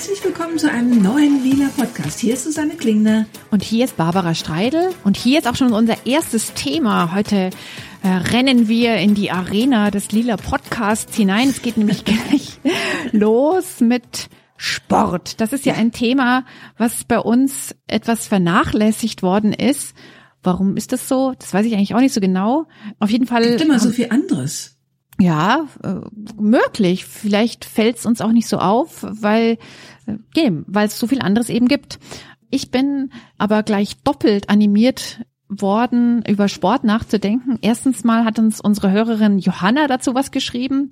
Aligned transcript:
Herzlich 0.00 0.24
willkommen 0.24 0.56
zu 0.56 0.70
einem 0.70 1.02
neuen 1.02 1.44
Lila 1.44 1.68
Podcast. 1.76 2.20
Hier 2.20 2.32
ist 2.32 2.44
Susanne 2.44 2.74
Klingner. 2.74 3.26
Und 3.50 3.62
hier 3.62 3.84
ist 3.84 3.98
Barbara 3.98 4.34
Streidel. 4.34 4.94
Und 5.04 5.18
hier 5.18 5.40
ist 5.40 5.46
auch 5.46 5.56
schon 5.56 5.74
unser 5.74 6.06
erstes 6.06 6.54
Thema. 6.54 7.14
Heute 7.14 7.50
äh, 8.02 8.08
rennen 8.08 8.66
wir 8.66 8.96
in 8.96 9.14
die 9.14 9.30
Arena 9.30 9.90
des 9.90 10.10
Lila 10.10 10.38
Podcasts 10.38 11.14
hinein. 11.14 11.50
Es 11.50 11.60
geht 11.60 11.76
nämlich 11.76 12.04
gleich 12.06 12.58
los 13.12 13.80
mit 13.80 14.30
Sport. 14.56 15.38
Das 15.38 15.52
ist 15.52 15.66
ja 15.66 15.74
ein 15.74 15.92
Thema, 15.92 16.46
was 16.78 17.04
bei 17.04 17.18
uns 17.18 17.74
etwas 17.86 18.26
vernachlässigt 18.26 19.22
worden 19.22 19.52
ist. 19.52 19.94
Warum 20.42 20.78
ist 20.78 20.92
das 20.92 21.08
so? 21.08 21.34
Das 21.38 21.52
weiß 21.52 21.66
ich 21.66 21.74
eigentlich 21.74 21.94
auch 21.94 22.00
nicht 22.00 22.14
so 22.14 22.22
genau. 22.22 22.64
Auf 23.00 23.10
jeden 23.10 23.26
Fall. 23.26 23.42
Es 23.42 23.50
gibt 23.50 23.60
immer 23.60 23.78
so 23.78 23.90
viel 23.90 24.08
anderes. 24.08 24.79
Ja, 25.20 25.66
äh, 25.82 25.96
möglich. 26.40 27.04
Vielleicht 27.04 27.64
fällt 27.64 27.98
es 27.98 28.06
uns 28.06 28.20
auch 28.20 28.32
nicht 28.32 28.48
so 28.48 28.58
auf, 28.58 29.04
weil 29.08 29.58
äh, 30.06 30.50
weil 30.66 30.86
es 30.86 30.98
so 30.98 31.06
viel 31.06 31.20
anderes 31.20 31.50
eben 31.50 31.68
gibt. 31.68 31.98
Ich 32.50 32.70
bin 32.70 33.12
aber 33.38 33.62
gleich 33.62 34.02
doppelt 34.02 34.48
animiert 34.48 35.20
worden, 35.48 36.24
über 36.26 36.48
Sport 36.48 36.84
nachzudenken. 36.84 37.58
Erstens 37.60 38.02
mal 38.04 38.24
hat 38.24 38.38
uns 38.38 38.60
unsere 38.60 38.90
Hörerin 38.90 39.38
Johanna 39.38 39.88
dazu 39.88 40.14
was 40.14 40.30
geschrieben. 40.30 40.90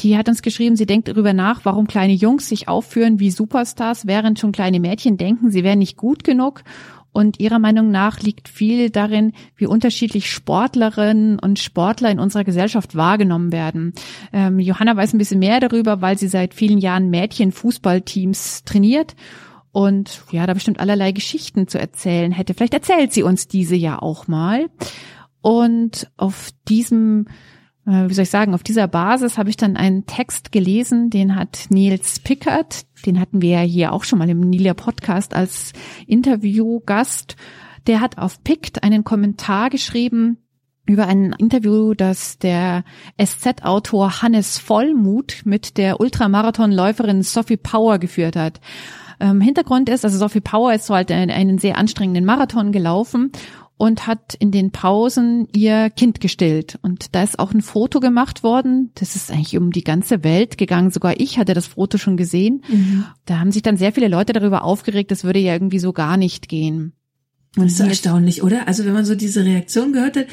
Die 0.00 0.16
hat 0.16 0.28
uns 0.28 0.42
geschrieben, 0.42 0.76
sie 0.76 0.84
denkt 0.84 1.08
darüber 1.08 1.32
nach, 1.32 1.64
warum 1.64 1.86
kleine 1.86 2.12
Jungs 2.12 2.48
sich 2.48 2.68
aufführen 2.68 3.18
wie 3.18 3.30
Superstars, 3.30 4.06
während 4.06 4.38
schon 4.38 4.52
kleine 4.52 4.78
Mädchen 4.78 5.16
denken, 5.16 5.50
sie 5.50 5.64
wären 5.64 5.78
nicht 5.78 5.96
gut 5.96 6.22
genug. 6.22 6.62
Und 7.16 7.40
ihrer 7.40 7.58
Meinung 7.58 7.90
nach 7.90 8.20
liegt 8.20 8.46
viel 8.46 8.90
darin, 8.90 9.32
wie 9.56 9.64
unterschiedlich 9.64 10.30
Sportlerinnen 10.30 11.38
und 11.38 11.58
Sportler 11.58 12.10
in 12.10 12.18
unserer 12.18 12.44
Gesellschaft 12.44 12.94
wahrgenommen 12.94 13.52
werden. 13.52 13.94
Ähm, 14.34 14.58
Johanna 14.58 14.94
weiß 14.94 15.14
ein 15.14 15.18
bisschen 15.18 15.38
mehr 15.38 15.58
darüber, 15.58 16.02
weil 16.02 16.18
sie 16.18 16.28
seit 16.28 16.52
vielen 16.52 16.76
Jahren 16.76 17.08
Mädchen-Fußballteams 17.08 18.64
trainiert 18.64 19.16
und 19.72 20.24
ja, 20.30 20.46
da 20.46 20.52
bestimmt 20.52 20.78
allerlei 20.78 21.12
Geschichten 21.12 21.68
zu 21.68 21.78
erzählen 21.78 22.32
hätte. 22.32 22.52
Vielleicht 22.52 22.74
erzählt 22.74 23.14
sie 23.14 23.22
uns 23.22 23.48
diese 23.48 23.76
ja 23.76 23.98
auch 23.98 24.28
mal. 24.28 24.68
Und 25.40 26.10
auf 26.18 26.50
diesem 26.68 27.28
wie 27.86 28.14
soll 28.14 28.24
ich 28.24 28.30
sagen, 28.30 28.52
auf 28.52 28.64
dieser 28.64 28.88
Basis 28.88 29.38
habe 29.38 29.48
ich 29.48 29.56
dann 29.56 29.76
einen 29.76 30.06
Text 30.06 30.50
gelesen, 30.50 31.08
den 31.08 31.36
hat 31.36 31.66
Nils 31.68 32.18
Pickert, 32.18 32.84
den 33.06 33.20
hatten 33.20 33.40
wir 33.40 33.50
ja 33.50 33.60
hier 33.60 33.92
auch 33.92 34.02
schon 34.02 34.18
mal 34.18 34.28
im 34.28 34.40
Nilia 34.40 34.74
Podcast 34.74 35.34
als 35.34 35.72
Interviewgast. 36.08 37.36
Der 37.86 38.00
hat 38.00 38.18
auf 38.18 38.42
Pict 38.42 38.82
einen 38.82 39.04
Kommentar 39.04 39.70
geschrieben 39.70 40.38
über 40.84 41.06
ein 41.06 41.32
Interview, 41.38 41.94
das 41.94 42.38
der 42.38 42.82
SZ-Autor 43.22 44.20
Hannes 44.22 44.58
Vollmuth 44.58 45.42
mit 45.44 45.76
der 45.76 46.00
Ultramarathonläuferin 46.00 47.22
Sophie 47.22 47.56
Power 47.56 47.98
geführt 47.98 48.34
hat. 48.34 48.60
Ähm, 49.20 49.40
Hintergrund 49.40 49.88
ist, 49.88 50.04
also 50.04 50.18
Sophie 50.18 50.40
Power 50.40 50.74
ist 50.74 50.86
so 50.86 50.94
halt 50.94 51.10
einen 51.12 51.58
sehr 51.58 51.78
anstrengenden 51.78 52.24
Marathon 52.24 52.72
gelaufen 52.72 53.30
und 53.78 54.06
hat 54.06 54.34
in 54.34 54.50
den 54.50 54.70
Pausen 54.70 55.48
ihr 55.54 55.90
Kind 55.90 56.20
gestillt. 56.20 56.78
Und 56.82 57.14
da 57.14 57.22
ist 57.22 57.38
auch 57.38 57.52
ein 57.52 57.60
Foto 57.60 58.00
gemacht 58.00 58.42
worden. 58.42 58.90
Das 58.94 59.16
ist 59.16 59.30
eigentlich 59.30 59.56
um 59.58 59.70
die 59.70 59.84
ganze 59.84 60.24
Welt 60.24 60.56
gegangen. 60.56 60.90
Sogar 60.90 61.20
ich 61.20 61.38
hatte 61.38 61.52
das 61.52 61.66
Foto 61.66 61.98
schon 61.98 62.16
gesehen. 62.16 62.62
Mhm. 62.68 63.04
Da 63.26 63.38
haben 63.38 63.52
sich 63.52 63.62
dann 63.62 63.76
sehr 63.76 63.92
viele 63.92 64.08
Leute 64.08 64.32
darüber 64.32 64.64
aufgeregt, 64.64 65.10
das 65.10 65.24
würde 65.24 65.40
ja 65.40 65.52
irgendwie 65.52 65.78
so 65.78 65.92
gar 65.92 66.16
nicht 66.16 66.48
gehen. 66.48 66.92
Und 67.56 67.64
das 67.64 67.72
ist 67.72 67.78
so 67.78 67.84
erstaunlich, 67.84 68.42
oder? 68.42 68.68
Also 68.68 68.84
wenn 68.84 68.92
man 68.92 69.04
so 69.04 69.14
diese 69.14 69.44
Reaktion 69.44 69.92
gehört 69.92 70.16
hat, 70.16 70.26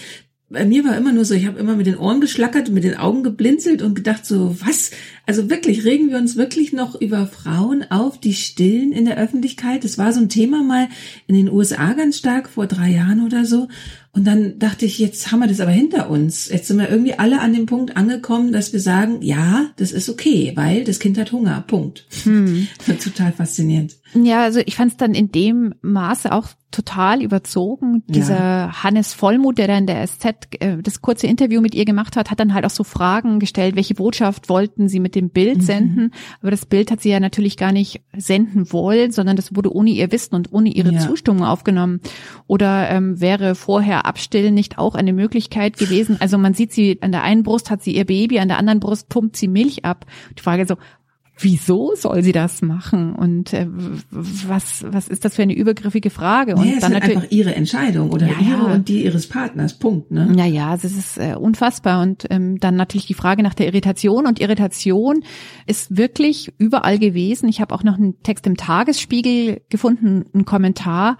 bei 0.54 0.66
mir 0.66 0.86
war 0.86 0.96
immer 0.96 1.12
nur 1.12 1.26
so, 1.26 1.34
ich 1.34 1.48
habe 1.48 1.60
immer 1.60 1.76
mit 1.76 1.88
den 1.88 1.98
Ohren 1.98 2.22
geschlackert 2.22 2.70
und 2.70 2.76
mit 2.76 2.84
den 2.84 2.96
Augen 2.96 3.24
geblinzelt 3.24 3.82
und 3.82 3.96
gedacht 3.96 4.26
so, 4.26 4.56
was? 4.62 4.92
Also 5.26 5.50
wirklich, 5.50 5.84
regen 5.84 6.12
wir 6.12 6.18
uns 6.18 6.36
wirklich 6.36 6.74
noch 6.74 7.00
über 7.00 7.28
Frauen 7.28 7.84
auf, 7.90 8.20
die 8.20 8.34
stillen 8.34 8.92
in 8.92 9.06
der 9.06 9.18
Öffentlichkeit? 9.18 9.84
Das 9.84 9.98
war 9.98 10.14
so 10.14 10.22
ein 10.22 10.30
Thema 10.30 10.64
mal 10.64 10.88
in 11.28 11.36
den 11.36 11.52
USA 11.52 11.94
ganz 11.94 12.18
stark 12.18 12.48
vor 12.48 12.68
drei 12.68 12.92
Jahren 12.92 13.26
oder 13.26 13.46
so. 13.46 13.68
Und 14.12 14.26
dann 14.26 14.60
dachte 14.60 14.86
ich, 14.86 15.00
jetzt 15.00 15.32
haben 15.32 15.40
wir 15.40 15.48
das 15.48 15.60
aber 15.60 15.72
hinter 15.72 16.10
uns. 16.12 16.50
Jetzt 16.50 16.68
sind 16.68 16.78
wir 16.78 16.90
irgendwie 16.90 17.18
alle 17.18 17.42
an 17.42 17.54
dem 17.54 17.66
Punkt 17.66 17.98
angekommen, 17.98 18.52
dass 18.52 18.72
wir 18.72 18.80
sagen, 18.80 19.24
ja, 19.24 19.72
das 19.78 19.92
ist 19.92 20.08
okay, 20.08 20.52
weil 20.56 20.84
das 20.84 21.00
Kind 21.00 21.18
hat 21.18 21.32
Hunger. 21.32 21.64
Punkt. 21.66 22.06
Hm. 22.24 22.68
Total 23.04 23.32
faszinierend. 23.32 23.96
Ja, 24.16 24.44
also 24.44 24.60
ich 24.66 24.76
fand 24.76 24.92
es 24.92 24.98
dann 24.98 25.14
in 25.14 25.32
dem 25.32 25.76
Maße 25.82 26.32
auch 26.32 26.48
total 26.74 27.22
überzogen. 27.22 28.04
Dieser 28.08 28.38
ja. 28.38 28.84
Hannes 28.84 29.14
Vollmuth, 29.14 29.58
der 29.58 29.68
da 29.68 29.78
in 29.78 29.86
der 29.86 30.06
SZ 30.06 30.26
äh, 30.60 30.78
das 30.82 31.02
kurze 31.02 31.28
Interview 31.28 31.62
mit 31.62 31.76
ihr 31.76 31.86
gemacht 31.86 32.18
hat, 32.18 32.32
hat 32.32 32.40
dann 32.40 32.54
halt 32.54 32.66
auch 32.66 32.72
so 32.72 32.84
Fragen 32.84 33.40
gestellt, 33.40 33.76
welche 33.76 33.94
Botschaft 33.94 34.50
wollten 34.50 34.90
sie 34.90 35.00
mit 35.00 35.16
dem 35.16 35.30
Bild 35.30 35.58
mhm. 35.58 35.62
senden. 35.62 36.14
Aber 36.42 36.52
das 36.52 36.66
Bild 36.66 36.92
hat 36.92 37.02
sie 37.02 37.10
ja 37.10 37.20
natürlich 37.20 37.58
gar 37.58 37.72
nicht 37.72 38.02
senden 38.18 38.74
wollen, 38.74 39.12
sondern 39.12 39.36
das 39.36 39.56
wurde 39.56 39.74
ohne 39.74 39.92
ihr 39.92 40.12
Wissen 40.12 40.36
und 40.36 40.52
ohne 40.52 40.70
ihre 40.70 40.94
ja. 40.94 41.00
Zustimmung 41.00 41.46
aufgenommen. 41.46 42.02
Oder 42.48 42.90
ähm, 42.90 43.22
wäre 43.22 43.56
vorher 43.56 44.06
Abstillen 44.06 44.54
nicht 44.54 44.80
auch 44.80 44.96
eine 44.96 45.14
Möglichkeit 45.14 45.78
gewesen? 45.78 46.18
Also 46.20 46.38
man 46.38 46.56
sieht 46.56 46.74
sie, 46.74 46.98
an 47.02 47.12
der 47.12 47.24
einen 47.24 47.44
Brust 47.44 47.70
hat 47.70 47.84
sie 47.84 47.96
ihr 47.96 48.06
Baby, 48.06 48.40
an 48.40 48.48
der 48.48 48.58
anderen 48.58 48.80
Brust 48.80 49.10
pumpt 49.10 49.38
sie 49.38 49.48
Milch 49.48 49.86
ab. 49.86 50.06
Die 50.38 50.42
Frage 50.42 50.66
so, 50.66 50.76
wieso 51.44 51.94
soll 51.96 52.24
sie 52.24 52.32
das 52.32 52.62
machen? 52.62 53.14
Und 53.14 53.54
äh, 53.54 53.68
was 54.10 54.86
was 54.88 55.08
ist 55.08 55.26
das 55.26 55.36
für 55.36 55.44
eine 55.44 55.54
übergriffige 55.54 56.10
Frage? 56.10 56.56
Und 56.56 56.66
nee, 56.66 56.80
dann 56.80 56.94
natürlich 56.94 57.18
einfach 57.18 57.32
ihre 57.32 57.56
Entscheidung 57.56 58.12
oder 58.12 58.28
ja, 58.28 58.40
ihre 58.40 58.70
ja. 58.70 58.74
und 58.74 58.88
die 58.88 59.04
ihres 59.04 59.28
Partners. 59.28 59.78
Punkt 59.78 60.12
ne? 60.12 60.34
Ja 60.38 60.46
ja 60.46 60.74
es 60.76 60.84
ist 60.84 61.18
äh, 61.18 61.36
unfassbar. 61.36 62.02
Und 62.02 62.26
ähm, 62.30 62.60
dann 62.60 62.76
natürlich 62.76 63.08
die 63.08 63.14
Frage 63.14 63.44
nach 63.44 63.54
der 63.54 63.68
Irritation. 63.68 64.26
Und 64.26 64.40
Irritation 64.40 65.24
ist 65.66 65.98
wirklich 65.98 66.54
überall 66.58 67.00
gewesen. 67.00 67.48
Ich 67.50 67.62
habe 67.62 67.74
auch 67.76 67.84
noch 67.84 67.98
einen 67.98 68.22
Text 68.24 68.48
im 68.48 68.58
Tagesspiegel 68.58 69.62
gefunden 69.70 70.26
einen 70.34 70.46
Kommentar 70.46 71.18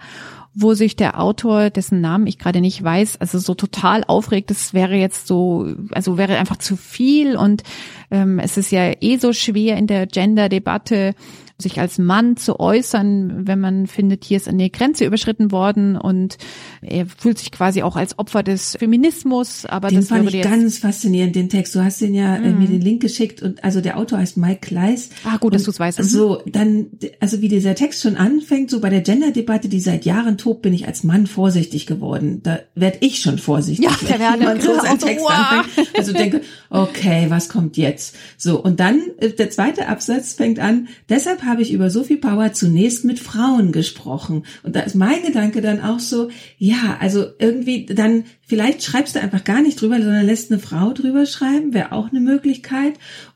wo 0.54 0.74
sich 0.74 0.96
der 0.96 1.20
Autor, 1.20 1.70
dessen 1.70 2.00
Namen 2.00 2.26
ich 2.26 2.38
gerade 2.38 2.60
nicht 2.60 2.82
weiß, 2.82 3.20
also 3.20 3.38
so 3.38 3.54
total 3.54 4.04
aufregt, 4.04 4.50
das 4.50 4.72
wäre 4.72 4.94
jetzt 4.94 5.26
so, 5.26 5.74
also 5.90 6.16
wäre 6.16 6.38
einfach 6.38 6.58
zu 6.58 6.76
viel 6.76 7.36
und 7.36 7.62
ähm, 8.10 8.38
es 8.38 8.56
ist 8.56 8.70
ja 8.70 8.92
eh 9.00 9.16
so 9.16 9.32
schwer 9.32 9.76
in 9.76 9.86
der 9.86 10.06
Gender-Debatte 10.06 11.14
sich 11.60 11.78
als 11.78 11.98
Mann 11.98 12.36
zu 12.36 12.58
äußern, 12.58 13.46
wenn 13.46 13.60
man 13.60 13.86
findet, 13.86 14.24
hier 14.24 14.36
ist 14.36 14.48
eine 14.48 14.70
Grenze 14.70 15.04
überschritten 15.04 15.52
worden 15.52 15.96
und 15.96 16.36
er 16.82 17.06
fühlt 17.06 17.38
sich 17.38 17.52
quasi 17.52 17.82
auch 17.82 17.94
als 17.94 18.18
Opfer 18.18 18.42
des 18.42 18.76
Feminismus. 18.76 19.64
Aber 19.64 19.88
den 19.88 20.00
das 20.00 20.08
fand 20.08 20.34
ich 20.34 20.42
ganz 20.42 20.78
faszinierend, 20.78 21.36
den 21.36 21.48
Text. 21.48 21.74
Du 21.76 21.84
hast 21.84 22.00
den 22.00 22.12
ja 22.12 22.38
mhm. 22.38 22.58
mir 22.58 22.66
den 22.66 22.80
Link 22.80 23.02
geschickt 23.02 23.40
und 23.40 23.62
also 23.62 23.80
der 23.80 23.98
Autor 23.98 24.18
heißt 24.18 24.36
Mike 24.36 24.60
Kleiss. 24.62 25.10
Ah, 25.22 25.36
gut, 25.36 25.54
dass 25.54 25.62
du 25.62 25.70
es 25.70 25.78
weißt. 25.78 26.00
Mhm. 26.00 26.04
So, 26.04 26.42
dann, 26.46 26.86
also 27.20 27.40
wie 27.40 27.48
dieser 27.48 27.76
Text 27.76 28.02
schon 28.02 28.16
anfängt, 28.16 28.70
so 28.70 28.80
bei 28.80 28.90
der 28.90 29.02
Gender-Debatte, 29.02 29.68
die 29.68 29.80
seit 29.80 30.04
Jahren 30.04 30.38
tobt, 30.38 30.62
bin 30.62 30.74
ich 30.74 30.88
als 30.88 31.04
Mann 31.04 31.28
vorsichtig 31.28 31.86
geworden. 31.86 32.40
Da 32.42 32.58
werde 32.74 32.98
ich 33.00 33.20
schon 33.20 33.38
vorsichtig, 33.38 33.86
ja, 33.86 33.96
wenn 34.08 34.40
jemand 34.40 34.62
so 34.62 34.74
seinen 34.74 34.98
Text 34.98 35.24
wow. 35.24 35.30
anfängt. 35.30 35.88
Also 35.96 36.12
denke, 36.12 36.40
okay, 36.70 37.26
was 37.28 37.48
kommt 37.48 37.76
jetzt? 37.76 38.16
So, 38.36 38.60
und 38.60 38.80
dann, 38.80 39.00
äh, 39.18 39.30
der 39.30 39.50
zweite 39.50 39.86
Absatz 39.86 40.34
fängt 40.34 40.58
an, 40.58 40.88
deshalb 41.08 41.43
habe 41.44 41.62
ich 41.62 41.72
über 41.72 41.90
Sophie 41.90 42.16
Power 42.16 42.52
zunächst 42.52 43.04
mit 43.04 43.20
Frauen 43.20 43.72
gesprochen. 43.72 44.44
Und 44.62 44.76
da 44.76 44.80
ist 44.80 44.94
mein 44.94 45.22
Gedanke 45.22 45.60
dann 45.60 45.80
auch 45.80 46.00
so, 46.00 46.30
ja, 46.58 46.96
also 47.00 47.26
irgendwie 47.38 47.86
dann 47.86 48.24
Vielleicht 48.46 48.82
schreibst 48.82 49.16
du 49.16 49.20
einfach 49.20 49.44
gar 49.44 49.62
nicht 49.62 49.80
drüber, 49.80 49.96
sondern 49.96 50.26
lässt 50.26 50.50
eine 50.50 50.60
Frau 50.60 50.92
drüber 50.92 51.24
schreiben, 51.26 51.72
wäre 51.72 51.92
auch 51.92 52.10
eine 52.10 52.20
Möglichkeit. 52.20 52.94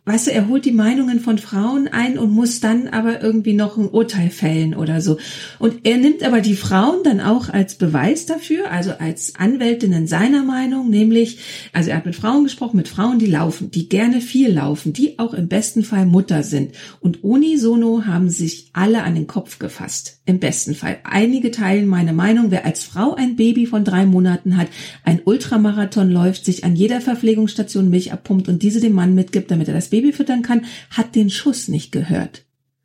Weißt 0.08 0.26
du, 0.26 0.32
er 0.32 0.48
holt 0.48 0.64
die 0.64 0.72
Meinungen 0.72 1.20
von 1.20 1.36
Frauen 1.36 1.86
ein 1.86 2.18
und 2.18 2.30
muss 2.30 2.60
dann 2.60 2.88
aber 2.88 3.20
irgendwie 3.22 3.52
noch 3.52 3.76
ein 3.76 3.90
Urteil 3.90 4.30
fällen 4.30 4.74
oder 4.74 5.02
so. 5.02 5.18
Und 5.58 5.86
er 5.86 5.98
nimmt 5.98 6.22
aber 6.22 6.40
die 6.40 6.56
Frauen 6.56 7.02
dann 7.04 7.20
auch 7.20 7.50
als 7.50 7.74
Beweis 7.74 8.24
dafür, 8.24 8.70
also 8.70 8.92
als 8.92 9.34
Anwältinnen 9.36 10.06
seiner 10.06 10.44
Meinung, 10.44 10.88
nämlich, 10.88 11.40
also 11.74 11.90
er 11.90 11.98
hat 11.98 12.06
mit 12.06 12.16
Frauen 12.16 12.44
gesprochen, 12.44 12.78
mit 12.78 12.88
Frauen, 12.88 13.18
die 13.18 13.26
laufen, 13.26 13.70
die 13.70 13.90
gerne 13.90 14.22
viel 14.22 14.50
laufen, 14.50 14.94
die 14.94 15.18
auch 15.18 15.34
im 15.34 15.48
besten 15.48 15.84
Fall 15.84 16.06
Mutter 16.06 16.42
sind. 16.42 16.72
Und 17.00 17.22
unisono 17.22 18.06
haben 18.06 18.30
sich 18.30 18.70
alle 18.72 19.02
an 19.02 19.14
den 19.14 19.26
Kopf 19.26 19.58
gefasst. 19.58 20.20
Im 20.24 20.40
besten 20.40 20.74
Fall. 20.74 20.98
Einige 21.04 21.50
teilen 21.50 21.86
meine 21.86 22.14
Meinung, 22.14 22.50
wer 22.50 22.64
als 22.64 22.82
Frau 22.82 23.14
ein 23.14 23.36
Baby 23.36 23.66
von 23.66 23.84
drei 23.84 24.06
Monaten 24.06 24.56
hat, 24.56 24.68
ein 25.08 25.22
Ultramarathon 25.24 26.10
läuft, 26.10 26.44
sich 26.44 26.64
an 26.64 26.76
jeder 26.76 27.00
Verpflegungsstation 27.00 27.88
Milch 27.88 28.12
abpumpt 28.12 28.48
und 28.48 28.62
diese 28.62 28.80
dem 28.80 28.92
Mann 28.92 29.14
mitgibt, 29.14 29.50
damit 29.50 29.66
er 29.68 29.74
das 29.74 29.88
Baby 29.88 30.12
füttern 30.12 30.42
kann, 30.42 30.66
hat 30.90 31.14
den 31.14 31.30
Schuss 31.30 31.68
nicht 31.68 31.92
gehört. 31.92 32.44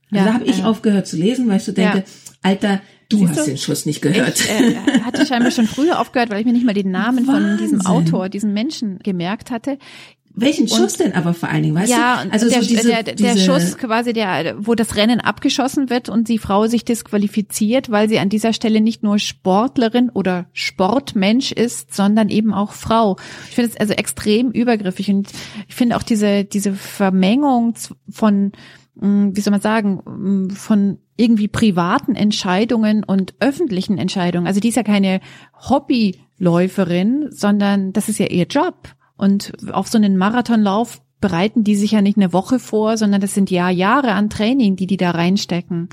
Also 0.10 0.26
ja, 0.26 0.26
da 0.26 0.34
habe 0.34 0.46
ich 0.46 0.60
äh, 0.60 0.64
aufgehört 0.64 1.06
zu 1.06 1.18
lesen, 1.18 1.50
weil 1.50 1.58
ich 1.58 1.64
so 1.64 1.74
denke, 1.74 1.98
ja. 1.98 2.04
Alter, 2.42 2.82
du 3.10 3.18
Siehst 3.18 3.30
hast 3.32 3.40
du? 3.40 3.52
den 3.52 3.58
Schuss 3.58 3.86
nicht 3.86 4.02
gehört. 4.02 4.40
Ich 4.40 4.50
äh, 4.50 5.02
hatte 5.02 5.26
scheinbar 5.26 5.52
schon 5.52 5.68
früher 5.68 6.00
aufgehört, 6.00 6.30
weil 6.30 6.40
ich 6.40 6.46
mir 6.46 6.54
nicht 6.54 6.66
mal 6.66 6.74
den 6.74 6.92
Namen 6.92 7.28
Wahnsinn. 7.28 7.50
von 7.50 7.58
diesem 7.58 7.86
Autor, 7.86 8.30
diesem 8.30 8.54
Menschen 8.54 9.00
gemerkt 9.00 9.52
hatte. 9.52 9.78
Welchen 10.36 10.68
Schuss 10.68 10.94
und, 10.94 11.00
denn 11.00 11.14
aber 11.14 11.34
vor 11.34 11.50
allen 11.50 11.64
Dingen, 11.64 11.76
weißt 11.76 11.92
ja, 11.92 12.24
du? 12.24 12.32
Also 12.32 12.50
der, 12.50 12.62
so 12.62 12.68
diese, 12.68 12.88
der, 12.88 13.04
der 13.04 13.14
diese 13.14 13.38
Schuss 13.38 13.78
quasi, 13.78 14.14
der, 14.14 14.56
wo 14.58 14.74
das 14.74 14.96
Rennen 14.96 15.20
abgeschossen 15.20 15.92
wird 15.92 16.10
und 16.10 16.28
die 16.28 16.40
Frau 16.40 16.66
sich 16.66 16.84
disqualifiziert, 16.86 17.92
weil 17.92 18.10
sie 18.10 18.18
an 18.18 18.30
dieser 18.30 18.52
Stelle 18.52 18.82
nicht 18.82 19.04
nur 19.04 19.20
Sportlerin 19.20 20.10
oder 20.10 20.48
Sportmensch 20.54 21.52
ist, 21.52 21.94
sondern 21.94 22.30
eben 22.30 22.54
auch 22.54 22.74
Frau. 22.74 23.18
Ich 23.50 23.56
finde 23.56 23.72
es 23.72 23.78
also 23.78 23.94
extrem 23.94 24.50
übergriffig 24.50 25.10
und 25.10 25.30
ich 25.68 25.76
finde 25.76 25.98
auch 25.98 26.04
diese, 26.04 26.46
diese 26.46 26.74
Vermengung 26.74 27.76
von 28.10 28.54
wie 28.96 29.42
soll 29.42 29.52
man 29.52 29.62
sagen, 29.62 30.50
von 30.52 31.00
irgendwie 31.18 31.48
privaten 31.48 32.16
Entscheidungen 32.16 33.04
und 33.04 33.34
öffentlichen 33.40 33.98
Entscheidungen. 33.98 34.46
Also 34.46 34.60
die 34.60 34.70
ist 34.70 34.76
ja 34.76 34.84
keine 34.84 35.20
Hobbyläuferin, 35.68 37.28
sondern 37.32 37.92
das 37.94 38.08
ist 38.08 38.20
ja 38.20 38.28
ihr 38.28 38.46
Job. 38.46 38.90
Und 39.18 39.54
auf 39.72 39.88
so 39.88 39.98
einen 39.98 40.18
Marathonlauf 40.18 41.02
bereiten 41.24 41.64
die 41.64 41.78
sich 41.78 41.92
ja 41.92 42.02
nicht 42.02 42.18
eine 42.18 42.34
Woche 42.34 42.60
vor, 42.60 42.98
sondern 42.98 43.22
das 43.22 43.34
sind 43.34 43.50
ja 43.50 43.70
Jahre 43.70 44.12
an 44.12 44.30
Training, 44.30 44.76
die 44.76 44.88
die 44.88 44.98
da 44.98 45.12
reinstecken. 45.12 45.88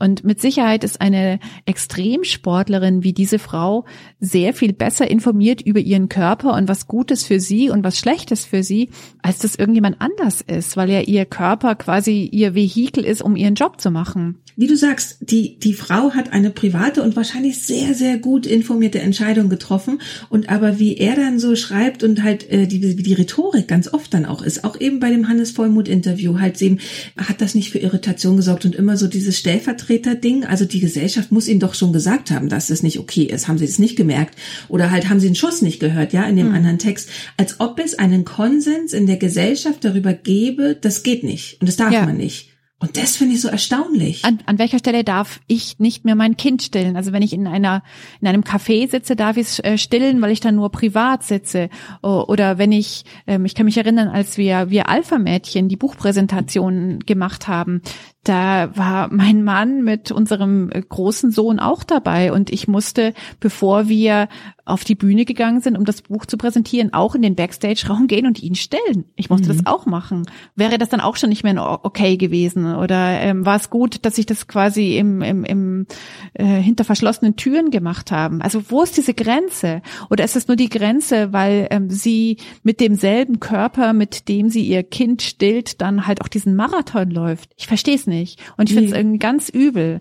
Und 0.00 0.24
mit 0.24 0.40
Sicherheit 0.40 0.82
ist 0.82 1.00
eine 1.00 1.38
Extremsportlerin 1.64 3.04
wie 3.04 3.12
diese 3.12 3.38
Frau 3.38 3.84
sehr 4.18 4.52
viel 4.52 4.72
besser 4.72 5.08
informiert 5.08 5.60
über 5.60 5.78
ihren 5.78 6.08
Körper 6.08 6.54
und 6.54 6.66
was 6.66 6.88
Gutes 6.88 7.24
für 7.24 7.38
sie 7.38 7.70
und 7.70 7.84
was 7.84 7.96
Schlechtes 7.96 8.44
für 8.44 8.64
sie, 8.64 8.90
als 9.22 9.38
das 9.38 9.54
irgendjemand 9.54 10.00
anders 10.00 10.40
ist, 10.40 10.76
weil 10.76 10.90
ja 10.90 11.02
ihr 11.02 11.24
Körper 11.24 11.76
quasi 11.76 12.28
ihr 12.32 12.56
Vehikel 12.56 13.04
ist, 13.04 13.22
um 13.22 13.36
ihren 13.36 13.54
Job 13.54 13.80
zu 13.80 13.92
machen 13.92 14.40
wie 14.56 14.66
du 14.66 14.76
sagst, 14.76 15.18
die, 15.20 15.58
die 15.58 15.74
Frau 15.74 16.12
hat 16.12 16.32
eine 16.32 16.50
private 16.50 17.02
und 17.02 17.16
wahrscheinlich 17.16 17.62
sehr, 17.62 17.94
sehr 17.94 18.18
gut 18.18 18.46
informierte 18.46 19.00
Entscheidung 19.00 19.48
getroffen. 19.48 20.00
Und 20.28 20.48
aber 20.48 20.78
wie 20.78 20.96
er 20.96 21.16
dann 21.16 21.38
so 21.38 21.56
schreibt 21.56 22.02
und 22.04 22.22
halt 22.22 22.50
äh, 22.50 22.66
die, 22.66 22.82
wie 22.96 23.02
die 23.02 23.14
Rhetorik 23.14 23.66
ganz 23.66 23.92
oft 23.92 24.14
dann 24.14 24.26
auch 24.26 24.42
ist, 24.42 24.64
auch 24.64 24.80
eben 24.80 25.00
bei 25.00 25.10
dem 25.10 25.28
Hannes 25.28 25.50
Vollmut 25.50 25.88
Interview, 25.88 26.38
halt 26.38 26.60
eben, 26.62 26.78
hat 27.16 27.40
das 27.40 27.54
nicht 27.54 27.70
für 27.70 27.78
Irritation 27.78 28.36
gesorgt 28.36 28.64
und 28.64 28.74
immer 28.74 28.96
so 28.96 29.08
dieses 29.08 29.38
Stellvertreter-Ding. 29.38 30.44
Also 30.44 30.64
die 30.64 30.80
Gesellschaft 30.80 31.32
muss 31.32 31.48
ihm 31.48 31.58
doch 31.58 31.74
schon 31.74 31.92
gesagt 31.92 32.30
haben, 32.30 32.48
dass 32.48 32.70
es 32.70 32.82
nicht 32.82 32.98
okay 32.98 33.24
ist. 33.24 33.48
Haben 33.48 33.58
sie 33.58 33.64
es 33.64 33.78
nicht 33.78 33.96
gemerkt? 33.96 34.38
Oder 34.68 34.90
halt 34.90 35.08
haben 35.08 35.18
sie 35.20 35.28
den 35.28 35.34
Schuss 35.34 35.62
nicht 35.62 35.80
gehört, 35.80 36.12
ja, 36.12 36.22
in 36.24 36.36
dem 36.36 36.48
mhm. 36.48 36.54
anderen 36.54 36.78
Text. 36.78 37.08
Als 37.36 37.58
ob 37.58 37.80
es 37.80 37.98
einen 37.98 38.24
Konsens 38.24 38.92
in 38.92 39.06
der 39.06 39.16
Gesellschaft 39.16 39.84
darüber 39.84 40.12
gäbe, 40.12 40.76
das 40.80 41.02
geht 41.02 41.24
nicht 41.24 41.60
und 41.60 41.68
das 41.68 41.76
darf 41.76 41.92
ja. 41.92 42.04
man 42.04 42.16
nicht. 42.16 42.53
Und 42.80 42.96
das 42.96 43.16
finde 43.16 43.34
ich 43.34 43.40
so 43.40 43.48
erstaunlich. 43.48 44.24
An, 44.24 44.40
an 44.46 44.58
welcher 44.58 44.78
Stelle 44.78 45.04
darf 45.04 45.40
ich 45.46 45.78
nicht 45.78 46.04
mehr 46.04 46.16
mein 46.16 46.36
Kind 46.36 46.62
stillen? 46.62 46.96
Also 46.96 47.12
wenn 47.12 47.22
ich 47.22 47.32
in 47.32 47.46
einer 47.46 47.82
in 48.20 48.28
einem 48.28 48.42
Café 48.42 48.90
sitze, 48.90 49.16
darf 49.16 49.36
ich 49.36 49.46
es 49.46 49.58
äh, 49.60 49.78
stillen, 49.78 50.20
weil 50.20 50.32
ich 50.32 50.40
dann 50.40 50.56
nur 50.56 50.70
privat 50.70 51.22
sitze. 51.22 51.70
Oder 52.02 52.58
wenn 52.58 52.72
ich, 52.72 53.04
ähm, 53.26 53.44
ich 53.44 53.54
kann 53.54 53.66
mich 53.66 53.78
erinnern, 53.78 54.08
als 54.08 54.36
wir 54.36 54.70
wir 54.70 54.88
Alpha-Mädchen 54.88 55.68
die 55.68 55.76
Buchpräsentationen 55.76 57.00
gemacht 57.00 57.48
haben, 57.48 57.80
da 58.24 58.76
war 58.76 59.12
mein 59.12 59.44
Mann 59.44 59.84
mit 59.84 60.10
unserem 60.10 60.70
äh, 60.70 60.80
großen 60.80 61.30
Sohn 61.30 61.58
auch 61.58 61.84
dabei 61.84 62.32
und 62.32 62.50
ich 62.50 62.66
musste, 62.66 63.14
bevor 63.38 63.88
wir 63.88 64.28
auf 64.64 64.82
die 64.82 64.94
Bühne 64.94 65.26
gegangen 65.26 65.60
sind, 65.60 65.76
um 65.76 65.84
das 65.84 66.00
Buch 66.00 66.24
zu 66.24 66.38
präsentieren, 66.38 66.94
auch 66.94 67.14
in 67.14 67.20
den 67.20 67.34
Backstage-Raum 67.34 68.06
gehen 68.06 68.26
und 68.26 68.42
ihn 68.42 68.54
stellen. 68.54 69.04
Ich 69.14 69.28
musste 69.28 69.52
mhm. 69.52 69.56
das 69.58 69.66
auch 69.66 69.84
machen. 69.84 70.22
Wäre 70.56 70.78
das 70.78 70.88
dann 70.88 71.00
auch 71.00 71.16
schon 71.16 71.28
nicht 71.28 71.44
mehr 71.44 71.84
okay 71.84 72.16
gewesen? 72.16 72.74
Oder 72.74 73.20
ähm, 73.20 73.44
war 73.44 73.56
es 73.56 73.68
gut, 73.68 74.06
dass 74.06 74.16
ich 74.16 74.24
das 74.24 74.48
quasi 74.48 74.96
im, 74.96 75.20
im, 75.20 75.44
im 75.44 75.86
äh, 76.32 76.44
hinter 76.44 76.84
verschlossenen 76.84 77.36
Türen 77.36 77.70
gemacht 77.70 78.10
haben? 78.10 78.40
Also 78.40 78.62
wo 78.70 78.82
ist 78.82 78.96
diese 78.96 79.12
Grenze? 79.12 79.82
Oder 80.08 80.24
ist 80.24 80.34
es 80.34 80.48
nur 80.48 80.56
die 80.56 80.70
Grenze, 80.70 81.34
weil 81.34 81.68
ähm, 81.70 81.90
sie 81.90 82.38
mit 82.62 82.80
demselben 82.80 83.40
Körper, 83.40 83.92
mit 83.92 84.30
dem 84.30 84.48
sie 84.48 84.62
ihr 84.62 84.82
Kind 84.82 85.20
stillt, 85.20 85.82
dann 85.82 86.06
halt 86.06 86.22
auch 86.22 86.28
diesen 86.28 86.56
Marathon 86.56 87.10
läuft? 87.10 87.50
Ich 87.58 87.66
verstehe 87.66 87.96
es 87.96 88.06
nicht 88.06 88.13
nicht. 88.14 88.40
Und 88.56 88.68
ich 88.68 88.74
finde 88.74 88.90
es 88.90 88.96
irgendwie 88.96 89.18
ganz 89.18 89.48
übel, 89.48 90.00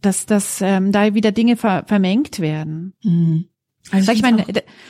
dass, 0.00 0.26
dass 0.26 0.60
ähm, 0.60 0.92
da 0.92 1.14
wieder 1.14 1.32
Dinge 1.32 1.56
ver 1.56 1.84
vermengt 1.86 2.40
werden. 2.40 2.94
Mhm. 3.02 3.48
Also 3.92 4.08
weil 4.08 4.16
ich 4.16 4.22
meine, 4.22 4.44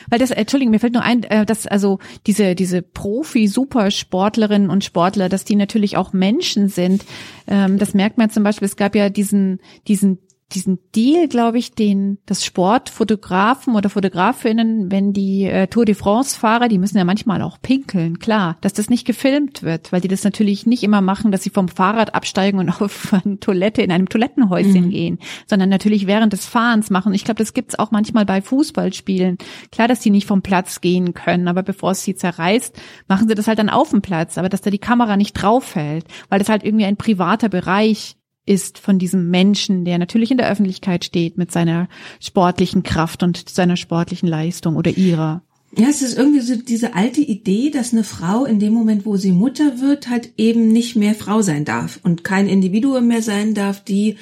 weil 0.08 0.18
das, 0.18 0.30
Entschuldigung, 0.30 0.70
mir 0.70 0.78
fällt 0.78 0.94
nur 0.94 1.02
ein, 1.02 1.22
äh, 1.24 1.44
dass 1.44 1.66
also 1.66 1.98
diese 2.26 2.54
diese 2.54 2.80
Profi-Supersportlerinnen 2.80 4.70
und 4.70 4.84
Sportler, 4.84 5.28
dass 5.28 5.44
die 5.44 5.56
natürlich 5.56 5.98
auch 5.98 6.14
Menschen 6.14 6.68
sind. 6.68 7.04
Ähm, 7.46 7.78
das 7.78 7.92
merkt 7.92 8.16
man 8.16 8.30
zum 8.30 8.42
Beispiel. 8.42 8.64
Es 8.66 8.76
gab 8.76 8.94
ja 8.94 9.10
diesen 9.10 9.60
diesen 9.86 10.18
diesen 10.52 10.78
Deal, 10.94 11.26
glaube 11.26 11.58
ich, 11.58 11.72
den 11.72 12.18
das 12.24 12.44
Sportfotografen 12.44 13.74
oder 13.74 13.90
Fotografinnen, 13.90 14.92
wenn 14.92 15.12
die 15.12 15.44
äh, 15.44 15.66
Tour 15.66 15.84
de 15.84 15.96
France 15.96 16.38
Fahrer, 16.38 16.68
die 16.68 16.78
müssen 16.78 16.98
ja 16.98 17.04
manchmal 17.04 17.42
auch 17.42 17.60
pinkeln, 17.60 18.20
klar, 18.20 18.56
dass 18.60 18.72
das 18.72 18.88
nicht 18.88 19.06
gefilmt 19.06 19.64
wird, 19.64 19.90
weil 19.90 20.00
die 20.00 20.08
das 20.08 20.22
natürlich 20.22 20.64
nicht 20.64 20.84
immer 20.84 21.00
machen, 21.00 21.32
dass 21.32 21.42
sie 21.42 21.50
vom 21.50 21.66
Fahrrad 21.68 22.14
absteigen 22.14 22.60
und 22.60 22.70
auf 22.80 23.12
eine 23.12 23.40
Toilette 23.40 23.82
in 23.82 23.90
einem 23.90 24.08
Toilettenhäuschen 24.08 24.86
mhm. 24.86 24.90
gehen, 24.90 25.18
sondern 25.46 25.68
natürlich 25.68 26.06
während 26.06 26.32
des 26.32 26.46
Fahrens 26.46 26.90
machen. 26.90 27.12
Ich 27.12 27.24
glaube, 27.24 27.38
das 27.38 27.52
gibt's 27.52 27.76
auch 27.76 27.90
manchmal 27.90 28.24
bei 28.24 28.40
Fußballspielen. 28.40 29.38
Klar, 29.72 29.88
dass 29.88 30.00
die 30.00 30.10
nicht 30.10 30.28
vom 30.28 30.42
Platz 30.42 30.80
gehen 30.80 31.12
können, 31.12 31.48
aber 31.48 31.64
bevor 31.64 31.90
es 31.90 32.04
sie 32.04 32.14
zerreißt, 32.14 32.80
machen 33.08 33.26
sie 33.26 33.34
das 33.34 33.48
halt 33.48 33.58
dann 33.58 33.68
auf 33.68 33.90
dem 33.90 34.00
Platz, 34.00 34.38
aber 34.38 34.48
dass 34.48 34.60
da 34.60 34.70
die 34.70 34.78
Kamera 34.78 35.16
nicht 35.16 35.32
drauf 35.32 35.64
fällt, 35.64 36.04
weil 36.28 36.38
das 36.38 36.48
halt 36.48 36.62
irgendwie 36.62 36.84
ein 36.84 36.96
privater 36.96 37.48
Bereich 37.48 38.16
ist 38.46 38.78
von 38.78 38.98
diesem 38.98 39.28
Menschen, 39.30 39.84
der 39.84 39.98
natürlich 39.98 40.30
in 40.30 40.38
der 40.38 40.50
Öffentlichkeit 40.50 41.04
steht 41.04 41.36
mit 41.36 41.52
seiner 41.52 41.88
sportlichen 42.20 42.82
Kraft 42.82 43.22
und 43.22 43.48
seiner 43.48 43.76
sportlichen 43.76 44.28
Leistung 44.28 44.76
oder 44.76 44.96
ihrer. 44.96 45.42
Ja, 45.76 45.88
es 45.88 46.00
ist 46.00 46.16
irgendwie 46.16 46.40
so 46.40 46.56
diese 46.56 46.94
alte 46.94 47.20
Idee, 47.20 47.70
dass 47.70 47.92
eine 47.92 48.04
Frau 48.04 48.44
in 48.44 48.60
dem 48.60 48.72
Moment, 48.72 49.04
wo 49.04 49.16
sie 49.16 49.32
Mutter 49.32 49.80
wird, 49.80 50.08
halt 50.08 50.32
eben 50.38 50.68
nicht 50.68 50.96
mehr 50.96 51.14
Frau 51.14 51.42
sein 51.42 51.64
darf 51.64 52.00
und 52.02 52.24
kein 52.24 52.48
Individuum 52.48 53.08
mehr 53.08 53.20
sein 53.20 53.52
darf, 53.52 53.84
die 53.84 54.16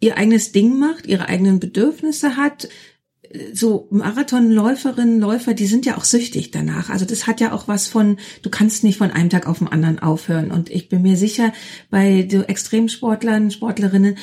ihr 0.00 0.16
eigenes 0.16 0.52
Ding 0.52 0.78
macht, 0.78 1.06
ihre 1.06 1.28
eigenen 1.28 1.58
Bedürfnisse 1.58 2.36
hat, 2.36 2.68
so 3.52 3.88
Marathonläuferinnen, 3.90 5.20
Läufer, 5.20 5.54
die 5.54 5.66
sind 5.66 5.86
ja 5.86 5.96
auch 5.96 6.04
süchtig 6.04 6.50
danach. 6.50 6.90
Also 6.90 7.04
das 7.04 7.26
hat 7.26 7.40
ja 7.40 7.52
auch 7.52 7.68
was 7.68 7.86
von, 7.86 8.18
du 8.42 8.50
kannst 8.50 8.84
nicht 8.84 8.98
von 8.98 9.10
einem 9.10 9.30
Tag 9.30 9.46
auf 9.46 9.58
den 9.58 9.68
anderen 9.68 9.98
aufhören. 9.98 10.50
Und 10.50 10.70
ich 10.70 10.88
bin 10.88 11.02
mir 11.02 11.16
sicher, 11.16 11.52
bei 11.90 12.26
so 12.30 12.42
Extremsportlern, 12.42 13.50
Sportlerinnen, 13.50 14.16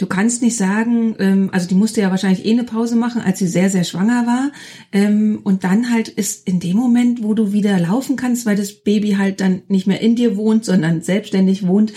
Du 0.00 0.06
kannst 0.06 0.40
nicht 0.40 0.56
sagen, 0.56 1.14
ähm, 1.18 1.50
also 1.52 1.68
die 1.68 1.74
musste 1.74 2.00
ja 2.00 2.10
wahrscheinlich 2.10 2.46
eh 2.46 2.52
eine 2.52 2.64
Pause 2.64 2.96
machen, 2.96 3.20
als 3.20 3.38
sie 3.38 3.46
sehr, 3.46 3.68
sehr 3.68 3.84
schwanger 3.84 4.26
war. 4.26 4.50
Ähm, 4.92 5.40
und 5.44 5.62
dann 5.62 5.90
halt 5.90 6.08
ist 6.08 6.48
in 6.48 6.58
dem 6.58 6.78
Moment, 6.78 7.22
wo 7.22 7.34
du 7.34 7.52
wieder 7.52 7.78
laufen 7.78 8.16
kannst, 8.16 8.46
weil 8.46 8.56
das 8.56 8.72
Baby 8.72 9.16
halt 9.18 9.42
dann 9.42 9.60
nicht 9.68 9.86
mehr 9.86 10.00
in 10.00 10.16
dir 10.16 10.38
wohnt, 10.38 10.64
sondern 10.64 11.02
selbstständig 11.02 11.66
wohnt, 11.66 11.92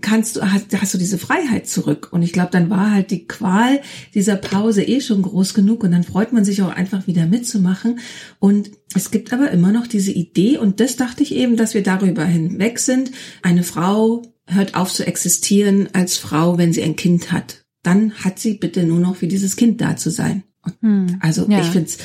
kannst 0.00 0.36
du, 0.36 0.52
hast, 0.52 0.80
hast 0.80 0.94
du 0.94 0.98
diese 0.98 1.18
Freiheit 1.18 1.66
zurück. 1.66 2.10
Und 2.12 2.22
ich 2.22 2.32
glaube, 2.32 2.50
dann 2.52 2.70
war 2.70 2.92
halt 2.92 3.10
die 3.10 3.26
Qual 3.26 3.80
dieser 4.14 4.36
Pause 4.36 4.84
eh 4.84 5.00
schon 5.00 5.22
groß 5.22 5.52
genug 5.52 5.82
und 5.82 5.90
dann 5.90 6.04
freut 6.04 6.32
man 6.32 6.44
sich 6.44 6.62
auch 6.62 6.72
einfach 6.72 7.08
wieder 7.08 7.26
mitzumachen. 7.26 7.98
Und 8.38 8.70
es 8.94 9.10
gibt 9.10 9.32
aber 9.32 9.50
immer 9.50 9.72
noch 9.72 9.88
diese 9.88 10.12
Idee, 10.12 10.58
und 10.58 10.78
das 10.78 10.94
dachte 10.94 11.24
ich 11.24 11.34
eben, 11.34 11.56
dass 11.56 11.74
wir 11.74 11.82
darüber 11.82 12.24
hinweg 12.24 12.78
sind, 12.78 13.10
eine 13.42 13.64
Frau 13.64 14.22
hört 14.48 14.74
auf 14.74 14.92
zu 14.92 15.06
existieren 15.06 15.88
als 15.92 16.16
Frau, 16.16 16.58
wenn 16.58 16.72
sie 16.72 16.82
ein 16.82 16.96
Kind 16.96 17.32
hat. 17.32 17.64
Dann 17.82 18.12
hat 18.12 18.38
sie 18.38 18.54
bitte 18.54 18.82
nur 18.82 18.98
noch 18.98 19.16
für 19.16 19.28
dieses 19.28 19.56
Kind 19.56 19.80
da 19.80 19.96
zu 19.96 20.10
sein. 20.10 20.42
Hm, 20.80 21.18
also 21.20 21.46
ja. 21.48 21.60
ich 21.60 21.66
find's, 21.66 21.98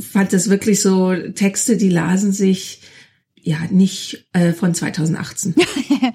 fand 0.00 0.32
es 0.32 0.50
wirklich 0.50 0.80
so 0.80 1.14
Texte, 1.14 1.76
die 1.76 1.90
lasen 1.90 2.32
sich 2.32 2.80
ja 3.36 3.58
nicht 3.70 4.26
äh, 4.32 4.52
von 4.52 4.74
2018. 4.74 5.54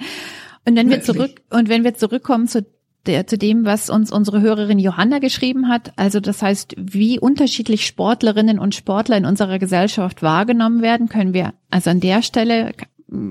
und 0.66 0.76
wenn 0.76 0.90
wir 0.90 1.02
zurück 1.02 1.42
und 1.50 1.70
wenn 1.70 1.84
wir 1.84 1.96
zurückkommen 1.96 2.48
zu 2.48 2.66
der, 3.06 3.28
zu 3.28 3.38
dem, 3.38 3.66
was 3.66 3.90
uns 3.90 4.12
unsere 4.12 4.42
Hörerin 4.42 4.80
Johanna 4.80 5.20
geschrieben 5.20 5.70
hat, 5.70 5.94
also 5.96 6.20
das 6.20 6.42
heißt, 6.42 6.76
wie 6.78 7.20
unterschiedlich 7.20 7.86
Sportlerinnen 7.86 8.58
und 8.58 8.74
Sportler 8.74 9.18
in 9.18 9.26
unserer 9.26 9.60
Gesellschaft 9.60 10.24
wahrgenommen 10.24 10.82
werden, 10.82 11.08
können 11.08 11.34
wir 11.34 11.54
also 11.70 11.92
an 11.92 12.00
der 12.00 12.24
Stelle 12.24 12.74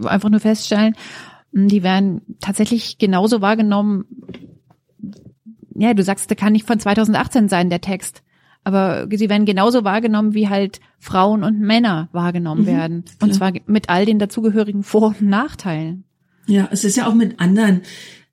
einfach 0.04 0.30
nur 0.30 0.40
feststellen, 0.40 0.94
die 1.54 1.82
werden 1.82 2.20
tatsächlich 2.40 2.98
genauso 2.98 3.40
wahrgenommen. 3.40 4.06
Ja, 5.76 5.94
du 5.94 6.02
sagst, 6.02 6.28
der 6.28 6.36
kann 6.36 6.52
nicht 6.52 6.66
von 6.66 6.80
2018 6.80 7.48
sein, 7.48 7.70
der 7.70 7.80
Text. 7.80 8.22
Aber 8.64 9.06
sie 9.10 9.28
werden 9.28 9.44
genauso 9.44 9.84
wahrgenommen, 9.84 10.34
wie 10.34 10.48
halt 10.48 10.80
Frauen 10.98 11.44
und 11.44 11.60
Männer 11.60 12.08
wahrgenommen 12.12 12.62
mhm, 12.62 12.66
werden. 12.66 13.04
Und 13.20 13.32
klar. 13.32 13.52
zwar 13.52 13.52
mit 13.66 13.88
all 13.88 14.04
den 14.04 14.18
dazugehörigen 14.18 14.82
Vor- 14.82 15.14
und 15.20 15.22
Nachteilen. 15.22 16.04
Ja, 16.46 16.68
es 16.70 16.84
ist 16.84 16.96
ja 16.96 17.06
auch 17.06 17.14
mit 17.14 17.40
anderen 17.40 17.82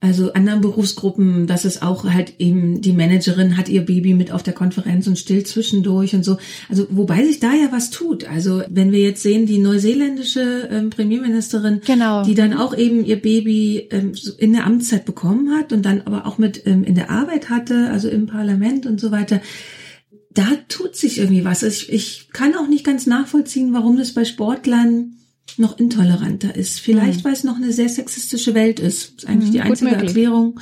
also 0.03 0.34
anderen 0.34 0.62
Berufsgruppen, 0.62 1.46
dass 1.46 1.63
es 1.63 1.84
auch 1.84 2.05
halt 2.05 2.34
eben 2.39 2.81
die 2.81 2.91
Managerin 2.91 3.55
hat 3.55 3.70
ihr 3.70 3.86
Baby 3.86 4.15
mit 4.15 4.31
auf 4.31 4.41
der 4.41 4.53
Konferenz 4.53 5.05
und 5.05 5.20
still 5.20 5.43
zwischendurch 5.43 6.15
und 6.15 6.25
so. 6.25 6.38
Also 6.70 6.88
wobei 6.89 7.24
sich 7.24 7.39
da 7.39 7.53
ja 7.53 7.72
was 7.72 7.91
tut. 7.91 8.27
Also 8.27 8.63
wenn 8.67 8.91
wir 8.91 9.00
jetzt 9.00 9.22
sehen, 9.22 9.46
die 9.46 9.60
neuseeländische 9.60 10.70
ähm, 10.72 10.89
Premierministerin, 10.89 11.81
genau. 11.86 12.24
die 12.24 12.34
dann 12.34 12.55
auch 12.55 12.75
eben 12.75 13.05
ihr 13.05 13.22
Baby 13.22 13.89
ähm, 13.91 14.13
in 14.39 14.53
der 14.53 14.65
Amtszeit 14.65 15.05
bekommen 15.05 15.55
hat 15.55 15.72
und 15.72 15.86
dann 15.86 16.01
aber 16.01 16.25
auch 16.25 16.39
mit 16.39 16.65
ähm, 16.65 16.84
in 16.84 16.96
der 16.96 17.12
Arbeit 17.12 17.51
hatte, 17.51 17.91
also 17.91 18.10
im 18.10 18.25
Parlament 18.25 18.88
und 18.88 19.00
so 19.00 19.12
weiter. 19.12 19.39
Da 20.34 20.48
tut 20.67 20.96
sich 20.96 21.20
irgendwie 21.20 21.46
was. 21.46 21.62
Ich, 21.62 21.93
ich 21.93 22.29
kann 22.34 22.55
auch 22.55 22.67
nicht 22.67 22.86
ganz 22.86 23.05
nachvollziehen, 23.05 23.72
warum 23.72 23.98
das 23.98 24.15
bei 24.15 24.25
Sportlern 24.25 25.17
noch 25.57 25.77
intoleranter 25.77 26.55
ist. 26.55 26.79
Vielleicht, 26.79 27.19
mhm. 27.19 27.24
weil 27.25 27.33
es 27.33 27.43
noch 27.43 27.57
eine 27.57 27.74
sehr 27.74 27.89
sexistische 27.89 28.53
Welt 28.53 28.79
ist. 28.79 29.15
Das 29.15 29.24
ist 29.24 29.29
eigentlich 29.29 29.50
mhm, 29.50 29.53
die 29.53 29.62
einzige 29.62 29.91
Erklärung, 29.91 30.60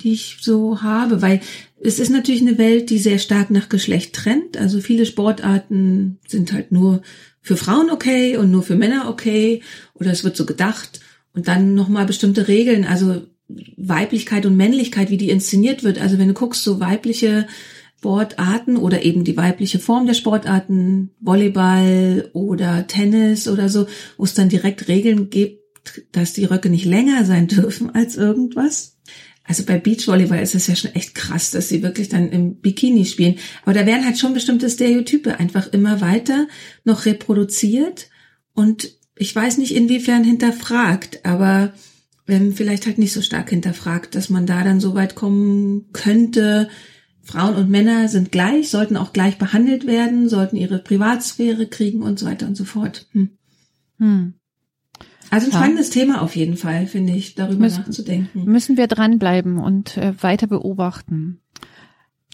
die 0.00 0.12
ich 0.12 0.38
so 0.40 0.82
habe, 0.82 1.22
weil 1.22 1.40
es 1.80 1.98
ist 1.98 2.10
natürlich 2.10 2.42
eine 2.42 2.58
Welt, 2.58 2.90
die 2.90 2.98
sehr 2.98 3.18
stark 3.18 3.50
nach 3.50 3.68
Geschlecht 3.68 4.14
trennt. 4.14 4.56
Also 4.56 4.80
viele 4.80 5.06
Sportarten 5.06 6.18
sind 6.26 6.52
halt 6.52 6.72
nur 6.72 7.02
für 7.40 7.56
Frauen 7.56 7.90
okay 7.90 8.36
und 8.36 8.50
nur 8.50 8.62
für 8.62 8.76
Männer 8.76 9.08
okay 9.08 9.62
oder 9.94 10.10
es 10.10 10.24
wird 10.24 10.36
so 10.36 10.46
gedacht. 10.46 11.00
Und 11.34 11.48
dann 11.48 11.74
nochmal 11.74 12.06
bestimmte 12.06 12.46
Regeln, 12.46 12.84
also 12.84 13.22
Weiblichkeit 13.76 14.46
und 14.46 14.56
Männlichkeit, 14.56 15.10
wie 15.10 15.16
die 15.16 15.30
inszeniert 15.30 15.82
wird. 15.82 16.00
Also 16.00 16.18
wenn 16.18 16.28
du 16.28 16.34
guckst, 16.34 16.62
so 16.62 16.78
weibliche 16.80 17.46
Sportarten 18.02 18.76
oder 18.76 19.04
eben 19.04 19.22
die 19.22 19.36
weibliche 19.36 19.78
Form 19.78 20.06
der 20.06 20.14
Sportarten, 20.14 21.12
Volleyball 21.20 22.30
oder 22.32 22.88
Tennis 22.88 23.46
oder 23.46 23.68
so, 23.68 23.86
wo 24.16 24.24
es 24.24 24.34
dann 24.34 24.48
direkt 24.48 24.88
Regeln 24.88 25.30
gibt, 25.30 25.62
dass 26.10 26.32
die 26.32 26.44
Röcke 26.44 26.68
nicht 26.68 26.84
länger 26.84 27.24
sein 27.24 27.46
dürfen 27.46 27.94
als 27.94 28.16
irgendwas. 28.16 28.98
Also 29.44 29.62
bei 29.62 29.78
Beachvolleyball 29.78 30.42
ist 30.42 30.56
es 30.56 30.66
ja 30.66 30.74
schon 30.74 30.96
echt 30.96 31.14
krass, 31.14 31.52
dass 31.52 31.68
sie 31.68 31.84
wirklich 31.84 32.08
dann 32.08 32.30
im 32.30 32.56
Bikini 32.56 33.04
spielen. 33.04 33.36
Aber 33.62 33.72
da 33.72 33.86
werden 33.86 34.04
halt 34.04 34.18
schon 34.18 34.34
bestimmte 34.34 34.68
Stereotype 34.68 35.38
einfach 35.38 35.72
immer 35.72 36.00
weiter 36.00 36.48
noch 36.82 37.06
reproduziert 37.06 38.10
und 38.52 38.90
ich 39.14 39.34
weiß 39.34 39.58
nicht 39.58 39.76
inwiefern 39.76 40.24
hinterfragt, 40.24 41.24
aber 41.24 41.72
ähm, 42.26 42.52
vielleicht 42.52 42.86
halt 42.86 42.98
nicht 42.98 43.12
so 43.12 43.22
stark 43.22 43.50
hinterfragt, 43.50 44.16
dass 44.16 44.28
man 44.28 44.44
da 44.44 44.64
dann 44.64 44.80
so 44.80 44.96
weit 44.96 45.14
kommen 45.14 45.92
könnte. 45.92 46.68
Frauen 47.22 47.54
und 47.54 47.70
Männer 47.70 48.08
sind 48.08 48.32
gleich, 48.32 48.68
sollten 48.68 48.96
auch 48.96 49.12
gleich 49.12 49.38
behandelt 49.38 49.86
werden, 49.86 50.28
sollten 50.28 50.56
ihre 50.56 50.78
Privatsphäre 50.78 51.66
kriegen 51.66 52.02
und 52.02 52.18
so 52.18 52.26
weiter 52.26 52.46
und 52.46 52.56
so 52.56 52.64
fort. 52.64 53.06
Hm. 53.12 53.30
Hm. 53.98 54.34
Also 55.30 55.46
ein 55.46 55.52
spannendes 55.52 55.90
Thema 55.90 56.20
auf 56.20 56.36
jeden 56.36 56.56
Fall, 56.56 56.86
finde 56.86 57.14
ich, 57.14 57.34
darüber 57.34 57.60
müssen, 57.60 57.84
nachzudenken. 57.86 58.44
Müssen 58.44 58.76
wir 58.76 58.86
dranbleiben 58.86 59.58
und 59.58 59.96
äh, 59.96 60.12
weiter 60.22 60.46
beobachten. 60.46 61.40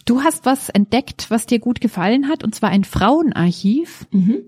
Du 0.05 0.21
hast 0.23 0.45
was 0.45 0.69
entdeckt, 0.69 1.27
was 1.29 1.45
dir 1.45 1.59
gut 1.59 1.81
gefallen 1.81 2.27
hat, 2.27 2.43
und 2.43 2.55
zwar 2.55 2.71
ein 2.71 2.83
Frauenarchiv. 2.83 4.07
Mhm. 4.11 4.41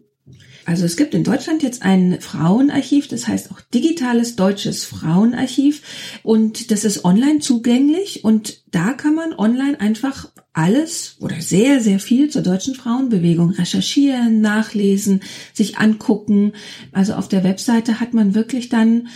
Also 0.66 0.86
es 0.86 0.96
gibt 0.96 1.14
in 1.14 1.24
Deutschland 1.24 1.64
jetzt 1.64 1.82
ein 1.82 2.22
Frauenarchiv, 2.22 3.08
das 3.08 3.28
heißt 3.28 3.52
auch 3.52 3.62
digitales 3.74 4.36
deutsches 4.36 4.86
Frauenarchiv 4.86 5.82
und 6.24 6.72
das 6.72 6.86
ist 6.86 7.04
online 7.04 7.40
zugänglich 7.40 8.24
und 8.24 8.62
da 8.72 8.94
kann 8.94 9.16
man 9.16 9.34
online 9.34 9.80
einfach 9.80 10.30
alles 10.54 11.16
oder 11.20 11.42
sehr, 11.42 11.82
sehr 11.82 12.00
viel 12.00 12.30
zur 12.30 12.42
deutschen 12.42 12.76
Frauenbewegung 12.76 13.52
recherchieren, 13.52 14.42
nachlesen, 14.42 15.22
sich 15.54 15.78
angucken. 15.78 16.54
Also 16.92 17.14
auf 17.14 17.28
der 17.28 17.44
Webseite 17.44 18.00
hat 18.00 18.14
man 18.14 18.36
wirklich 18.36 18.70
dann 18.70 19.08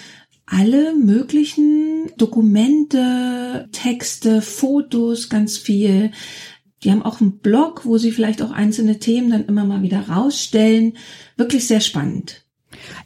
alle 0.45 0.95
möglichen 0.95 2.11
Dokumente, 2.17 3.67
Texte, 3.71 4.41
Fotos, 4.41 5.29
ganz 5.29 5.57
viel. 5.57 6.11
Die 6.85 6.91
haben 6.91 7.01
auch 7.01 7.19
einen 7.19 7.39
Blog, 7.39 7.81
wo 7.85 7.97
sie 7.97 8.11
vielleicht 8.11 8.41
auch 8.41 8.51
einzelne 8.51 8.99
Themen 8.99 9.31
dann 9.31 9.45
immer 9.45 9.65
mal 9.65 9.81
wieder 9.81 10.07
rausstellen. 10.07 10.93
Wirklich 11.35 11.67
sehr 11.67 11.81
spannend. 11.81 12.45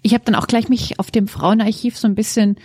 Ich 0.02 0.14
habe 0.14 0.26
dann 0.26 0.36
auch 0.36 0.48
gleich 0.48 0.68
mich 0.68 1.00
auf 1.00 1.12
dem 1.12 1.28
Frauenarchiv 1.28 1.98
so 1.98 2.08
ein 2.08 2.16
bisschen 2.16 2.58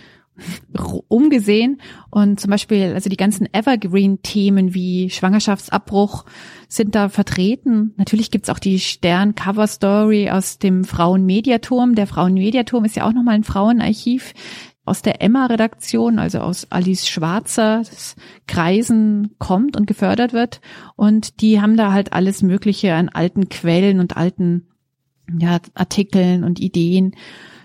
umgesehen 1.07 1.79
und 2.09 2.41
zum 2.41 2.51
Beispiel 2.51 2.91
also 2.93 3.09
die 3.09 3.15
ganzen 3.15 3.47
Evergreen-Themen 3.53 4.73
wie 4.73 5.09
Schwangerschaftsabbruch 5.09 6.25
sind 6.67 6.93
da 6.93 7.07
vertreten. 7.07 7.93
Natürlich 7.95 8.31
gibt's 8.31 8.49
auch 8.49 8.59
die 8.59 8.79
Stern-Cover-Story 8.79 10.29
aus 10.29 10.59
dem 10.59 10.83
Frauenmediaturm. 10.83 11.95
Der 11.95 12.07
Frauenmediaturm 12.07 12.83
ist 12.83 12.97
ja 12.97 13.07
auch 13.07 13.13
nochmal 13.13 13.35
ein 13.35 13.45
Frauenarchiv 13.45 14.33
aus 14.85 15.01
der 15.01 15.21
Emma-Redaktion, 15.21 16.19
also 16.19 16.39
aus 16.39 16.67
Alice 16.71 17.07
Schwarzer 17.07 17.81
Kreisen 18.47 19.35
kommt 19.39 19.75
und 19.75 19.87
gefördert 19.87 20.31
wird. 20.31 20.61
Und 20.95 21.41
die 21.41 21.59
haben 21.59 21.75
da 21.75 21.91
halt 21.91 22.13
alles 22.13 22.43
Mögliche 22.43 22.93
an 22.93 23.09
alten 23.09 23.49
Quellen 23.49 23.99
und 23.99 24.15
alten 24.15 24.67
ja, 25.39 25.59
Artikeln 25.73 26.43
und 26.43 26.59
Ideen 26.59 27.15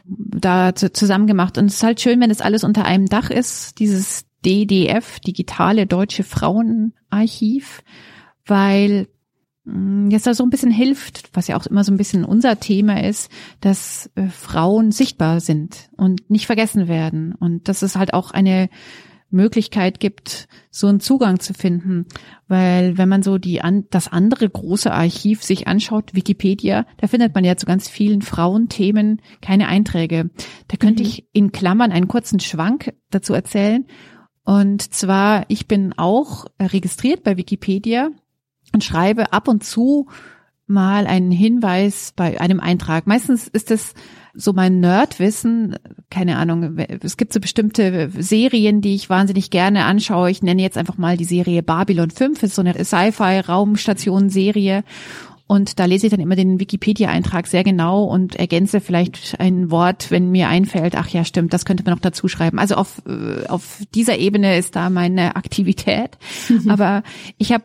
da 0.05 0.75
zusammen 0.75 1.27
gemacht. 1.27 1.59
Und 1.59 1.67
es 1.67 1.75
ist 1.75 1.83
halt 1.83 2.00
schön, 2.00 2.21
wenn 2.21 2.31
es 2.31 2.41
alles 2.41 2.65
unter 2.65 2.87
einem 2.87 3.07
Dach 3.07 3.31
ist, 3.31 3.79
dieses 3.79 4.25
DDF, 4.45 5.21
Digitale 5.21 5.87
Deutsche 5.87 6.25
Frauenarchiv, 6.25 7.83
weil 8.47 9.09
jetzt 10.11 10.27
da 10.27 10.35
so 10.35 10.45
ein 10.45 10.50
bisschen 10.50 10.71
hilft, 10.71 11.31
was 11.33 11.49
ja 11.49 11.57
auch 11.57 11.67
immer 11.67 11.85
so 11.85 11.93
ein 11.93 11.97
bisschen 11.97 12.25
unser 12.25 12.61
Thema 12.61 13.03
ist, 13.03 13.31
dass 13.61 14.11
äh, 14.15 14.29
Frauen 14.29 14.93
sichtbar 14.93 15.41
sind 15.41 15.91
und 15.97 16.31
nicht 16.31 16.47
vergessen 16.47 16.89
werden. 16.89 17.35
Und 17.35 17.69
dass 17.69 17.83
es 17.83 17.97
halt 17.97 18.15
auch 18.15 18.31
eine 18.31 18.69
Möglichkeit 19.31 20.00
gibt, 20.00 20.49
so 20.71 20.89
einen 20.89 21.00
Zugang 21.00 21.41
zu 21.41 21.55
finden. 21.55 22.07
Weil 22.49 22.99
wenn 22.99 23.09
man 23.09 23.23
so 23.23 23.39
die 23.39 23.62
an, 23.62 23.85
das 23.91 24.09
andere 24.09 24.49
große 24.49 24.93
Archiv 24.93 25.43
sich 25.43 25.69
anschaut, 25.69 26.15
Wikipedia, 26.15 26.85
da 26.99 27.07
findet 27.07 27.35
man 27.35 27.45
ja 27.45 27.57
zu 27.57 27.67
ganz 27.67 27.89
vielen 27.89 28.23
Frauenthemen 28.23 29.23
keine 29.41 29.69
Einträge. 29.69 30.31
Da 30.69 30.77
könnte 30.77 31.03
mhm. 31.03 31.09
ich 31.09 31.29
in 31.33 31.53
Klammern 31.53 31.93
einen 31.93 32.09
kurzen 32.09 32.41
Schwank 32.41 32.93
dazu 33.11 33.33
erzählen. 33.33 33.87
Und 34.45 34.93
zwar, 34.93 35.45
ich 35.49 35.69
bin 35.69 35.93
auch 35.97 36.47
registriert 36.61 37.23
bei 37.23 37.37
Wikipedia 37.37 38.11
und 38.73 38.85
schreibe 38.85 39.33
ab 39.33 39.49
und 39.49 39.65
zu 39.65 40.07
mal 40.67 41.07
einen 41.07 41.33
Hinweis 41.33 42.12
bei 42.15 42.41
einem 42.41 42.61
Eintrag. 42.61 43.07
Meistens 43.07 43.49
ist 43.49 43.71
es 43.71 43.95
so 44.35 44.53
mein 44.53 44.81
Nerdwissen, 44.81 45.77
keine 46.09 46.37
Ahnung, 46.37 46.79
es 46.79 47.17
gibt 47.17 47.33
so 47.33 47.41
bestimmte 47.41 48.11
Serien, 48.17 48.81
die 48.81 48.95
ich 48.95 49.11
wahnsinnig 49.11 49.50
gerne 49.50 49.85
anschaue. 49.85 50.31
Ich 50.31 50.41
nenne 50.43 50.62
jetzt 50.62 50.79
einfach 50.79 50.97
mal 50.97 51.17
die 51.17 51.25
Serie 51.25 51.65
Babylon 51.65 52.11
5, 52.11 52.45
ist 52.45 52.55
so 52.55 52.62
eine 52.62 52.85
Sci-Fi-Raumstation-Serie. 52.85 54.85
Und 55.50 55.80
da 55.80 55.87
lese 55.87 56.07
ich 56.07 56.12
dann 56.12 56.21
immer 56.21 56.37
den 56.37 56.61
Wikipedia-Eintrag 56.61 57.49
sehr 57.49 57.64
genau 57.64 58.04
und 58.04 58.37
ergänze 58.37 58.80
vielleicht 58.80 59.40
ein 59.40 59.73
Wort, 59.73 60.12
wenn 60.12 60.30
mir 60.30 60.49
einfällt, 60.49 60.95
ach 60.95 61.09
ja, 61.09 61.25
stimmt, 61.25 61.52
das 61.52 61.64
könnte 61.64 61.83
man 61.83 61.95
noch 61.95 62.00
dazu 62.00 62.28
schreiben. 62.28 62.61
Also 62.61 62.76
auf, 62.76 63.02
äh, 63.04 63.49
auf 63.49 63.83
dieser 63.92 64.16
Ebene 64.16 64.57
ist 64.59 64.76
da 64.76 64.90
meine 64.90 65.35
Aktivität. 65.35 66.19
Mhm. 66.49 66.71
Aber 66.71 67.02
ich 67.37 67.50
habe 67.50 67.64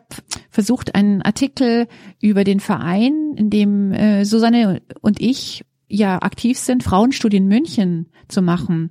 versucht, 0.50 0.96
einen 0.96 1.22
Artikel 1.22 1.88
über 2.20 2.44
den 2.44 2.60
Verein, 2.60 3.36
in 3.36 3.51
dem 3.51 3.92
äh, 3.92 4.25
Susanne 4.25 4.82
und 5.01 5.22
ich 5.22 5.63
ja 5.88 6.24
aktiv 6.24 6.58
sind, 6.58 6.82
Frauenstudien 6.82 7.48
München 7.48 8.08
zu 8.27 8.42
machen. 8.42 8.89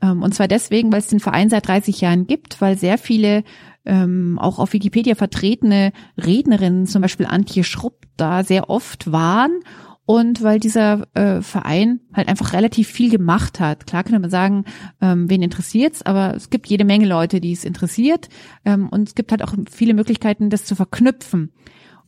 Ähm, 0.00 0.22
und 0.22 0.36
zwar 0.36 0.46
deswegen, 0.46 0.92
weil 0.92 1.00
es 1.00 1.08
den 1.08 1.18
Verein 1.18 1.50
seit 1.50 1.66
30 1.66 2.00
Jahren 2.00 2.28
gibt, 2.28 2.60
weil 2.60 2.78
sehr 2.78 2.96
viele 2.96 3.42
ähm, 3.84 4.38
auch 4.38 4.60
auf 4.60 4.72
Wikipedia 4.72 5.16
vertretene 5.16 5.92
Rednerinnen, 6.16 6.86
zum 6.86 7.02
Beispiel 7.02 7.26
Antje 7.26 7.64
Schrupp, 7.64 8.05
da 8.16 8.44
sehr 8.44 8.70
oft 8.70 9.10
waren 9.12 9.60
und 10.04 10.42
weil 10.42 10.60
dieser 10.60 11.06
äh, 11.14 11.42
Verein 11.42 12.00
halt 12.12 12.28
einfach 12.28 12.52
relativ 12.52 12.88
viel 12.88 13.10
gemacht 13.10 13.58
hat. 13.60 13.86
Klar 13.86 14.04
könnte 14.04 14.20
man 14.20 14.30
sagen, 14.30 14.64
ähm, 15.00 15.28
wen 15.28 15.42
interessiert's, 15.42 16.02
aber 16.02 16.34
es 16.34 16.50
gibt 16.50 16.68
jede 16.68 16.84
Menge 16.84 17.06
Leute, 17.06 17.40
die 17.40 17.52
es 17.52 17.64
interessiert 17.64 18.28
ähm, 18.64 18.88
und 18.88 19.08
es 19.08 19.14
gibt 19.14 19.32
halt 19.32 19.42
auch 19.42 19.54
viele 19.70 19.94
Möglichkeiten, 19.94 20.48
das 20.48 20.64
zu 20.64 20.76
verknüpfen. 20.76 21.52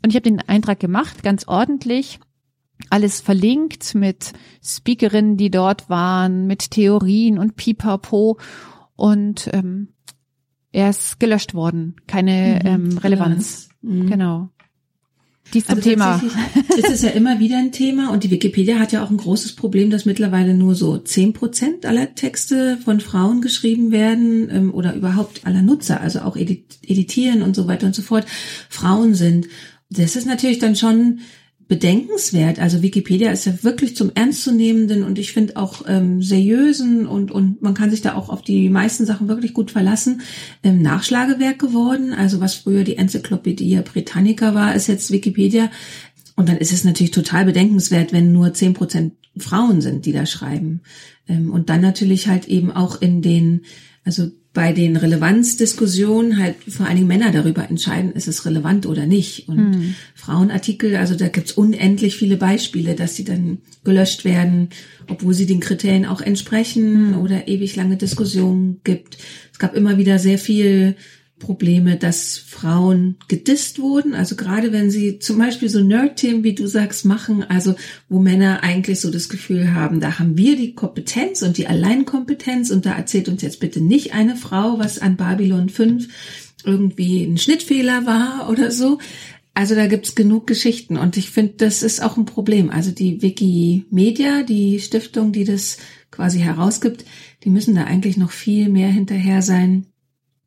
Und 0.02 0.10
ich 0.10 0.14
habe 0.14 0.22
den 0.22 0.40
Eintrag 0.40 0.78
gemacht, 0.78 1.22
ganz 1.24 1.48
ordentlich 1.48 2.20
alles 2.90 3.20
verlinkt 3.20 3.94
mit 3.94 4.32
Speakerinnen, 4.62 5.36
die 5.36 5.50
dort 5.50 5.90
waren, 5.90 6.46
mit 6.46 6.70
Theorien 6.70 7.38
und 7.38 7.56
Pipapo. 7.56 8.38
Und 8.96 9.50
ähm, 9.52 9.88
er 10.72 10.90
ist 10.90 11.18
gelöscht 11.20 11.54
worden. 11.54 11.96
Keine 12.06 12.60
mhm, 12.62 12.68
ähm, 12.68 12.98
Relevanz. 12.98 13.70
Mhm. 13.82 14.06
Genau. 14.06 14.50
Dies 15.54 15.64
zum 15.64 15.76
also 15.76 15.88
Thema. 15.88 16.22
Ist 16.76 16.90
es 16.90 17.02
ja 17.02 17.10
immer 17.10 17.40
wieder 17.40 17.58
ein 17.58 17.72
Thema 17.72 18.10
und 18.10 18.24
die 18.24 18.30
Wikipedia 18.30 18.78
hat 18.78 18.92
ja 18.92 19.02
auch 19.02 19.10
ein 19.10 19.16
großes 19.16 19.54
Problem, 19.56 19.90
dass 19.90 20.04
mittlerweile 20.04 20.54
nur 20.54 20.74
so 20.74 20.98
zehn 20.98 21.32
Prozent 21.32 21.86
aller 21.86 22.14
Texte 22.14 22.78
von 22.84 23.00
Frauen 23.00 23.40
geschrieben 23.40 23.90
werden 23.90 24.50
ähm, 24.50 24.74
oder 24.74 24.94
überhaupt 24.94 25.46
aller 25.46 25.62
Nutzer, 25.62 26.00
also 26.00 26.20
auch 26.20 26.36
edit 26.36 26.78
editieren 26.86 27.42
und 27.42 27.56
so 27.56 27.66
weiter 27.66 27.86
und 27.86 27.94
so 27.94 28.02
fort, 28.02 28.26
Frauen 28.68 29.14
sind. 29.14 29.48
Das 29.90 30.16
ist 30.16 30.26
natürlich 30.26 30.58
dann 30.58 30.76
schon 30.76 31.20
bedenkenswert. 31.68 32.58
Also 32.58 32.82
Wikipedia 32.82 33.30
ist 33.30 33.44
ja 33.44 33.62
wirklich 33.62 33.94
zum 33.94 34.10
ernstzunehmenden 34.14 35.04
und 35.04 35.18
ich 35.18 35.32
finde 35.32 35.56
auch 35.56 35.84
ähm, 35.86 36.22
seriösen 36.22 37.06
und, 37.06 37.30
und 37.30 37.60
man 37.60 37.74
kann 37.74 37.90
sich 37.90 38.00
da 38.00 38.14
auch 38.14 38.30
auf 38.30 38.40
die 38.40 38.70
meisten 38.70 39.04
Sachen 39.04 39.28
wirklich 39.28 39.52
gut 39.52 39.70
verlassen, 39.70 40.22
ähm, 40.62 40.80
Nachschlagewerk 40.80 41.58
geworden. 41.58 42.14
Also 42.14 42.40
was 42.40 42.54
früher 42.54 42.84
die 42.84 42.96
Enzyklopädie 42.96 43.80
Britannica 43.84 44.54
war, 44.54 44.74
ist 44.74 44.86
jetzt 44.86 45.10
Wikipedia. 45.10 45.70
Und 46.36 46.48
dann 46.48 46.56
ist 46.56 46.72
es 46.72 46.84
natürlich 46.84 47.10
total 47.10 47.44
bedenkenswert, 47.44 48.12
wenn 48.12 48.32
nur 48.32 48.54
zehn 48.54 48.72
Prozent 48.72 49.14
Frauen 49.36 49.82
sind, 49.82 50.06
die 50.06 50.12
da 50.12 50.24
schreiben. 50.24 50.80
Ähm, 51.28 51.52
und 51.52 51.68
dann 51.68 51.82
natürlich 51.82 52.28
halt 52.28 52.48
eben 52.48 52.72
auch 52.72 53.02
in 53.02 53.20
den, 53.20 53.62
also 54.04 54.28
bei 54.58 54.72
den 54.72 54.96
Relevanzdiskussionen 54.96 56.36
halt 56.36 56.56
vor 56.68 56.86
allen 56.86 56.96
Dingen 56.96 57.06
Männer 57.06 57.30
darüber 57.30 57.70
entscheiden, 57.70 58.10
ist 58.10 58.26
es 58.26 58.44
relevant 58.44 58.86
oder 58.86 59.06
nicht. 59.06 59.48
Und 59.48 59.56
hm. 59.56 59.94
Frauenartikel, 60.16 60.96
also 60.96 61.14
da 61.14 61.28
gibt's 61.28 61.52
unendlich 61.52 62.16
viele 62.16 62.36
Beispiele, 62.36 62.96
dass 62.96 63.14
sie 63.14 63.22
dann 63.22 63.58
gelöscht 63.84 64.24
werden, 64.24 64.70
obwohl 65.06 65.32
sie 65.32 65.46
den 65.46 65.60
Kriterien 65.60 66.06
auch 66.06 66.20
entsprechen 66.20 67.14
hm. 67.14 67.20
oder 67.20 67.46
ewig 67.46 67.76
lange 67.76 67.96
Diskussionen 67.98 68.80
gibt. 68.82 69.18
Es 69.52 69.60
gab 69.60 69.76
immer 69.76 69.96
wieder 69.96 70.18
sehr 70.18 70.38
viel 70.38 70.96
Probleme, 71.38 71.96
dass 71.96 72.36
Frauen 72.38 73.16
gedisst 73.28 73.78
wurden. 73.78 74.14
Also 74.14 74.36
gerade 74.36 74.72
wenn 74.72 74.90
sie 74.90 75.18
zum 75.18 75.38
Beispiel 75.38 75.68
so 75.68 75.80
Nerd-Themen, 75.80 76.44
wie 76.44 76.54
du 76.54 76.66
sagst, 76.66 77.04
machen, 77.04 77.44
also 77.48 77.74
wo 78.08 78.18
Männer 78.18 78.62
eigentlich 78.62 79.00
so 79.00 79.10
das 79.10 79.28
Gefühl 79.28 79.74
haben, 79.74 80.00
da 80.00 80.18
haben 80.18 80.36
wir 80.36 80.56
die 80.56 80.74
Kompetenz 80.74 81.42
und 81.42 81.58
die 81.58 81.66
Alleinkompetenz 81.66 82.70
und 82.70 82.86
da 82.86 82.92
erzählt 82.92 83.28
uns 83.28 83.42
jetzt 83.42 83.60
bitte 83.60 83.80
nicht 83.80 84.14
eine 84.14 84.36
Frau, 84.36 84.78
was 84.78 84.98
an 84.98 85.16
Babylon 85.16 85.68
5 85.68 86.08
irgendwie 86.64 87.24
ein 87.24 87.38
Schnittfehler 87.38 88.06
war 88.06 88.48
oder 88.50 88.70
so. 88.70 88.98
Also 89.54 89.74
da 89.74 89.88
gibt's 89.88 90.14
genug 90.14 90.46
Geschichten 90.46 90.96
und 90.96 91.16
ich 91.16 91.30
finde, 91.30 91.54
das 91.56 91.82
ist 91.82 92.00
auch 92.00 92.16
ein 92.16 92.26
Problem. 92.26 92.70
Also 92.70 92.92
die 92.92 93.22
Wikimedia, 93.22 94.44
die 94.44 94.78
Stiftung, 94.78 95.32
die 95.32 95.44
das 95.44 95.78
quasi 96.12 96.38
herausgibt, 96.38 97.04
die 97.42 97.50
müssen 97.50 97.74
da 97.74 97.84
eigentlich 97.84 98.16
noch 98.16 98.30
viel 98.30 98.68
mehr 98.68 98.88
hinterher 98.88 99.42
sein, 99.42 99.86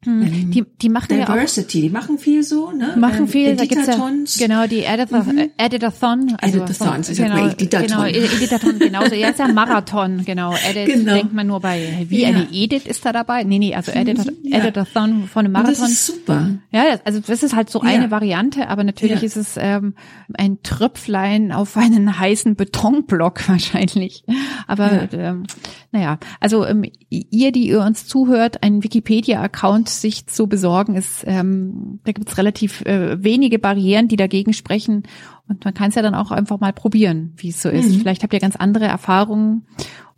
hm. 0.04 0.50
Die, 0.50 0.66
die 0.82 0.90
machen 0.90 1.10
Diversity, 1.10 1.82
ja 1.82 1.86
auch, 1.86 1.90
die 1.90 1.90
machen 1.92 2.18
viel 2.18 2.42
so, 2.42 2.72
ne? 2.72 2.96
Machen 2.98 3.20
ähm, 3.20 3.28
viel, 3.28 3.56
da 3.56 3.66
gibt's 3.66 3.86
ja, 3.86 3.98
genau, 4.40 4.66
die 4.66 4.84
Editor, 4.84 5.24
mhm. 5.24 5.52
Editathon. 5.58 6.38
Also 6.42 6.64
ist 6.64 7.18
genau, 7.18 7.38
ja 7.38 7.52
Editathon. 7.52 7.88
Genau, 7.88 8.04
Editathon, 8.06 8.80
genau, 8.80 9.06
so, 9.08 9.14
jetzt 9.14 9.40
ja 9.40 9.48
Marathon, 9.48 10.26
genau. 10.26 10.56
Edit 10.68 10.88
genau. 10.88 11.14
denkt 11.14 11.34
man 11.34 11.46
nur 11.46 11.60
bei, 11.60 12.04
wie 12.10 12.24
ja. 12.24 12.30
eine 12.30 12.48
Edit 12.52 12.88
ist 12.88 13.06
da 13.06 13.14
dabei? 13.14 13.44
Nee, 13.44 13.60
nee, 13.60 13.76
also 13.76 13.92
Edit, 13.92 14.18
ja. 14.42 14.58
Editathon 14.58 15.28
von 15.28 15.46
einem 15.46 15.54
Marathon. 15.54 15.76
Und 15.76 15.82
das 15.82 15.92
ist 15.92 16.06
super. 16.08 16.50
Ja, 16.72 17.00
also 17.06 17.20
das 17.20 17.44
ist 17.44 17.56
halt 17.56 17.70
so 17.70 17.82
eine 17.82 18.10
Variante, 18.10 18.70
aber 18.70 18.84
natürlich 18.84 19.22
ist 19.22 19.38
es 19.38 19.56
ähm, 19.58 19.94
ein 20.34 20.64
Tröpflein 20.64 21.52
auf 21.52 21.78
einen 21.78 22.18
heißen 22.18 22.56
Betonblock 22.56 23.48
wahrscheinlich. 23.48 24.24
Aber 24.66 25.10
ähm, 25.14 25.44
naja, 25.92 26.18
also 26.40 26.66
ähm, 26.66 26.86
ihr, 27.10 27.52
die 27.52 27.68
ihr 27.68 27.82
uns 27.82 28.08
zuhört, 28.08 28.64
einen 28.64 28.84
Wikipedia-Account 28.84 29.91
sich 30.00 30.28
zu 30.28 30.48
besorgen, 30.48 30.96
ist, 30.96 31.24
ähm, 31.26 32.00
da 32.04 32.12
gibt 32.14 32.30
es 32.30 32.38
relativ 32.38 32.82
äh, 32.82 33.22
wenige 33.22 33.60
Barrieren, 33.60 34.08
die 34.08 34.16
dagegen 34.16 34.54
sprechen. 34.54 35.04
Und 35.50 35.66
man 35.66 35.74
kann 35.74 35.90
es 35.90 35.96
ja 35.96 36.02
dann 36.02 36.16
auch 36.16 36.32
einfach 36.32 36.60
mal 36.60 36.72
probieren, 36.72 37.34
wie 37.36 37.50
es 37.50 37.62
so 37.62 37.70
ist. 37.70 37.90
Mhm. 37.90 38.00
Vielleicht 38.00 38.24
habt 38.24 38.34
ihr 38.34 38.40
ganz 38.40 38.56
andere 38.56 38.86
Erfahrungen 38.86 39.66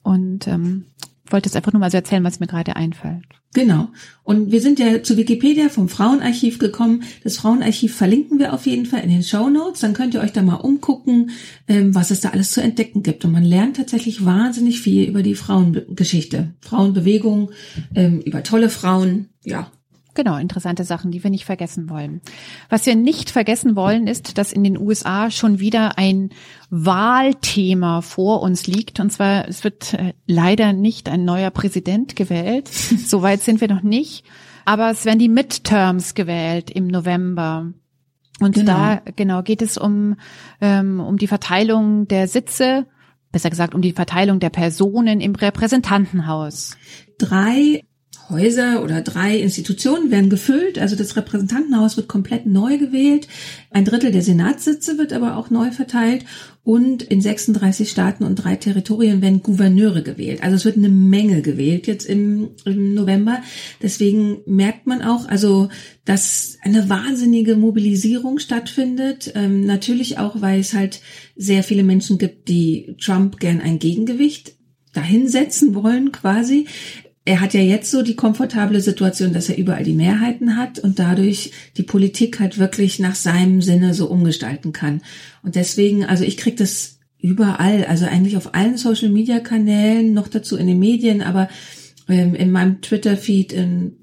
und 0.04 0.48
ähm, 0.48 0.86
wollte 1.30 1.50
es 1.50 1.56
einfach 1.56 1.74
nur 1.74 1.80
mal 1.80 1.92
so 1.92 1.98
erzählen, 1.98 2.24
was 2.24 2.40
mir 2.40 2.48
gerade 2.48 2.76
einfällt. 2.76 3.24
Genau. 3.54 3.90
Und 4.24 4.52
wir 4.52 4.62
sind 4.62 4.80
ja 4.80 5.04
zu 5.04 5.16
Wikipedia 5.16 5.70
vom 5.70 5.88
Frauenarchiv 5.88 6.58
gekommen. 6.58 7.04
Das 7.24 7.38
Frauenarchiv 7.38 7.96
verlinken 7.96 8.40
wir 8.40 8.54
auf 8.54 8.66
jeden 8.66 8.88
Fall 8.88 9.02
in 9.02 9.10
den 9.10 9.24
Show 9.24 9.50
Notes. 9.50 9.82
Dann 9.82 9.94
könnt 9.94 10.16
ihr 10.16 10.22
euch 10.22 10.34
da 10.34 10.42
mal 10.42 10.56
umgucken, 10.56 11.32
ähm, 11.68 11.94
was 11.94 12.10
es 12.10 12.22
da 12.22 12.30
alles 12.30 12.52
zu 12.52 12.62
entdecken 12.62 13.04
gibt. 13.04 13.26
Und 13.26 13.32
man 13.32 13.44
lernt 13.44 13.78
tatsächlich 13.78 14.26
wahnsinnig 14.26 14.82
viel 14.82 15.08
über 15.08 15.22
die 15.22 15.36
Frauengeschichte, 15.36 16.54
Frauenbewegung, 16.62 17.52
ähm, 17.94 18.22
über 18.22 18.42
tolle 18.42 18.70
Frauen. 18.70 19.30
Ja, 19.44 19.72
Genau, 20.16 20.38
interessante 20.38 20.84
Sachen, 20.84 21.10
die 21.10 21.24
wir 21.24 21.32
nicht 21.32 21.46
vergessen 21.46 21.90
wollen. 21.90 22.22
Was 22.70 22.86
wir 22.86 22.96
nicht 22.96 23.32
vergessen 23.32 23.76
wollen, 23.76 24.06
ist, 24.06 24.38
dass 24.38 24.54
in 24.54 24.64
den 24.64 24.78
USA 24.78 25.32
schon 25.32 25.60
wieder 25.60 25.98
ein 25.98 26.30
Wahlthema 26.70 28.02
vor 28.02 28.42
uns 28.42 28.68
liegt. 28.68 29.00
Und 29.00 29.12
zwar, 29.12 29.48
es 29.48 29.64
wird 29.64 29.94
äh, 29.96 30.14
leider 30.28 30.72
nicht 30.72 31.10
ein 31.10 31.26
neuer 31.26 31.50
Präsident 31.50 32.16
gewählt. 32.16 32.68
Soweit 33.06 33.42
sind 33.42 33.60
wir 33.60 33.68
noch 33.68 33.82
nicht. 33.82 34.24
Aber 34.66 34.92
es 34.92 35.04
werden 35.06 35.20
die 35.20 35.30
Midterms 35.30 36.14
gewählt 36.14 36.70
im 36.70 36.88
November. 36.88 37.74
Und 38.40 38.56
genau. 38.56 38.74
da 38.74 39.02
genau 39.16 39.42
geht 39.42 39.62
es 39.62 39.78
um, 39.78 40.16
ähm, 40.62 41.00
um 41.00 41.18
die 41.18 41.28
Verteilung 41.28 42.08
der 42.08 42.28
Sitze, 42.28 42.86
besser 43.32 43.50
gesagt 43.50 43.74
um 43.74 43.82
die 43.82 43.94
Verteilung 43.94 44.40
der 44.40 44.50
Personen 44.52 45.22
im 45.22 45.34
Repräsentantenhaus. 45.34 46.78
Drei 47.18 47.84
Häuser 48.34 48.84
oder 48.84 49.02
drei 49.02 49.38
Institutionen 49.38 50.12
werden 50.12 50.30
gefüllt. 50.30 50.78
Also 50.78 50.98
das 50.98 51.16
Repräsentantenhaus 51.16 51.96
wird 51.96 52.10
komplett 52.10 52.46
neu 52.46 52.78
gewählt. 52.78 53.28
Ein 53.70 53.86
Drittel 53.86 54.12
der 54.12 54.22
Senatssitze 54.22 54.98
wird 54.98 55.14
aber 55.14 55.38
auch 55.38 55.50
neu 55.50 55.72
verteilt. 55.72 56.26
Und 56.64 57.04
in 57.04 57.22
36 57.22 57.90
Staaten 57.90 58.24
und 58.24 58.36
drei 58.36 58.56
Territorien 58.56 59.22
werden 59.22 59.44
Gouverneure 59.44 60.02
gewählt. 60.02 60.44
Also 60.44 60.56
es 60.56 60.66
wird 60.66 60.78
eine 60.78 60.90
Menge 60.90 61.42
gewählt 61.42 61.88
jetzt 61.88 62.06
im, 62.06 62.52
im 62.66 62.94
November. 62.94 63.42
Deswegen 63.82 64.40
merkt 64.46 64.88
man 64.88 65.02
auch, 65.02 65.28
also, 65.28 65.70
dass 66.06 66.58
eine 66.62 66.90
wahnsinnige 66.90 67.56
Mobilisierung 67.56 68.40
stattfindet. 68.40 69.32
Ähm, 69.36 69.66
natürlich 69.66 70.18
auch, 70.20 70.42
weil 70.42 70.60
es 70.60 70.74
halt 70.74 71.02
sehr 71.36 71.64
viele 71.64 71.84
Menschen 71.84 72.18
gibt, 72.18 72.48
die 72.48 72.96
Trump 73.00 73.40
gern 73.40 73.62
ein 73.62 73.80
Gegengewicht 73.80 74.54
dahinsetzen 74.94 75.76
wollen 75.76 76.12
quasi 76.12 76.68
er 77.26 77.40
hat 77.40 77.54
ja 77.54 77.62
jetzt 77.62 77.90
so 77.90 78.02
die 78.02 78.16
komfortable 78.16 78.82
Situation, 78.82 79.34
dass 79.34 79.50
er 79.50 79.58
überall 79.58 79.84
die 79.84 79.94
Mehrheiten 79.94 80.58
hat 80.58 80.80
und 80.80 81.00
dadurch 81.00 81.52
die 81.78 81.84
Politik 81.84 82.40
halt 82.40 82.58
wirklich 82.58 83.00
nach 83.00 83.16
seinem 83.16 83.62
Sinne 83.62 83.94
so 83.94 84.08
umgestalten 84.08 84.74
kann. 84.74 85.02
Und 85.42 85.56
deswegen, 85.56 86.04
also 86.04 86.26
ich 86.26 86.36
krieg 86.36 86.58
das 86.58 86.98
überall, 87.20 87.86
also 87.86 88.06
eigentlich 88.06 88.36
auf 88.36 88.54
allen 88.54 88.76
Social-Media-Kanälen, 88.76 90.14
noch 90.14 90.28
dazu 90.28 90.58
in 90.58 90.68
den 90.68 90.80
Medien, 90.80 91.22
aber 91.22 91.48
in 92.08 92.52
meinem 92.52 92.82
Twitter-Feed, 92.82 93.56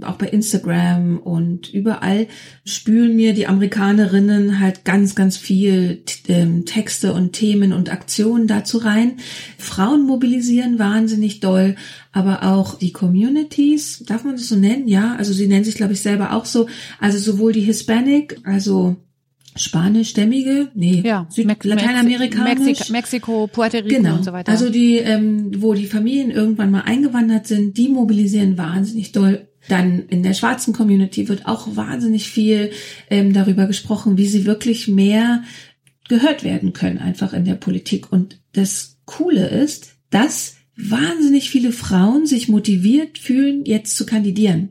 auch 0.03 0.17
bei 0.17 0.27
Instagram 0.27 1.19
und 1.19 1.73
überall 1.73 2.29
spülen 2.65 3.15
mir 3.15 3.35
die 3.35 3.47
Amerikanerinnen 3.47 4.59
halt 4.59 4.85
ganz, 4.85 5.15
ganz 5.15 5.37
viel 5.37 6.03
ähm, 6.29 6.65
Texte 6.65 7.13
und 7.13 7.33
Themen 7.33 7.73
und 7.73 7.93
Aktionen 7.93 8.47
dazu 8.47 8.79
rein. 8.79 9.19
Frauen 9.59 10.07
mobilisieren 10.07 10.79
wahnsinnig 10.79 11.41
doll, 11.41 11.77
aber 12.13 12.45
auch 12.45 12.79
die 12.79 12.93
Communities, 12.93 14.05
darf 14.07 14.25
man 14.25 14.37
das 14.37 14.49
so 14.49 14.57
nennen? 14.57 14.89
Ja, 14.89 15.17
also 15.17 15.33
sie 15.33 15.47
nennen 15.47 15.65
sich, 15.65 15.75
glaube 15.75 15.93
ich, 15.93 16.01
selber 16.01 16.33
auch 16.33 16.47
so. 16.47 16.69
Also 16.99 17.19
sowohl 17.19 17.53
die 17.53 17.61
Hispanic, 17.61 18.39
also 18.45 18.97
Spanischstämmige, 19.57 20.69
nee, 20.75 21.03
ja, 21.05 21.27
Süd 21.29 21.47
Mex 21.47 21.65
Lateinamerikanisch. 21.67 22.69
Mexiko, 22.69 22.93
Mexiko, 22.93 23.47
Puerto 23.49 23.79
Rico 23.79 23.89
genau. 23.89 24.17
und 24.17 24.25
so 24.25 24.33
weiter. 24.33 24.51
Also 24.51 24.71
die, 24.71 24.97
ähm, 24.97 25.51
wo 25.61 25.75
die 25.75 25.87
Familien 25.87 26.31
irgendwann 26.31 26.71
mal 26.71 26.83
eingewandert 26.83 27.47
sind, 27.47 27.77
die 27.77 27.89
mobilisieren 27.89 28.57
wahnsinnig 28.57 29.13
doll. 29.13 29.49
Dann 29.69 30.07
in 30.09 30.23
der 30.23 30.35
schwarzen 30.35 30.73
Community 30.73 31.29
wird 31.29 31.47
auch 31.47 31.77
wahnsinnig 31.77 32.31
viel 32.31 32.71
ähm, 33.11 33.33
darüber 33.33 33.67
gesprochen, 33.67 34.17
wie 34.17 34.27
sie 34.27 34.47
wirklich 34.47 34.89
mehr 34.89 35.43
gehört 36.09 36.45
werden 36.45 36.73
können, 36.73 36.99
einfach 36.99 37.33
in 37.33 37.45
der 37.45 37.55
Politik. 37.55 38.11
Und 38.11 38.41
das 38.53 38.99
Coole 39.05 39.49
ist, 39.49 39.97
dass 40.11 40.57
wahnsinnig 40.77 41.51
viele 41.51 41.73
Frauen 41.73 42.27
sich 42.27 42.49
motiviert 42.49 43.19
fühlen, 43.19 43.65
jetzt 43.65 43.97
zu 43.97 44.07
kandidieren. 44.07 44.71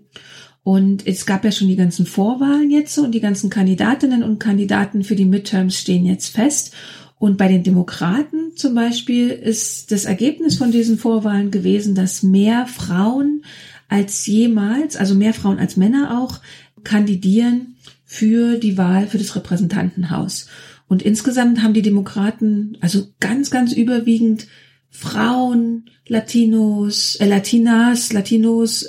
Und 0.69 1.07
es 1.07 1.25
gab 1.25 1.43
ja 1.45 1.51
schon 1.51 1.67
die 1.67 1.75
ganzen 1.75 2.05
Vorwahlen 2.05 2.69
jetzt 2.69 2.93
so 2.93 3.01
und 3.01 3.11
die 3.13 3.21
ganzen 3.21 3.49
Kandidatinnen 3.49 4.21
und 4.21 4.37
Kandidaten 4.37 5.03
für 5.03 5.15
die 5.15 5.25
Midterms 5.25 5.75
stehen 5.75 6.05
jetzt 6.05 6.27
fest. 6.27 6.75
Und 7.17 7.39
bei 7.39 7.47
den 7.47 7.63
Demokraten 7.63 8.55
zum 8.55 8.75
Beispiel 8.75 9.29
ist 9.29 9.91
das 9.91 10.05
Ergebnis 10.05 10.59
von 10.59 10.69
diesen 10.69 10.99
Vorwahlen 10.99 11.49
gewesen, 11.49 11.95
dass 11.95 12.21
mehr 12.21 12.67
Frauen 12.67 13.45
als 13.87 14.27
jemals, 14.27 14.95
also 14.95 15.15
mehr 15.15 15.33
Frauen 15.33 15.57
als 15.57 15.75
Männer 15.75 16.21
auch, 16.21 16.39
kandidieren 16.83 17.73
für 18.05 18.59
die 18.59 18.77
Wahl 18.77 19.07
für 19.07 19.17
das 19.17 19.35
Repräsentantenhaus. 19.35 20.49
Und 20.87 21.01
insgesamt 21.01 21.63
haben 21.63 21.73
die 21.73 21.81
Demokraten 21.81 22.77
also 22.79 23.07
ganz, 23.19 23.49
ganz 23.49 23.73
überwiegend 23.73 24.45
Frauen, 24.91 25.89
Latinos, 26.07 27.15
äh, 27.15 27.25
Latinas, 27.25 28.13
Latinos, 28.13 28.87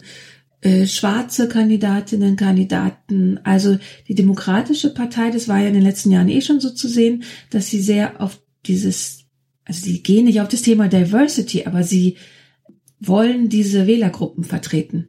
äh, 0.62 0.86
schwarze 0.86 1.48
Kandidatinnen, 1.48 2.36
Kandidaten. 2.36 3.40
Also 3.44 3.78
die 4.08 4.14
Demokratische 4.14 4.92
Partei, 4.92 5.30
das 5.30 5.48
war 5.48 5.58
ja 5.58 5.68
in 5.68 5.74
den 5.74 5.82
letzten 5.82 6.10
Jahren 6.10 6.28
eh 6.28 6.40
schon 6.40 6.60
so 6.60 6.70
zu 6.70 6.88
sehen, 6.88 7.22
dass 7.50 7.68
sie 7.68 7.80
sehr 7.80 8.20
auf 8.20 8.40
dieses, 8.66 9.24
also 9.64 9.84
sie 9.84 10.02
gehen 10.02 10.26
nicht 10.26 10.40
auf 10.40 10.48
das 10.48 10.62
Thema 10.62 10.88
Diversity, 10.88 11.64
aber 11.64 11.82
sie 11.82 12.16
wollen 13.00 13.48
diese 13.48 13.86
Wählergruppen 13.86 14.44
vertreten. 14.44 15.08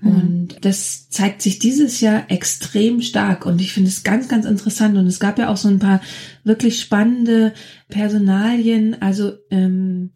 Mhm. 0.00 0.10
Und 0.10 0.64
das 0.64 1.08
zeigt 1.10 1.42
sich 1.42 1.58
dieses 1.58 2.00
Jahr 2.00 2.30
extrem 2.30 3.00
stark 3.00 3.46
und 3.46 3.60
ich 3.60 3.72
finde 3.72 3.90
es 3.90 4.02
ganz, 4.02 4.28
ganz 4.28 4.46
interessant. 4.46 4.96
Und 4.96 5.06
es 5.06 5.20
gab 5.20 5.38
ja 5.38 5.48
auch 5.48 5.56
so 5.56 5.68
ein 5.68 5.78
paar 5.78 6.00
wirklich 6.44 6.80
spannende 6.80 7.52
Personalien. 7.88 9.00
Also 9.00 9.32
ähm, 9.50 10.10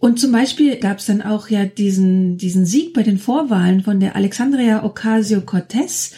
und 0.00 0.18
zum 0.18 0.32
Beispiel 0.32 0.76
gab 0.76 0.98
es 0.98 1.06
dann 1.06 1.22
auch 1.22 1.48
ja 1.48 1.64
diesen, 1.64 2.38
diesen 2.38 2.66
Sieg 2.66 2.94
bei 2.94 3.02
den 3.02 3.18
Vorwahlen 3.18 3.82
von 3.82 4.00
der 4.00 4.16
Alexandria 4.16 4.84
Ocasio-Cortez, 4.84 6.12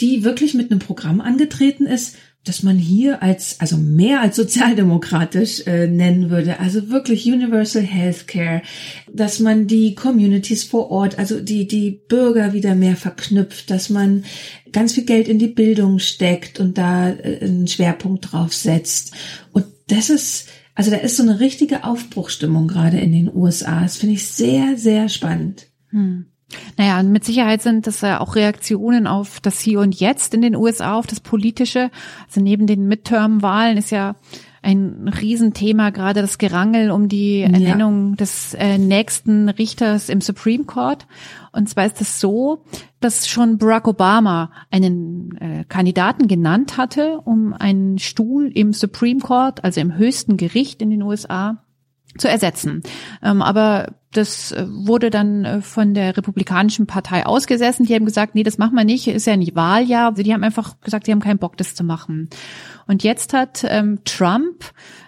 die 0.00 0.24
wirklich 0.24 0.54
mit 0.54 0.70
einem 0.70 0.80
Programm 0.80 1.20
angetreten 1.20 1.86
ist, 1.86 2.16
dass 2.44 2.64
man 2.64 2.76
hier 2.76 3.22
als, 3.22 3.60
also 3.60 3.76
mehr 3.76 4.20
als 4.20 4.34
sozialdemokratisch 4.34 5.64
äh, 5.66 5.86
nennen 5.86 6.28
würde, 6.28 6.58
also 6.58 6.90
wirklich 6.90 7.24
Universal 7.26 7.82
Healthcare, 7.82 8.62
dass 9.12 9.38
man 9.38 9.68
die 9.68 9.94
Communities 9.94 10.64
vor 10.64 10.90
Ort, 10.90 11.18
also 11.18 11.40
die, 11.40 11.68
die 11.68 12.02
Bürger 12.08 12.52
wieder 12.52 12.74
mehr 12.74 12.96
verknüpft, 12.96 13.70
dass 13.70 13.90
man 13.90 14.24
ganz 14.72 14.94
viel 14.94 15.04
Geld 15.04 15.28
in 15.28 15.38
die 15.38 15.48
Bildung 15.48 16.00
steckt 16.00 16.58
und 16.58 16.78
da 16.78 17.10
äh, 17.10 17.44
einen 17.44 17.68
Schwerpunkt 17.68 18.32
drauf 18.32 18.52
setzt. 18.52 19.12
Und 19.52 19.66
das 19.86 20.10
ist, 20.10 20.48
also 20.74 20.90
da 20.90 20.96
ist 20.98 21.16
so 21.16 21.22
eine 21.22 21.40
richtige 21.40 21.84
Aufbruchstimmung 21.84 22.68
gerade 22.68 22.98
in 22.98 23.12
den 23.12 23.34
USA. 23.34 23.82
Das 23.82 23.96
finde 23.96 24.14
ich 24.14 24.26
sehr, 24.28 24.76
sehr 24.76 25.08
spannend. 25.08 25.66
Hm. 25.90 26.26
Naja, 26.76 27.02
mit 27.02 27.24
Sicherheit 27.24 27.62
sind 27.62 27.86
das 27.86 28.00
ja 28.02 28.20
auch 28.20 28.34
Reaktionen 28.34 29.06
auf 29.06 29.40
das 29.40 29.60
Hier 29.60 29.80
und 29.80 29.98
Jetzt 29.98 30.34
in 30.34 30.42
den 30.42 30.56
USA, 30.56 30.94
auf 30.94 31.06
das 31.06 31.20
Politische. 31.20 31.90
Also 32.26 32.40
neben 32.40 32.66
den 32.66 32.88
Midterm-Wahlen 32.88 33.78
ist 33.78 33.90
ja 33.90 34.16
ein 34.62 35.08
Riesenthema, 35.08 35.90
gerade 35.90 36.22
das 36.22 36.38
Gerangel 36.38 36.90
um 36.90 37.08
die 37.08 37.42
Ernennung 37.42 38.10
ja. 38.10 38.16
des 38.16 38.54
äh, 38.54 38.78
nächsten 38.78 39.48
Richters 39.48 40.08
im 40.08 40.20
Supreme 40.20 40.64
Court. 40.64 41.06
Und 41.52 41.68
zwar 41.68 41.86
ist 41.86 42.00
es 42.00 42.20
so, 42.20 42.64
dass 43.00 43.28
schon 43.28 43.58
Barack 43.58 43.88
Obama 43.88 44.52
einen 44.70 45.36
äh, 45.38 45.64
Kandidaten 45.68 46.28
genannt 46.28 46.76
hatte, 46.76 47.20
um 47.24 47.52
einen 47.52 47.98
Stuhl 47.98 48.50
im 48.54 48.72
Supreme 48.72 49.20
Court, 49.20 49.64
also 49.64 49.80
im 49.80 49.96
höchsten 49.96 50.36
Gericht 50.36 50.80
in 50.80 50.90
den 50.90 51.02
USA, 51.02 51.62
zu 52.18 52.28
ersetzen. 52.28 52.82
Ähm, 53.22 53.42
aber 53.42 53.94
das 54.12 54.52
äh, 54.52 54.66
wurde 54.68 55.10
dann 55.10 55.44
äh, 55.44 55.62
von 55.62 55.94
der 55.94 56.16
Republikanischen 56.16 56.86
Partei 56.86 57.24
ausgesessen. 57.24 57.86
Die 57.86 57.94
haben 57.94 58.04
gesagt, 58.04 58.34
nee, 58.34 58.42
das 58.42 58.58
machen 58.58 58.76
wir 58.76 58.84
nicht, 58.84 59.08
ist 59.08 59.26
ja 59.26 59.36
nicht 59.36 59.54
Wahljahr. 59.54 60.10
Also 60.10 60.22
die 60.22 60.32
haben 60.32 60.44
einfach 60.44 60.80
gesagt, 60.80 61.06
sie 61.06 61.12
haben 61.12 61.20
keinen 61.20 61.38
Bock, 61.38 61.56
das 61.56 61.74
zu 61.74 61.84
machen. 61.84 62.28
Und 62.86 63.02
jetzt 63.02 63.32
hat 63.32 63.64
ähm, 63.66 64.00
Trump 64.04 64.64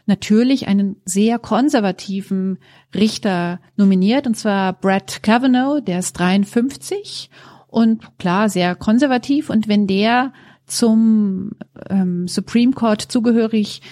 natürlich 0.07 0.69
einen 0.69 0.97
sehr 1.05 1.39
konservativen 1.39 2.59
Richter 2.95 3.61
nominiert, 3.77 4.27
und 4.27 4.37
zwar 4.37 4.73
Brett 4.73 5.23
Kavanaugh, 5.23 5.81
der 5.81 5.99
ist 5.99 6.19
53 6.19 7.31
und 7.67 8.19
klar, 8.19 8.49
sehr 8.49 8.77
konservativ. 8.77 9.51
Und 9.51 9.69
wenn 9.69 9.87
der 9.87 10.33
zum 10.67 11.53
ähm, 11.91 12.27
Supreme 12.29 12.73
Court 12.73 13.03
zugehörig 13.03 13.83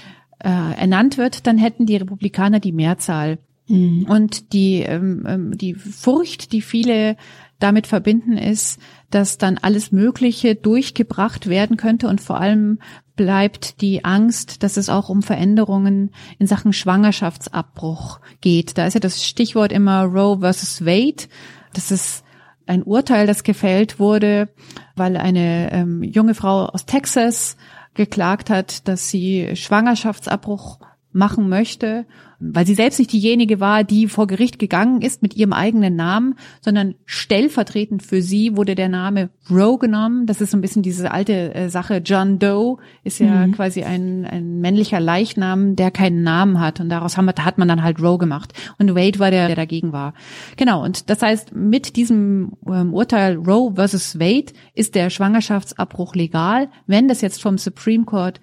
äh, 0.43 0.49
ernannt 0.49 1.19
wird, 1.19 1.47
dann 1.47 1.59
hätten 1.59 1.87
die 1.87 1.97
Republikaner 1.97 2.61
die 2.61 2.73
Mehrzahl. 2.73 3.39
Mhm. 3.69 4.07
Und 4.09 4.53
die, 4.53 4.81
ähm, 4.81 5.25
ähm, 5.27 5.59
die 5.59 5.75
Furcht, 5.75 6.53
die 6.53 6.63
viele 6.63 7.17
damit 7.59 7.87
verbinden, 7.87 8.37
ist, 8.37 8.81
dass 9.11 9.39
dann 9.39 9.59
alles 9.59 9.93
Mögliche 9.93 10.57
durchgebracht 10.57 11.49
werden 11.49 11.77
könnte 11.77 12.09
und 12.09 12.21
vor 12.21 12.41
allem 12.41 12.81
bleibt 13.15 13.81
die 13.81 14.05
Angst, 14.05 14.63
dass 14.63 14.77
es 14.77 14.89
auch 14.89 15.09
um 15.09 15.23
Veränderungen 15.23 16.11
in 16.39 16.47
Sachen 16.47 16.73
Schwangerschaftsabbruch 16.73 18.21
geht. 18.41 18.79
Da 18.79 18.87
ist 18.87 18.95
ja 18.95 19.01
das 19.01 19.25
Stichwort 19.25 19.71
immer 19.71 20.05
Roe 20.05 20.41
versus 20.41 20.85
Wade. 20.85 21.29
Das 21.73 21.91
ist 21.91 22.25
ein 22.67 22.83
Urteil, 22.83 23.27
das 23.27 23.45
gefällt 23.45 23.99
wurde, 23.99 24.49
weil 24.97 25.17
eine 25.17 25.73
ähm, 25.73 26.03
junge 26.03 26.35
Frau 26.35 26.67
aus 26.67 26.87
Texas 26.87 27.57
geklagt 27.95 28.51
hat, 28.51 28.89
dass 28.89 29.09
sie 29.09 29.55
Schwangerschaftsabbruch 29.55 30.79
machen 31.13 31.49
möchte 31.49 32.07
weil 32.43 32.67
sie 32.67 32.75
selbst 32.75 32.99
nicht 32.99 33.13
diejenige 33.13 33.61
war, 33.61 33.85
die 33.85 34.09
vor 34.09 34.27
Gericht 34.27 34.59
gegangen 34.59 35.01
ist 35.01 35.23
mit 35.23 35.37
ihrem 35.37 35.53
eigenen 35.53 35.95
Namen, 35.95 36.35
sondern 36.61 36.95
stellvertretend 37.05 38.03
für 38.03 38.21
sie 38.21 38.57
wurde 38.57 38.75
der 38.75 38.89
Name 38.89 39.31
Roe 39.49 39.79
genommen. 39.79 40.27
Das 40.27 40.41
ist 40.41 40.51
so 40.51 40.57
ein 40.57 40.61
bisschen 40.61 40.83
diese 40.83 41.13
alte 41.13 41.55
äh, 41.55 41.69
Sache. 41.69 42.03
John 42.05 42.41
Doe 42.41 42.79
ist 43.05 43.21
ja 43.21 43.47
mhm. 43.47 43.53
quasi 43.53 43.85
ein, 43.85 44.25
ein 44.25 44.61
männlicher 44.61 44.99
Leichnam, 44.99 45.77
der 45.77 45.93
keinen 45.93 46.23
Namen 46.25 46.59
hat. 46.59 46.81
Und 46.81 46.89
daraus 46.89 47.17
haben, 47.17 47.29
hat 47.29 47.59
man 47.59 47.69
dann 47.69 47.83
halt 47.83 48.03
Roe 48.03 48.19
gemacht. 48.19 48.53
Und 48.79 48.95
Wade 48.97 49.21
war 49.21 49.31
der, 49.31 49.47
der 49.47 49.57
dagegen 49.57 49.93
war. 49.93 50.15
Genau. 50.57 50.83
Und 50.83 51.11
das 51.11 51.23
heißt, 51.23 51.55
mit 51.55 51.95
diesem 51.95 52.53
ähm, 52.67 52.93
Urteil 52.93 53.37
Roe 53.37 53.75
versus 53.77 54.19
Wade 54.19 54.53
ist 54.75 54.97
der 54.97 55.11
Schwangerschaftsabbruch 55.11 56.17
legal. 56.17 56.69
Wenn 56.87 57.07
das 57.07 57.21
jetzt 57.21 57.41
vom 57.41 57.57
Supreme 57.57 58.05
Court 58.05 58.41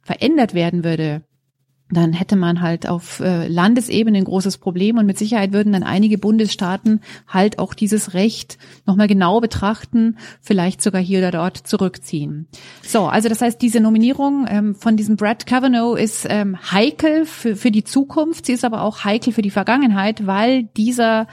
verändert 0.00 0.54
werden 0.54 0.84
würde, 0.84 1.22
dann 1.92 2.12
hätte 2.12 2.36
man 2.36 2.60
halt 2.60 2.88
auf 2.88 3.20
äh, 3.20 3.46
Landesebene 3.48 4.18
ein 4.18 4.24
großes 4.24 4.58
Problem 4.58 4.98
und 4.98 5.06
mit 5.06 5.18
Sicherheit 5.18 5.52
würden 5.52 5.72
dann 5.72 5.82
einige 5.82 6.18
Bundesstaaten 6.18 7.00
halt 7.28 7.58
auch 7.58 7.74
dieses 7.74 8.14
Recht 8.14 8.58
nochmal 8.86 9.08
genau 9.08 9.40
betrachten, 9.40 10.16
vielleicht 10.40 10.82
sogar 10.82 11.00
hier 11.00 11.18
oder 11.18 11.30
dort 11.30 11.56
zurückziehen. 11.56 12.46
So, 12.82 13.06
also 13.06 13.28
das 13.28 13.40
heißt, 13.40 13.60
diese 13.60 13.80
Nominierung 13.80 14.46
ähm, 14.48 14.74
von 14.74 14.96
diesem 14.96 15.16
Brad 15.16 15.46
Kavanaugh 15.46 15.96
ist 15.96 16.26
ähm, 16.28 16.56
heikel 16.72 17.26
für, 17.26 17.56
für 17.56 17.70
die 17.70 17.84
Zukunft, 17.84 18.46
sie 18.46 18.52
ist 18.52 18.64
aber 18.64 18.82
auch 18.82 19.04
heikel 19.04 19.32
für 19.32 19.42
die 19.42 19.50
Vergangenheit, 19.50 20.26
weil 20.26 20.64
dieser 20.76 21.26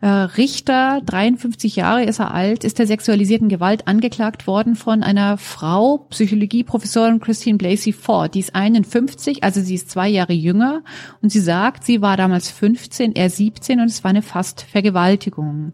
äh, 0.00 0.08
Richter, 0.08 1.02
53 1.04 1.76
Jahre 1.76 2.04
ist 2.04 2.20
er 2.20 2.32
alt, 2.32 2.64
ist 2.64 2.78
der 2.78 2.86
sexualisierten 2.86 3.48
Gewalt 3.48 3.86
angeklagt 3.86 4.46
worden 4.46 4.74
von 4.74 5.02
einer 5.02 5.36
Frau, 5.36 5.98
Psychologieprofessorin 6.10 7.20
Christine 7.20 7.58
Blasey 7.58 7.92
Ford. 7.92 8.34
Die 8.34 8.40
ist 8.40 8.54
51, 8.54 9.44
also 9.44 9.60
sie 9.60 9.74
ist 9.74 9.90
zwei 9.90 10.08
Jahre 10.08 10.32
jünger 10.32 10.82
und 11.20 11.30
sie 11.30 11.40
sagt, 11.40 11.84
sie 11.84 12.00
war 12.00 12.16
damals 12.16 12.50
15, 12.50 13.14
er 13.14 13.28
17 13.28 13.80
und 13.80 13.86
es 13.86 14.02
war 14.02 14.10
eine 14.10 14.22
fast 14.22 14.62
Vergewaltigung. 14.62 15.72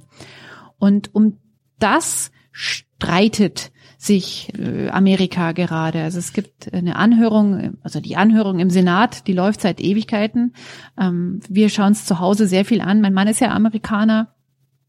Und 0.79 1.15
um 1.15 1.39
das 1.79 2.33
streitet 2.51 3.71
sich 4.07 4.53
äh, 4.59 4.88
Amerika 4.88 5.53
gerade. 5.53 6.03
Also 6.03 6.19
es 6.19 6.33
gibt 6.33 6.73
eine 6.73 6.97
Anhörung, 6.97 7.79
also 7.83 8.01
die 8.01 8.16
Anhörung 8.16 8.59
im 8.59 8.71
Senat, 8.71 9.27
die 9.27 9.33
läuft 9.33 9.61
seit 9.61 9.81
Ewigkeiten. 9.81 10.55
Ähm, 10.99 11.40
wir 11.49 11.69
schauen 11.69 11.92
es 11.92 12.07
zu 12.07 12.21
Hause 12.21 12.47
sehr 12.47 12.64
viel 12.64 12.81
an. 12.81 13.01
Mein 13.01 13.14
Mann 13.14 13.29
ist 13.29 13.40
ja 13.40 13.51
Amerikaner. 13.51 14.33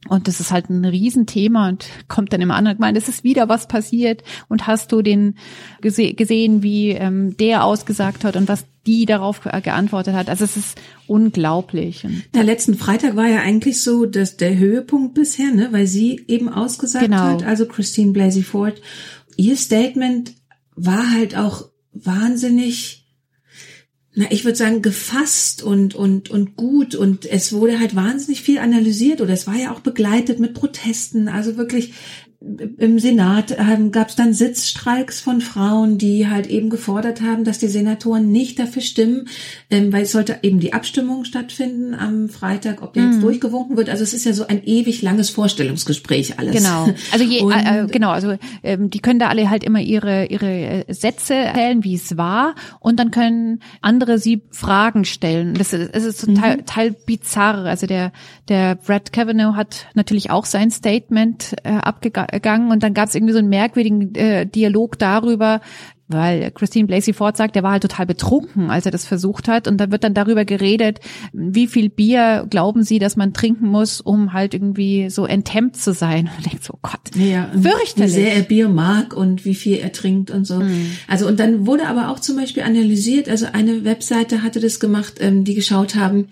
Und 0.09 0.27
das 0.27 0.39
ist 0.39 0.51
halt 0.51 0.69
ein 0.69 0.85
Riesenthema 0.85 1.67
und 1.67 1.87
kommt 2.07 2.31
dann 2.31 2.41
immer 2.41 2.55
an 2.55 2.67
und 2.67 2.79
meint, 2.79 2.97
es 2.97 3.09
ist 3.09 3.23
wieder 3.23 3.49
was 3.49 3.67
passiert 3.67 4.23
und 4.47 4.67
hast 4.67 4.91
du 4.91 5.01
den 5.01 5.35
gese 5.81 6.13
gesehen, 6.13 6.63
wie 6.63 6.91
ähm, 6.91 7.35
der 7.37 7.65
ausgesagt 7.65 8.23
hat 8.23 8.35
und 8.35 8.47
was 8.47 8.65
die 8.87 9.05
darauf 9.05 9.41
geantwortet 9.41 10.15
hat. 10.15 10.29
Also 10.29 10.45
es 10.45 10.57
ist 10.57 10.77
unglaublich. 11.05 12.07
Der 12.33 12.43
letzten 12.43 12.75
Freitag 12.75 13.15
war 13.15 13.27
ja 13.27 13.41
eigentlich 13.41 13.81
so 13.81 14.05
dass 14.05 14.37
der 14.37 14.57
Höhepunkt 14.57 15.13
bisher, 15.13 15.51
ne, 15.51 15.67
weil 15.71 15.85
sie 15.85 16.23
eben 16.27 16.49
ausgesagt 16.49 17.05
genau. 17.05 17.17
hat, 17.17 17.43
also 17.43 17.67
Christine 17.67 18.13
Blasey 18.13 18.43
Ford. 18.43 18.81
Ihr 19.35 19.57
Statement 19.57 20.33
war 20.75 21.11
halt 21.11 21.37
auch 21.37 21.69
wahnsinnig 21.91 23.03
na, 24.19 24.25
ich 24.31 24.45
würde 24.45 24.57
sagen, 24.57 24.81
gefasst 24.81 25.61
und, 25.61 25.93
und, 25.93 26.31
und 26.31 26.55
gut. 26.55 26.95
Und 26.95 27.27
es 27.27 27.53
wurde 27.53 27.79
halt 27.79 27.95
wahnsinnig 27.95 28.41
viel 28.41 28.57
analysiert 28.57 29.21
oder 29.21 29.31
es 29.31 29.45
war 29.45 29.55
ja 29.55 29.71
auch 29.71 29.81
begleitet 29.81 30.39
mit 30.39 30.55
Protesten. 30.55 31.27
Also 31.27 31.55
wirklich 31.55 31.93
im 32.39 32.99
Senat 32.99 33.55
ähm, 33.57 33.91
gab 33.91 34.09
es 34.09 34.15
dann 34.15 34.31
Sitzstreiks 34.31 35.19
von 35.19 35.41
Frauen, 35.41 35.97
die 35.97 36.27
halt 36.27 36.45
eben 36.47 36.69
gefordert 36.69 37.21
haben, 37.21 37.43
dass 37.43 37.57
die 37.57 37.67
Senatoren 37.67 38.31
nicht 38.31 38.59
dafür 38.59 38.83
stimmen, 38.83 39.27
ähm, 39.71 39.91
weil 39.91 40.03
es 40.03 40.11
sollte 40.11 40.37
eben 40.43 40.59
die 40.59 40.71
Abstimmung 40.71 41.25
stattfinden 41.25 41.95
am 41.95 42.29
Freitag, 42.29 42.83
ob 42.83 42.93
der 42.93 43.03
mhm. 43.03 43.11
jetzt 43.11 43.23
durchgewunken 43.23 43.75
wird. 43.75 43.89
Also 43.89 44.03
es 44.03 44.13
ist 44.13 44.25
ja 44.25 44.33
so 44.33 44.45
ein 44.45 44.63
ewig 44.63 45.01
langes 45.01 45.31
Vorstellungsgespräch 45.31 46.37
alles. 46.37 46.55
Genau. 46.55 46.89
Also 47.11 47.25
je, 47.25 47.41
Und, 47.41 47.53
äh, 47.53 47.87
genau. 47.89 48.11
Also 48.11 48.35
ähm, 48.63 48.91
die 48.91 48.99
können 48.99 49.19
da 49.19 49.29
alle 49.29 49.49
halt 49.49 49.63
immer 49.63 49.79
ihre 49.79 50.25
ihre 50.25 50.85
Sätze 50.89 51.33
erzählen, 51.33 51.83
wie 51.83 51.95
es 51.95 52.17
war, 52.17 52.53
und 52.79 52.99
dann 52.99 53.09
können 53.09 53.61
andere 53.81 54.19
sie 54.19 54.43
Fragen 54.51 55.05
stellen. 55.05 55.55
Das 55.55 55.73
ist, 55.73 55.89
es 55.93 56.03
ist 56.03 56.21
total, 56.21 56.57
mhm. 56.57 56.65
total 56.65 56.91
bizarr. 56.91 57.65
Also 57.65 57.87
der 57.87 58.11
der 58.47 58.75
Brad 58.75 59.11
Kavanaugh 59.11 59.55
hat 59.55 59.87
natürlich 59.95 60.29
auch 60.29 60.45
sein 60.45 60.69
Statement 60.69 61.55
äh, 61.63 61.69
abgegeben 61.69 62.26
gegangen 62.31 62.71
und 62.71 62.83
dann 62.83 62.93
gab 62.93 63.09
es 63.09 63.15
irgendwie 63.15 63.33
so 63.33 63.39
einen 63.39 63.49
merkwürdigen 63.49 64.15
äh, 64.15 64.45
Dialog 64.45 64.99
darüber, 64.99 65.61
weil 66.07 66.51
Christine 66.51 66.87
Blasey 66.87 67.13
Ford 67.13 67.35
sagt, 67.35 67.55
er 67.55 67.63
war 67.63 67.71
halt 67.71 67.81
total 67.81 68.05
betrunken, 68.05 68.69
als 68.69 68.85
er 68.85 68.91
das 68.91 69.05
versucht 69.05 69.47
hat. 69.47 69.67
Und 69.67 69.77
da 69.77 69.91
wird 69.91 70.03
dann 70.03 70.13
darüber 70.13 70.45
geredet, 70.45 70.99
wie 71.33 71.67
viel 71.67 71.89
Bier 71.89 72.45
glauben 72.49 72.83
Sie, 72.83 72.99
dass 72.99 73.17
man 73.17 73.33
trinken 73.33 73.67
muss, 73.67 73.99
um 73.99 74.31
halt 74.33 74.53
irgendwie 74.53 75.09
so 75.09 75.25
enthemmt 75.25 75.75
zu 75.75 75.93
sein. 75.93 76.29
Und 76.37 76.45
denkt 76.45 76.63
so, 76.63 76.75
oh 76.75 76.79
Gott, 76.81 77.15
ja, 77.15 77.49
fürchterlich. 77.51 78.15
Wie 78.15 78.21
sehr 78.21 78.35
er 78.35 78.43
Bier 78.43 78.69
mag 78.69 79.15
und 79.15 79.43
wie 79.43 79.55
viel 79.55 79.77
er 79.77 79.91
trinkt 79.91 80.31
und 80.31 80.45
so. 80.45 80.61
Mhm. 80.61 80.91
Also 81.07 81.27
und 81.27 81.39
dann 81.39 81.67
wurde 81.67 81.87
aber 81.87 82.09
auch 82.09 82.19
zum 82.19 82.37
Beispiel 82.37 82.63
analysiert, 82.63 83.27
also 83.27 83.47
eine 83.51 83.83
Webseite 83.83 84.43
hatte 84.43 84.61
das 84.61 84.79
gemacht, 84.79 85.15
ähm, 85.19 85.43
die 85.43 85.55
geschaut 85.55 85.95
haben, 85.95 86.29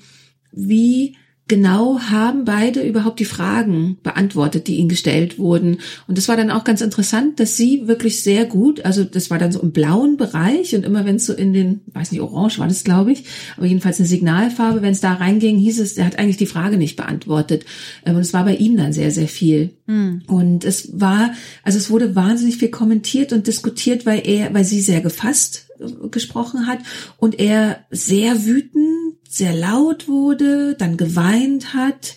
wie 0.54 1.18
genau 1.48 2.00
haben 2.00 2.44
beide 2.44 2.82
überhaupt 2.82 3.20
die 3.20 3.26
Fragen 3.26 3.98
beantwortet, 4.02 4.68
die 4.68 4.78
ihnen 4.78 4.90
gestellt 4.90 5.38
wurden. 5.38 5.78
Und 6.08 6.18
das 6.18 6.28
war 6.28 6.38
dann 6.38 6.50
auch 6.50 6.64
ganz 6.64 6.82
interessant, 6.82 7.40
dass 7.40 7.56
sie 7.56 7.88
wirklich 7.88 8.24
sehr 8.24 8.46
gut, 8.46 8.84
also 8.84 9.04
das 9.04 9.30
war 9.30 9.38
dann 9.38 9.52
so 9.52 9.62
im 9.62 9.72
blauen 9.72 10.18
Bereich 10.18 10.76
und 10.76 10.84
immer 10.84 11.06
wenn 11.06 11.18
es 11.18 11.28
so 11.28 11.34
in 11.34 11.54
den, 11.54 11.82
weiß 11.94 12.12
nicht, 12.12 12.22
orange 12.22 12.58
war 12.58 12.68
das, 12.68 12.84
glaube 12.84 13.12
ich, 13.12 13.26
aber 13.58 13.68
jedenfalls 13.68 14.00
eine 14.00 14.08
Signalfarbe, 14.08 14.82
wenn 14.82 14.94
es 14.94 15.02
da 15.02 15.14
reinging, 15.14 15.58
hieß 15.60 15.80
es, 15.80 15.98
er 15.98 16.06
hat 16.06 16.18
eigentlich 16.18 16.38
die 16.38 16.48
Frage 16.48 16.78
nicht 16.78 16.96
beantwortet. 16.96 17.66
Ähm, 18.06 18.16
und 18.16 18.22
es 18.22 18.34
war 18.34 18.44
bei 18.44 18.56
ihm 18.56 18.76
dann 18.76 18.94
sehr, 18.94 19.12
sehr 19.12 19.28
viel. 19.28 19.72
Mhm. 19.86 20.24
Und 20.26 20.66
es 20.66 21.00
war, 21.00 21.32
also 21.64 21.78
es 21.78 21.92
wurde 21.92 22.16
wahnsinnig 22.16 22.58
viel 22.58 22.70
kommentiert 22.70 23.34
und 23.34 23.46
diskutiert, 23.46 24.08
weil 24.08 24.28
er, 24.28 24.52
weil 24.54 24.66
sie 24.66 24.82
sehr 24.82 25.02
gefasst 25.02 25.65
gesprochen 26.12 26.68
hat 26.68 26.80
und 27.18 27.40
er 27.40 27.86
sehr 27.90 28.46
wütend 28.46 29.16
sehr 29.36 29.54
laut 29.54 30.08
wurde, 30.08 30.76
dann 30.76 30.98
geweint 30.98 31.74
hat. 31.74 32.16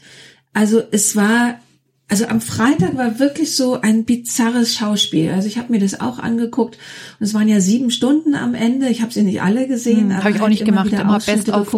Also 0.53 0.83
es 0.91 1.17
war, 1.17 1.61
also 2.09 2.27
am 2.27 2.41
Freitag 2.41 2.97
war 2.97 3.19
wirklich 3.19 3.57
so 3.57 3.81
ein 3.81 4.05
bizarres 4.05 4.75
Schauspiel. 4.75 5.31
Also 5.31 5.49
ich 5.49 5.59
habe 5.59 5.73
mir 5.73 5.81
das 5.81 6.01
auch 6.01 6.19
angeguckt 6.19 6.79
und 7.19 7.27
es 7.27 7.35
waren 7.35 7.49
ja 7.49 7.61
sieben 7.61 7.91
Stunden 7.91 8.35
am 8.35 8.55
Ende. 8.55 8.89
Ich 8.89 9.03
habe 9.03 9.13
sie 9.13 9.23
nicht 9.23 9.43
alle 9.43 9.67
gesehen. 9.67 10.11
Hm, 10.11 10.17
habe 10.19 10.31
ich 10.31 10.41
auch 10.41 10.49
nicht 10.49 10.65
gemacht, 10.65 10.93
immer 10.93 11.19
best 11.19 11.49
of. 11.49 11.75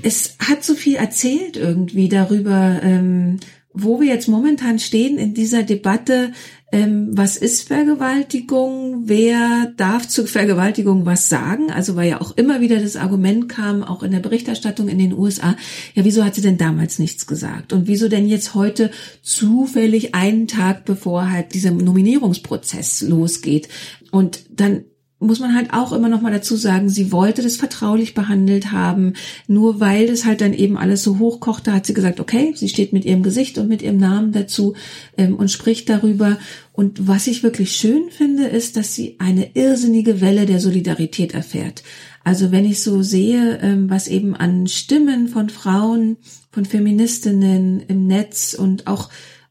Es 0.00 0.36
hat 0.38 0.62
so 0.62 0.74
viel 0.74 0.94
erzählt 0.94 1.56
irgendwie 1.56 2.08
darüber, 2.08 2.80
ähm, 2.82 3.38
wo 3.72 4.00
wir 4.00 4.06
jetzt 4.08 4.28
momentan 4.28 4.78
stehen 4.78 5.18
in 5.18 5.34
dieser 5.34 5.64
Debatte, 5.64 6.32
ähm, 6.70 7.16
was 7.16 7.38
ist 7.38 7.68
Vergewaltigung? 7.68 9.04
Wer 9.06 9.72
darf 9.76 10.06
zu 10.06 10.26
Vergewaltigung 10.26 11.06
was 11.06 11.28
sagen? 11.28 11.70
Also 11.70 11.96
weil 11.96 12.10
ja 12.10 12.20
auch 12.20 12.36
immer 12.36 12.60
wieder 12.60 12.78
das 12.78 12.96
Argument 12.96 13.48
kam, 13.48 13.82
auch 13.82 14.02
in 14.02 14.10
der 14.10 14.20
Berichterstattung 14.20 14.88
in 14.88 14.98
den 14.98 15.14
USA, 15.14 15.56
ja, 15.94 16.04
wieso 16.04 16.24
hat 16.24 16.34
sie 16.34 16.42
denn 16.42 16.58
damals 16.58 16.98
nichts 16.98 17.26
gesagt? 17.26 17.72
Und 17.72 17.86
wieso 17.86 18.08
denn 18.08 18.28
jetzt 18.28 18.54
heute 18.54 18.90
zufällig 19.22 20.14
einen 20.14 20.46
Tag 20.46 20.84
bevor 20.84 21.30
halt 21.30 21.54
dieser 21.54 21.70
Nominierungsprozess 21.70 23.00
losgeht? 23.02 23.68
Und 24.10 24.40
dann 24.50 24.84
muss 25.20 25.40
man 25.40 25.54
halt 25.54 25.72
auch 25.72 25.92
immer 25.92 26.08
noch 26.08 26.20
mal 26.20 26.32
dazu 26.32 26.54
sagen, 26.54 26.88
sie 26.88 27.10
wollte 27.10 27.42
das 27.42 27.56
vertraulich 27.56 28.14
behandelt 28.14 28.70
haben. 28.70 29.14
Nur 29.48 29.80
weil 29.80 30.06
das 30.06 30.24
halt 30.24 30.40
dann 30.40 30.52
eben 30.52 30.78
alles 30.78 31.02
so 31.02 31.18
hochkochte, 31.18 31.72
hat 31.72 31.86
sie 31.86 31.94
gesagt, 31.94 32.20
okay, 32.20 32.52
sie 32.54 32.68
steht 32.68 32.92
mit 32.92 33.04
ihrem 33.04 33.24
Gesicht 33.24 33.58
und 33.58 33.68
mit 33.68 33.82
ihrem 33.82 33.96
Namen 33.96 34.30
dazu 34.30 34.74
ähm, 35.16 35.34
und 35.34 35.50
spricht 35.50 35.88
darüber. 35.88 36.38
Und 36.72 37.08
was 37.08 37.26
ich 37.26 37.42
wirklich 37.42 37.72
schön 37.72 38.10
finde, 38.10 38.46
ist, 38.46 38.76
dass 38.76 38.94
sie 38.94 39.16
eine 39.18 39.56
irrsinnige 39.56 40.20
Welle 40.20 40.46
der 40.46 40.60
Solidarität 40.60 41.34
erfährt. 41.34 41.82
Also 42.22 42.52
wenn 42.52 42.64
ich 42.64 42.82
so 42.82 43.02
sehe, 43.02 43.58
ähm, 43.60 43.90
was 43.90 44.06
eben 44.06 44.36
an 44.36 44.68
Stimmen 44.68 45.28
von 45.28 45.48
Frauen, 45.48 46.18
von 46.52 46.64
Feministinnen 46.64 47.80
im 47.88 48.06
Netz 48.06 48.54
und 48.54 48.86
auch 48.86 49.08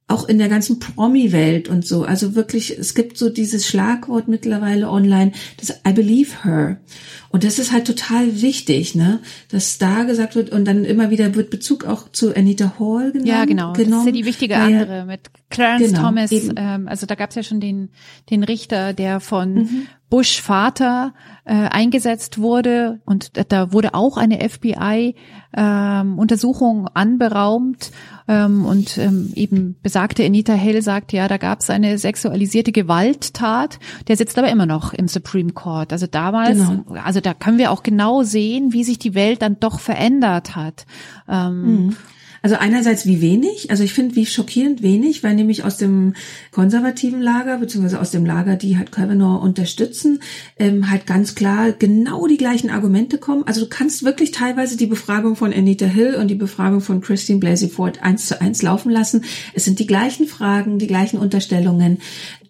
auch 0.07 0.29
in 0.29 0.37
der 0.37 0.47
ganzen 0.47 0.79
Promi-Welt 0.79 1.67
und 1.67 1.85
so. 1.85 2.03
Also 2.03 2.33
wirklich, 2.33 2.77
es 2.77 2.93
gibt 2.95 3.17
so 3.17 3.29
dieses 3.29 3.67
Schlagwort 3.67 4.29
mittlerweile 4.29 4.89
online, 4.89 5.33
das 5.57 5.81
I 5.85 5.91
believe 5.91 6.45
her. 6.45 6.79
Und 7.29 7.43
das 7.43 7.59
ist 7.59 7.71
halt 7.71 7.85
total 7.85 8.41
wichtig, 8.41 8.95
ne, 8.95 9.19
dass 9.49 9.77
da 9.77 10.03
gesagt 10.03 10.35
wird 10.35 10.49
und 10.49 10.65
dann 10.65 10.85
immer 10.85 11.09
wieder 11.09 11.35
wird 11.35 11.49
Bezug 11.49 11.85
auch 11.85 12.11
zu 12.11 12.35
Anita 12.35 12.75
Hall 12.79 13.11
genommen. 13.11 13.27
Ja, 13.27 13.45
genau. 13.45 13.73
Genommen, 13.73 13.91
das 13.91 13.99
ist 13.99 14.05
ja 14.05 14.11
die 14.11 14.25
wichtige 14.25 14.55
weil, 14.55 14.61
andere 14.61 15.05
mit 15.05 15.29
Clarence 15.49 15.91
genau, 15.91 16.01
Thomas. 16.03 16.31
Ähm, 16.31 16.87
also 16.87 17.05
da 17.05 17.15
gab 17.15 17.29
es 17.29 17.35
ja 17.35 17.43
schon 17.43 17.59
den, 17.59 17.89
den 18.29 18.43
Richter, 18.43 18.93
der 18.93 19.19
von 19.19 19.53
mhm. 19.53 19.87
Bush 20.09 20.41
Vater 20.41 21.13
äh, 21.43 21.53
eingesetzt 21.53 22.37
wurde 22.37 23.01
und 23.05 23.31
da 23.51 23.73
wurde 23.73 23.93
auch 23.93 24.15
eine 24.15 24.47
FBI 24.47 25.15
ähm, 25.55 26.17
Untersuchung 26.17 26.87
anberaumt 26.93 27.91
ähm, 28.29 28.65
und 28.65 28.97
ähm, 28.97 29.31
eben 29.35 29.75
besagte 29.81 30.25
Anita 30.25 30.53
Hale 30.53 30.81
sagt, 30.81 31.13
ja, 31.13 31.27
da 31.27 31.37
gab 31.37 31.59
es 31.59 31.69
eine 31.69 31.97
sexualisierte 31.97 32.71
Gewalttat. 32.71 33.79
Der 34.07 34.17
sitzt 34.17 34.37
aber 34.37 34.49
immer 34.49 34.65
noch 34.65 34.93
im 34.93 35.07
Supreme 35.07 35.51
Court. 35.51 35.91
Also 35.91 36.07
damals, 36.07 36.57
genau. 36.57 36.83
also 37.03 37.16
da 37.21 37.33
können 37.33 37.57
wir 37.57 37.71
auch 37.71 37.83
genau 37.83 38.23
sehen, 38.23 38.73
wie 38.73 38.83
sich 38.83 38.99
die 38.99 39.15
Welt 39.15 39.41
dann 39.41 39.59
doch 39.59 39.79
verändert 39.79 40.55
hat. 40.55 40.85
Ähm, 41.27 41.61
mhm. 41.61 41.97
Also 42.41 42.55
einerseits 42.55 43.05
wie 43.05 43.21
wenig, 43.21 43.71
also 43.71 43.83
ich 43.83 43.93
finde 43.93 44.15
wie 44.15 44.25
schockierend 44.25 44.81
wenig, 44.81 45.23
weil 45.23 45.35
nämlich 45.35 45.63
aus 45.63 45.77
dem 45.77 46.13
konservativen 46.51 47.21
Lager, 47.21 47.57
beziehungsweise 47.57 47.99
aus 47.99 48.11
dem 48.11 48.25
Lager, 48.25 48.55
die 48.55 48.77
halt 48.77 48.91
Kavanaugh 48.91 49.41
unterstützen, 49.41 50.19
ähm, 50.57 50.89
halt 50.89 51.05
ganz 51.05 51.35
klar 51.35 51.71
genau 51.71 52.27
die 52.27 52.37
gleichen 52.37 52.69
Argumente 52.69 53.17
kommen. 53.17 53.43
Also 53.45 53.61
du 53.61 53.67
kannst 53.67 54.03
wirklich 54.03 54.31
teilweise 54.31 54.77
die 54.77 54.87
Befragung 54.87 55.35
von 55.35 55.53
Anita 55.53 55.85
Hill 55.85 56.15
und 56.15 56.27
die 56.27 56.35
Befragung 56.35 56.81
von 56.81 57.01
Christine 57.01 57.39
Blasey 57.39 57.69
Ford 57.69 58.03
eins 58.03 58.27
zu 58.27 58.39
eins 58.41 58.61
laufen 58.61 58.91
lassen. 58.91 59.23
Es 59.53 59.65
sind 59.65 59.79
die 59.79 59.87
gleichen 59.87 60.27
Fragen, 60.27 60.79
die 60.79 60.87
gleichen 60.87 61.17
Unterstellungen. 61.17 61.99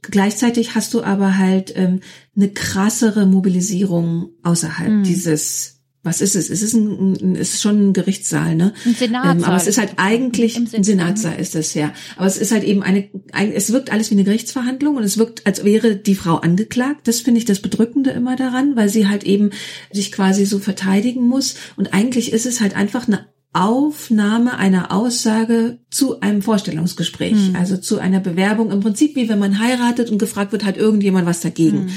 Gleichzeitig 0.02 0.76
hast 0.76 0.94
du 0.94 1.04
aber 1.04 1.38
halt 1.38 1.74
ähm, 1.76 2.02
eine 2.36 2.50
krassere 2.50 3.26
Mobilisierung 3.26 4.30
außerhalb 4.44 4.90
mhm. 4.90 5.04
dieses 5.04 5.77
was 6.08 6.22
ist 6.22 6.36
es? 6.36 6.50
Es 6.50 6.62
ist 6.62 6.74
ein, 6.74 7.36
es 7.36 7.56
ist 7.56 7.62
schon 7.62 7.90
ein 7.90 7.94
Gerichtssaal, 7.94 8.56
ne? 8.56 8.74
Ein 8.86 8.96
Senatssaal. 8.96 9.38
Ähm, 9.38 9.44
aber 9.44 9.56
es 9.58 9.68
ist 9.68 9.78
halt 9.78 9.94
eigentlich 9.98 10.58
ein 10.58 10.84
Senatssaal 10.84 11.40
ist 11.40 11.56
es 11.56 11.74
ja. 11.74 11.94
Aber 12.16 12.26
es 12.26 12.38
ist 12.38 12.52
halt 12.52 12.64
eben 12.64 12.82
eine, 12.82 13.10
ein, 13.34 13.52
es 13.52 13.72
wirkt 13.72 13.92
alles 13.92 14.10
wie 14.10 14.16
eine 14.16 14.24
Gerichtsverhandlung 14.24 14.96
und 14.96 15.04
es 15.04 15.18
wirkt, 15.18 15.46
als 15.46 15.64
wäre 15.64 15.96
die 15.96 16.16
Frau 16.16 16.36
angeklagt. 16.38 17.08
Das 17.08 17.22
finde 17.22 17.40
ich 17.40 17.46
das 17.46 17.60
Bedrückende 17.60 18.12
immer 18.12 18.36
daran, 18.36 18.76
weil 18.76 18.90
sie 18.90 19.08
halt 19.08 19.24
eben 19.24 19.52
sich 19.92 20.12
quasi 20.12 20.46
so 20.46 20.60
verteidigen 20.60 21.28
muss. 21.28 21.56
Und 21.76 21.94
eigentlich 21.94 22.32
ist 22.32 22.46
es 22.46 22.62
halt 22.62 22.76
einfach 22.76 23.08
eine 23.08 23.28
Aufnahme 23.54 24.58
einer 24.58 24.92
Aussage 24.92 25.80
zu 25.90 26.20
einem 26.20 26.42
Vorstellungsgespräch, 26.42 27.32
hm. 27.32 27.56
also 27.56 27.78
zu 27.78 27.98
einer 27.98 28.20
Bewerbung. 28.20 28.72
Im 28.72 28.82
Prinzip 28.82 29.16
wie 29.16 29.30
wenn 29.30 29.40
man 29.40 29.60
heiratet 29.60 30.12
und 30.12 30.20
gefragt 30.20 30.52
wird, 30.52 30.64
hat 30.64 30.78
irgendjemand 30.78 31.26
was 31.26 31.40
dagegen. 31.42 31.90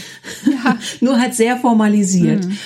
Hm. 0.45 0.53
Ja. 0.53 0.79
Nur 1.01 1.21
halt 1.21 1.35
sehr 1.35 1.59
formalisiert. 1.59 2.45
Hm. 2.45 2.57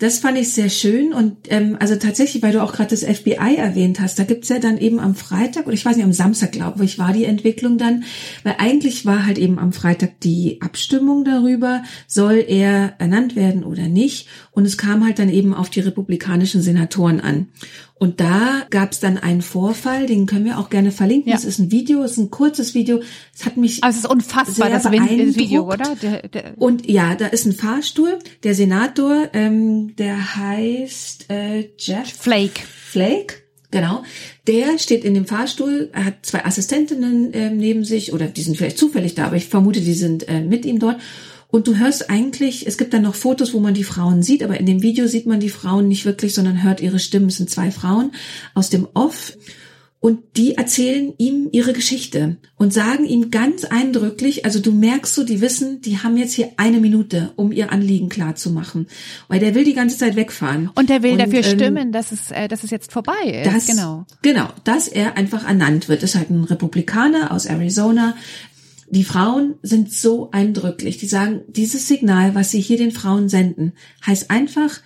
Das 0.00 0.20
fand 0.20 0.38
ich 0.38 0.52
sehr 0.52 0.68
schön 0.68 1.12
und 1.12 1.50
ähm, 1.50 1.76
also 1.80 1.96
tatsächlich, 1.96 2.40
weil 2.40 2.52
du 2.52 2.62
auch 2.62 2.72
gerade 2.72 2.90
das 2.90 3.02
FBI 3.02 3.56
erwähnt 3.56 3.98
hast, 3.98 4.16
da 4.16 4.22
gibt's 4.22 4.48
ja 4.48 4.60
dann 4.60 4.78
eben 4.78 5.00
am 5.00 5.16
Freitag 5.16 5.66
oder 5.66 5.74
ich 5.74 5.84
weiß 5.84 5.96
nicht, 5.96 6.04
am 6.04 6.12
Samstag 6.12 6.52
glaube 6.52 6.84
ich, 6.84 7.00
war 7.00 7.12
die 7.12 7.24
Entwicklung 7.24 7.78
dann, 7.78 8.04
weil 8.44 8.54
eigentlich 8.58 9.06
war 9.06 9.26
halt 9.26 9.38
eben 9.38 9.58
am 9.58 9.72
Freitag 9.72 10.20
die 10.20 10.62
Abstimmung 10.62 11.24
darüber, 11.24 11.82
soll 12.06 12.44
er 12.46 12.94
ernannt 12.98 13.34
werden 13.34 13.64
oder 13.64 13.88
nicht 13.88 14.28
und 14.52 14.64
es 14.66 14.78
kam 14.78 15.04
halt 15.04 15.18
dann 15.18 15.30
eben 15.30 15.52
auf 15.52 15.68
die 15.68 15.80
republikanischen 15.80 16.62
Senatoren 16.62 17.20
an. 17.20 17.48
Und 17.98 18.20
da 18.20 18.64
gab 18.70 18.92
es 18.92 19.00
dann 19.00 19.18
einen 19.18 19.42
Vorfall, 19.42 20.06
den 20.06 20.26
können 20.26 20.44
wir 20.44 20.58
auch 20.58 20.70
gerne 20.70 20.92
verlinken. 20.92 21.32
Es 21.32 21.44
ist 21.44 21.58
ein 21.58 21.72
Video, 21.72 22.02
es 22.02 22.12
ist 22.12 22.18
ein 22.18 22.30
kurzes 22.30 22.74
Video. 22.74 23.00
Es 23.34 23.44
hat 23.44 23.56
mich 23.56 23.82
also 23.82 23.98
es 23.98 24.04
ist 24.04 24.10
unfassbar, 24.10 24.70
das 24.70 24.90
Video, 24.90 25.66
oder? 25.66 25.96
Der, 26.00 26.28
der 26.28 26.52
und 26.56 26.88
ja, 26.88 27.16
da 27.16 27.26
ist 27.26 27.44
ein 27.46 27.52
Fahrstuhl. 27.52 28.18
Der 28.44 28.54
Senator, 28.54 29.28
ähm, 29.32 29.96
der 29.96 30.36
heißt 30.36 31.30
äh, 31.30 31.70
Jeff 31.76 32.08
Flake. 32.08 32.62
Flake. 32.64 33.34
Genau. 33.70 34.02
Der 34.46 34.78
steht 34.78 35.04
in 35.04 35.12
dem 35.14 35.26
Fahrstuhl, 35.26 35.90
er 35.92 36.06
hat 36.06 36.14
zwei 36.22 36.44
Assistentinnen 36.44 37.34
äh, 37.34 37.50
neben 37.50 37.84
sich 37.84 38.14
oder 38.14 38.26
die 38.26 38.40
sind 38.40 38.56
vielleicht 38.56 38.78
zufällig 38.78 39.14
da, 39.14 39.26
aber 39.26 39.36
ich 39.36 39.46
vermute, 39.46 39.80
die 39.80 39.92
sind 39.92 40.26
äh, 40.28 40.40
mit 40.40 40.64
ihm 40.64 40.78
dort. 40.78 40.96
Und 41.50 41.66
du 41.66 41.76
hörst 41.76 42.10
eigentlich, 42.10 42.66
es 42.66 42.76
gibt 42.76 42.92
dann 42.92 43.02
noch 43.02 43.14
Fotos, 43.14 43.54
wo 43.54 43.60
man 43.60 43.74
die 43.74 43.84
Frauen 43.84 44.22
sieht, 44.22 44.42
aber 44.42 44.60
in 44.60 44.66
dem 44.66 44.82
Video 44.82 45.06
sieht 45.06 45.26
man 45.26 45.40
die 45.40 45.48
Frauen 45.48 45.88
nicht 45.88 46.04
wirklich, 46.04 46.34
sondern 46.34 46.62
hört 46.62 46.80
ihre 46.80 46.98
Stimmen. 46.98 47.28
Es 47.28 47.38
sind 47.38 47.48
zwei 47.48 47.70
Frauen 47.70 48.12
aus 48.54 48.68
dem 48.68 48.86
Off. 48.92 49.32
Und 50.00 50.36
die 50.36 50.54
erzählen 50.54 51.12
ihm 51.18 51.48
ihre 51.50 51.72
Geschichte 51.72 52.36
und 52.56 52.72
sagen 52.72 53.04
ihm 53.04 53.32
ganz 53.32 53.64
eindrücklich, 53.64 54.44
also 54.44 54.60
du 54.60 54.70
merkst 54.70 55.12
so, 55.12 55.24
die 55.24 55.40
wissen, 55.40 55.80
die 55.80 55.98
haben 55.98 56.16
jetzt 56.16 56.34
hier 56.34 56.50
eine 56.56 56.78
Minute, 56.78 57.32
um 57.34 57.50
ihr 57.50 57.72
Anliegen 57.72 58.08
klar 58.08 58.36
zu 58.36 58.50
machen. 58.50 58.86
Weil 59.26 59.40
der 59.40 59.56
will 59.56 59.64
die 59.64 59.74
ganze 59.74 59.98
Zeit 59.98 60.14
wegfahren. 60.14 60.70
Und 60.76 60.88
der 60.88 61.02
will 61.02 61.12
und, 61.12 61.18
dafür 61.18 61.44
ähm, 61.44 61.58
stimmen, 61.58 61.90
dass 61.90 62.12
es, 62.12 62.30
äh, 62.30 62.46
dass 62.46 62.62
es 62.62 62.70
jetzt 62.70 62.92
vorbei 62.92 63.42
ist. 63.44 63.52
Das, 63.52 63.66
genau. 63.66 64.06
Genau, 64.22 64.48
dass 64.62 64.86
er 64.86 65.16
einfach 65.16 65.48
ernannt 65.48 65.88
wird. 65.88 66.04
Das 66.04 66.10
ist 66.10 66.16
halt 66.16 66.30
ein 66.30 66.44
Republikaner 66.44 67.32
aus 67.32 67.46
Arizona, 67.46 68.14
die 68.90 69.04
Frauen 69.04 69.56
sind 69.62 69.92
so 69.92 70.30
eindrücklich. 70.30 70.98
Die 70.98 71.06
sagen, 71.06 71.42
dieses 71.48 71.88
Signal, 71.88 72.34
was 72.34 72.50
sie 72.50 72.60
hier 72.60 72.78
den 72.78 72.92
Frauen 72.92 73.28
senden, 73.28 73.72
heißt 74.06 74.30
einfach, 74.30 74.80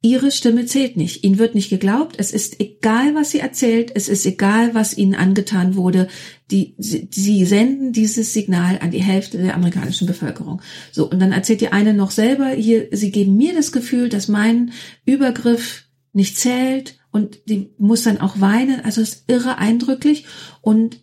ihre 0.00 0.30
Stimme 0.30 0.66
zählt 0.66 0.96
nicht. 0.96 1.24
Ihnen 1.24 1.38
wird 1.38 1.54
nicht 1.54 1.70
geglaubt. 1.70 2.16
Es 2.18 2.32
ist 2.32 2.60
egal, 2.60 3.14
was 3.14 3.30
sie 3.30 3.40
erzählt. 3.40 3.90
Es 3.94 4.08
ist 4.08 4.26
egal, 4.26 4.74
was 4.74 4.96
ihnen 4.96 5.14
angetan 5.14 5.74
wurde. 5.74 6.08
Die, 6.50 6.74
sie, 6.78 7.08
sie 7.12 7.44
senden 7.44 7.92
dieses 7.92 8.32
Signal 8.32 8.78
an 8.80 8.90
die 8.90 9.02
Hälfte 9.02 9.38
der 9.38 9.54
amerikanischen 9.54 10.06
Bevölkerung. 10.06 10.62
So. 10.92 11.10
Und 11.10 11.20
dann 11.20 11.32
erzählt 11.32 11.60
die 11.60 11.72
eine 11.72 11.94
noch 11.94 12.10
selber 12.10 12.48
hier, 12.48 12.88
sie 12.92 13.10
geben 13.10 13.36
mir 13.36 13.54
das 13.54 13.72
Gefühl, 13.72 14.08
dass 14.08 14.28
mein 14.28 14.72
Übergriff 15.04 15.84
nicht 16.12 16.38
zählt 16.38 16.98
und 17.10 17.40
die 17.48 17.70
muss 17.78 18.02
dann 18.02 18.20
auch 18.20 18.40
weinen. 18.40 18.84
Also 18.84 19.00
ist 19.00 19.24
irre 19.26 19.58
eindrücklich 19.58 20.26
und 20.60 21.00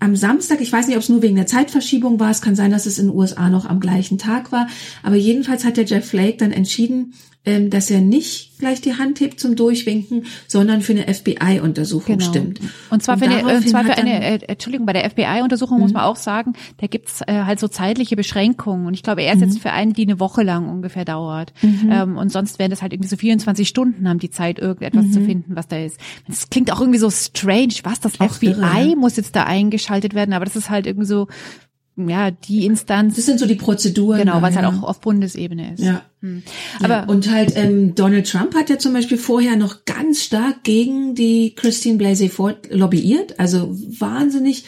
am 0.00 0.14
Samstag, 0.14 0.60
ich 0.60 0.72
weiß 0.72 0.86
nicht, 0.86 0.96
ob 0.96 1.02
es 1.02 1.08
nur 1.08 1.22
wegen 1.22 1.36
der 1.36 1.46
Zeitverschiebung 1.46 2.20
war, 2.20 2.30
es 2.30 2.40
kann 2.40 2.54
sein, 2.54 2.70
dass 2.70 2.86
es 2.86 2.98
in 2.98 3.06
den 3.06 3.16
USA 3.16 3.50
noch 3.50 3.66
am 3.66 3.80
gleichen 3.80 4.18
Tag 4.18 4.52
war, 4.52 4.68
aber 5.02 5.16
jedenfalls 5.16 5.64
hat 5.64 5.76
der 5.76 5.84
Jeff 5.84 6.08
Flake 6.08 6.36
dann 6.36 6.52
entschieden, 6.52 7.14
dass 7.70 7.90
er 7.90 8.00
nicht 8.00 8.58
gleich 8.58 8.80
die 8.80 8.94
Hand 8.94 9.20
hebt 9.20 9.40
zum 9.40 9.56
Durchwinken, 9.56 10.26
sondern 10.46 10.82
für 10.82 10.92
eine 10.92 11.12
FBI-Untersuchung 11.12 12.18
genau. 12.18 12.30
stimmt. 12.30 12.60
Und 12.90 13.02
zwar 13.02 13.18
für 13.18 13.26
eine, 13.26 13.56
und 13.56 13.68
zwar 13.68 13.84
für 13.84 13.96
eine 13.96 14.22
äh, 14.22 14.38
Entschuldigung, 14.46 14.86
bei 14.86 14.92
der 14.92 15.08
FBI-Untersuchung 15.08 15.78
muss 15.78 15.90
mhm. 15.90 15.98
man 15.98 16.04
auch 16.04 16.16
sagen, 16.16 16.54
da 16.78 16.86
gibt's 16.86 17.20
äh, 17.22 17.44
halt 17.44 17.60
so 17.60 17.68
zeitliche 17.68 18.16
Beschränkungen. 18.16 18.86
Und 18.86 18.94
ich 18.94 19.02
glaube, 19.02 19.22
er 19.22 19.32
ist 19.32 19.40
mhm. 19.40 19.44
jetzt 19.44 19.60
für 19.60 19.72
einen, 19.72 19.92
die 19.92 20.02
eine 20.02 20.20
Woche 20.20 20.42
lang 20.42 20.68
ungefähr 20.68 21.04
dauert. 21.04 21.52
Mhm. 21.62 21.90
Ähm, 21.90 22.16
und 22.16 22.30
sonst 22.30 22.58
wären 22.58 22.70
das 22.70 22.82
halt 22.82 22.92
irgendwie 22.92 23.08
so 23.08 23.16
24 23.16 23.68
Stunden, 23.68 24.08
haben 24.08 24.18
die 24.18 24.30
Zeit, 24.30 24.58
irgendetwas 24.58 25.06
mhm. 25.06 25.12
zu 25.12 25.20
finden, 25.20 25.56
was 25.56 25.68
da 25.68 25.78
ist. 25.78 25.98
Das 26.26 26.50
klingt 26.50 26.72
auch 26.72 26.80
irgendwie 26.80 26.98
so 26.98 27.10
strange. 27.10 27.74
Was, 27.84 28.00
das 28.00 28.20
auch 28.20 28.32
FBI 28.32 28.46
irre, 28.46 28.88
ja. 28.90 28.96
muss 28.96 29.16
jetzt 29.16 29.36
da 29.36 29.44
eingeschaltet 29.44 30.14
werden, 30.14 30.32
aber 30.32 30.44
das 30.44 30.56
ist 30.56 30.70
halt 30.70 30.86
irgendwie 30.86 31.06
so 31.06 31.28
ja, 32.06 32.30
die 32.30 32.64
Instanz. 32.64 33.16
Das 33.16 33.26
sind 33.26 33.40
so 33.40 33.46
die 33.46 33.56
Prozeduren. 33.56 34.20
Genau, 34.20 34.40
was 34.40 34.54
halt 34.54 34.66
auch 34.66 34.82
auf 34.82 35.00
Bundesebene 35.00 35.74
ist. 35.74 35.82
Ja. 35.82 36.02
Hm. 36.20 36.42
Aber 36.80 36.94
ja, 36.94 37.04
und 37.04 37.30
halt 37.30 37.52
ähm, 37.56 37.94
Donald 37.94 38.30
Trump 38.30 38.54
hat 38.54 38.70
ja 38.70 38.78
zum 38.78 38.92
Beispiel 38.92 39.18
vorher 39.18 39.56
noch 39.56 39.84
ganz 39.84 40.22
stark 40.22 40.62
gegen 40.64 41.14
die 41.14 41.54
Christine 41.54 41.98
Blasey 41.98 42.28
Ford 42.28 42.68
lobbyiert, 42.70 43.38
also 43.40 43.74
wahnsinnig 43.98 44.64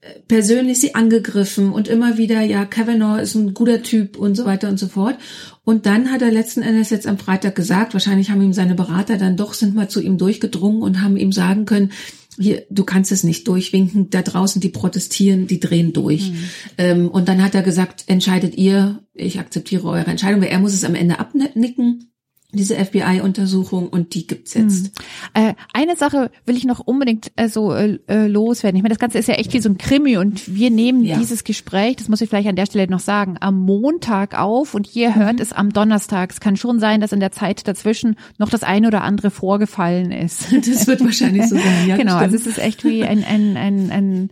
äh, 0.00 0.20
persönlich 0.28 0.80
sie 0.80 0.94
angegriffen 0.94 1.72
und 1.72 1.88
immer 1.88 2.18
wieder, 2.18 2.40
ja, 2.42 2.64
Kavanaugh 2.64 3.20
ist 3.20 3.34
ein 3.34 3.54
guter 3.54 3.82
Typ 3.82 4.16
und 4.16 4.34
so 4.34 4.44
weiter 4.44 4.68
und 4.68 4.78
so 4.78 4.88
fort. 4.88 5.16
Und 5.64 5.86
dann 5.86 6.10
hat 6.10 6.22
er 6.22 6.30
letzten 6.30 6.62
Endes 6.62 6.90
jetzt 6.90 7.06
am 7.06 7.18
Freitag 7.18 7.54
gesagt, 7.54 7.92
wahrscheinlich 7.92 8.30
haben 8.30 8.42
ihm 8.42 8.52
seine 8.52 8.74
Berater 8.74 9.16
dann 9.16 9.36
doch 9.36 9.54
sind 9.54 9.74
mal 9.74 9.88
zu 9.88 10.00
ihm 10.00 10.16
durchgedrungen 10.16 10.82
und 10.82 11.02
haben 11.02 11.16
ihm 11.16 11.32
sagen 11.32 11.64
können, 11.64 11.90
hier, 12.38 12.66
du 12.70 12.84
kannst 12.84 13.12
es 13.12 13.24
nicht 13.24 13.46
durchwinken, 13.48 14.10
da 14.10 14.22
draußen, 14.22 14.60
die 14.60 14.68
protestieren, 14.68 15.46
die 15.46 15.60
drehen 15.60 15.92
durch. 15.92 16.30
Mhm. 16.30 16.38
Ähm, 16.78 17.08
und 17.08 17.28
dann 17.28 17.42
hat 17.42 17.54
er 17.54 17.62
gesagt, 17.62 18.04
entscheidet 18.06 18.56
ihr, 18.56 19.02
ich 19.14 19.38
akzeptiere 19.38 19.88
eure 19.88 20.10
Entscheidung, 20.10 20.40
weil 20.40 20.48
er 20.48 20.58
muss 20.58 20.74
es 20.74 20.84
am 20.84 20.94
Ende 20.94 21.18
abnicken 21.18 22.10
diese 22.52 22.76
FBI-Untersuchung 22.76 23.88
und 23.88 24.14
die 24.14 24.26
gibt's 24.26 24.54
jetzt. 24.54 24.86
Hm. 25.34 25.48
Äh, 25.48 25.54
eine 25.72 25.96
Sache 25.96 26.30
will 26.46 26.56
ich 26.56 26.64
noch 26.64 26.80
unbedingt 26.80 27.32
äh, 27.36 27.48
so 27.48 27.72
äh, 27.72 27.98
äh, 28.08 28.26
loswerden. 28.28 28.76
Ich 28.76 28.82
meine, 28.82 28.94
das 28.94 29.00
Ganze 29.00 29.18
ist 29.18 29.28
ja 29.28 29.34
echt 29.34 29.52
wie 29.52 29.60
so 29.60 29.68
ein 29.68 29.78
Krimi 29.78 30.16
und 30.16 30.54
wir 30.54 30.70
nehmen 30.70 31.02
ja. 31.04 31.18
dieses 31.18 31.44
Gespräch, 31.44 31.96
das 31.96 32.08
muss 32.08 32.20
ich 32.20 32.28
vielleicht 32.28 32.48
an 32.48 32.56
der 32.56 32.66
Stelle 32.66 32.88
noch 32.88 33.00
sagen, 33.00 33.36
am 33.40 33.58
Montag 33.58 34.38
auf 34.38 34.74
und 34.74 34.94
ihr 34.94 35.14
hört 35.14 35.34
mhm. 35.34 35.42
es 35.42 35.52
am 35.52 35.72
Donnerstag. 35.72 36.30
Es 36.30 36.40
kann 36.40 36.56
schon 36.56 36.78
sein, 36.78 37.00
dass 37.00 37.12
in 37.12 37.20
der 37.20 37.32
Zeit 37.32 37.66
dazwischen 37.66 38.16
noch 38.38 38.48
das 38.48 38.62
eine 38.62 38.86
oder 38.88 39.02
andere 39.02 39.30
vorgefallen 39.30 40.12
ist. 40.12 40.46
Das 40.66 40.86
wird 40.86 41.04
wahrscheinlich 41.04 41.46
so 41.48 41.56
sein, 41.56 41.86
ja. 41.86 41.96
genau, 41.96 42.16
also 42.16 42.34
es 42.34 42.46
ist 42.46 42.58
echt 42.58 42.84
wie 42.84 43.04
ein, 43.04 43.24
ein, 43.24 43.56
ein, 43.56 43.90
ein 43.90 44.30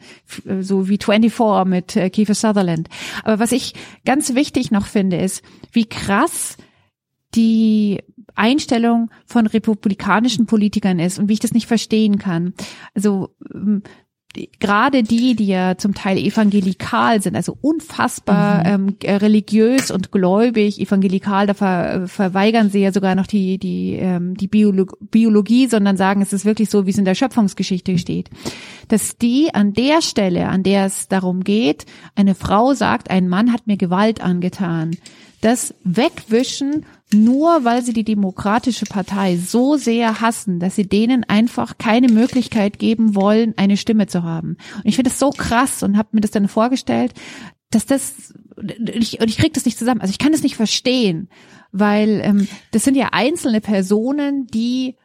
so 0.63 0.89
wie 0.89 0.99
24 0.99 1.65
mit 1.67 1.97
äh, 1.97 2.11
Kiefer 2.11 2.35
Sutherland. 2.35 2.89
Aber 3.23 3.39
was 3.39 3.53
ich 3.53 3.75
ganz 4.05 4.35
wichtig 4.35 4.71
noch 4.71 4.87
finde, 4.87 5.17
ist, 5.17 5.43
wie 5.73 5.87
krass 5.87 6.57
die 7.35 8.01
Einstellung 8.35 9.11
von 9.27 9.47
republikanischen 9.47 10.47
Politikern 10.47 10.99
ist 10.99 11.19
und 11.19 11.29
wie 11.29 11.35
ich 11.35 11.41
das 11.41 11.53
nicht 11.53 11.67
verstehen 11.67 12.19
kann. 12.19 12.55
Also 12.95 13.31
ähm, 13.55 13.83
gerade 14.59 15.03
die, 15.03 15.37
die 15.37 15.47
ja 15.47 15.77
zum 15.79 15.95
Teil 15.95 16.19
evangelikal 16.19 17.23
sind, 17.23 17.37
also 17.37 17.57
unfassbar 17.61 18.79
mhm. 18.79 18.97
ähm, 19.05 19.19
religiös 19.21 19.91
und 19.91 20.11
gläubig, 20.11 20.81
evangelikal, 20.81 21.47
da 21.47 21.55
ver, 21.55 22.09
verweigern 22.09 22.71
sie 22.71 22.81
ja 22.81 22.93
sogar 22.93 23.15
noch 23.15 23.27
die 23.27 23.59
die 23.59 23.95
ähm, 23.95 24.37
die 24.37 24.49
Biolog 24.49 24.97
Biologie, 25.01 25.67
sondern 25.67 25.97
sagen, 25.97 26.23
es 26.23 26.33
ist 26.33 26.45
wirklich 26.45 26.71
so, 26.71 26.87
wie 26.87 26.91
es 26.91 26.99
in 26.99 27.05
der 27.05 27.15
Schöpfungsgeschichte 27.15 27.97
steht, 27.99 28.31
dass 28.89 29.17
die 29.17 29.55
an 29.55 29.73
der 29.73 30.03
Stelle, 30.03 30.49
an 30.49 30.63
der 30.63 30.87
es 30.87 31.09
darum 31.09 31.45
geht, 31.45 31.87
eine 32.15 32.35
Frau 32.35 32.75
sagt, 32.75 33.11
ein 33.11 33.29
Mann 33.29 33.53
hat 33.53 33.67
mir 33.67 33.77
Gewalt 33.77 34.21
angetan, 34.21 34.97
das 35.41 35.75
wegwischen 35.85 36.87
nur 37.13 37.65
weil 37.65 37.83
sie 37.83 37.93
die 37.93 38.05
Demokratische 38.05 38.87
Partei 38.87 39.37
so 39.37 39.77
sehr 39.77 40.21
hassen, 40.21 40.59
dass 40.59 40.75
sie 40.75 40.89
denen 40.89 41.25
einfach 41.25 41.79
keine 41.79 42.09
Möglichkeit 42.09 42.79
geben 42.79 43.15
wollen, 43.15 43.55
eine 43.57 43.77
Stimme 43.77 44.07
zu 44.07 44.23
haben. 44.23 44.57
Und 44.77 44.87
ich 44.87 44.97
finde 44.97 45.11
das 45.11 45.19
so 45.19 45.31
krass 45.31 45.83
und 45.83 45.97
habe 45.97 46.09
mir 46.13 46.23
das 46.23 46.33
dann 46.33 46.49
vorgestellt, 46.49 47.13
dass 47.71 47.87
das 47.87 48.35
und 48.57 48.89
ich, 48.95 49.37
krieg 49.37 49.53
das 49.53 49.65
nicht 49.65 49.79
zusammen. 49.79 50.01
Also 50.01 50.13
ich 50.13 50.19
kann 50.19 50.33
das 50.33 50.43
nicht 50.43 50.57
verstehen, 50.57 51.29
weil 51.73 52.21
ähm, 52.23 52.49
das 52.71 52.85
sind 52.85 52.97
ja 52.97 53.09
einzelne 53.13 53.61
Personen, 53.61 54.47
die 54.47 54.97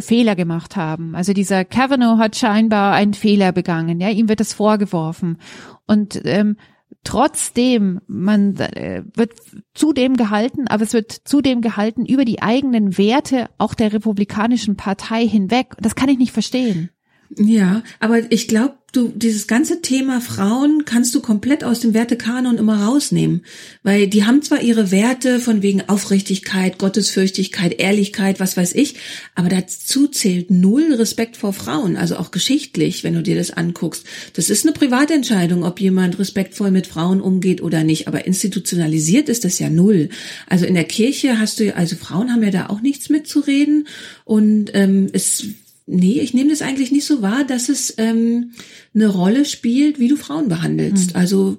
Fehler 0.00 0.34
gemacht 0.36 0.76
haben. 0.76 1.14
Also 1.14 1.32
dieser 1.32 1.64
Kavanaugh 1.64 2.18
hat 2.18 2.36
scheinbar 2.36 2.94
einen 2.94 3.14
Fehler 3.14 3.52
begangen, 3.52 4.00
ja, 4.00 4.08
ihm 4.08 4.28
wird 4.28 4.40
das 4.40 4.52
vorgeworfen. 4.52 5.38
Und 5.86 6.20
ähm, 6.24 6.56
trotzdem, 7.04 8.00
man 8.06 8.56
äh, 8.56 9.02
wird 9.14 9.32
zudem 9.74 10.16
gehalten, 10.16 10.66
aber 10.68 10.82
es 10.82 10.92
wird 10.92 11.12
zudem 11.12 11.60
gehalten 11.60 12.04
über 12.04 12.24
die 12.24 12.42
eigenen 12.42 12.98
Werte 12.98 13.48
auch 13.58 13.74
der 13.74 13.92
Republikanischen 13.92 14.76
Partei 14.76 15.26
hinweg. 15.26 15.74
Das 15.78 15.94
kann 15.94 16.08
ich 16.08 16.18
nicht 16.18 16.32
verstehen. 16.32 16.90
Ja, 17.36 17.82
aber 18.00 18.30
ich 18.30 18.48
glaube, 18.48 18.76
du 18.96 19.12
dieses 19.14 19.46
ganze 19.46 19.82
Thema 19.82 20.20
Frauen 20.20 20.84
kannst 20.84 21.14
du 21.14 21.20
komplett 21.20 21.64
aus 21.64 21.80
dem 21.80 21.94
Wertekanon 21.94 22.58
immer 22.58 22.84
rausnehmen, 22.84 23.42
weil 23.82 24.06
die 24.08 24.24
haben 24.24 24.42
zwar 24.42 24.62
ihre 24.62 24.90
Werte 24.90 25.38
von 25.38 25.62
wegen 25.62 25.88
Aufrichtigkeit, 25.88 26.78
Gottesfürchtigkeit, 26.78 27.78
Ehrlichkeit, 27.78 28.40
was 28.40 28.56
weiß 28.56 28.74
ich, 28.74 28.96
aber 29.34 29.48
dazu 29.48 30.08
zählt 30.08 30.50
null 30.50 30.94
Respekt 30.94 31.36
vor 31.36 31.52
Frauen, 31.52 31.96
also 31.96 32.16
auch 32.16 32.30
geschichtlich, 32.30 33.04
wenn 33.04 33.14
du 33.14 33.22
dir 33.22 33.36
das 33.36 33.50
anguckst. 33.50 34.04
Das 34.32 34.50
ist 34.50 34.64
eine 34.64 34.72
Privatentscheidung, 34.72 35.64
ob 35.64 35.80
jemand 35.80 36.18
respektvoll 36.18 36.70
mit 36.70 36.86
Frauen 36.86 37.20
umgeht 37.20 37.62
oder 37.62 37.84
nicht, 37.84 38.08
aber 38.08 38.26
institutionalisiert 38.26 39.28
ist 39.28 39.44
das 39.44 39.58
ja 39.58 39.68
null. 39.68 40.08
Also 40.48 40.64
in 40.64 40.74
der 40.74 40.84
Kirche 40.84 41.38
hast 41.38 41.60
du, 41.60 41.74
also 41.76 41.96
Frauen 41.96 42.32
haben 42.32 42.42
ja 42.42 42.50
da 42.50 42.66
auch 42.66 42.80
nichts 42.80 43.10
mitzureden 43.10 43.86
und 44.24 44.70
ähm, 44.74 45.08
es 45.12 45.44
Nee, 45.86 46.20
ich 46.20 46.34
nehme 46.34 46.50
das 46.50 46.62
eigentlich 46.62 46.90
nicht 46.90 47.06
so 47.06 47.22
wahr, 47.22 47.44
dass 47.44 47.68
es 47.68 47.94
ähm, 47.96 48.52
eine 48.94 49.06
Rolle 49.06 49.44
spielt, 49.44 50.00
wie 50.00 50.08
du 50.08 50.16
Frauen 50.16 50.48
behandelst. 50.48 51.10
Mhm. 51.10 51.16
Also 51.16 51.58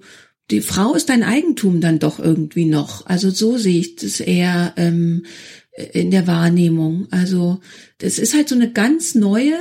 die 0.51 0.61
Frau 0.61 0.93
ist 0.93 1.09
dein 1.09 1.23
Eigentum 1.23 1.81
dann 1.81 1.99
doch 1.99 2.19
irgendwie 2.19 2.65
noch. 2.65 3.05
Also 3.05 3.29
so 3.29 3.57
sehe 3.57 3.79
ich 3.79 3.95
das 3.95 4.19
eher 4.19 4.73
ähm, 4.77 5.25
in 5.93 6.11
der 6.11 6.27
Wahrnehmung. 6.27 7.07
Also 7.11 7.59
das 7.99 8.19
ist 8.19 8.33
halt 8.33 8.49
so 8.49 8.55
eine 8.55 8.71
ganz 8.71 9.15
neue 9.15 9.57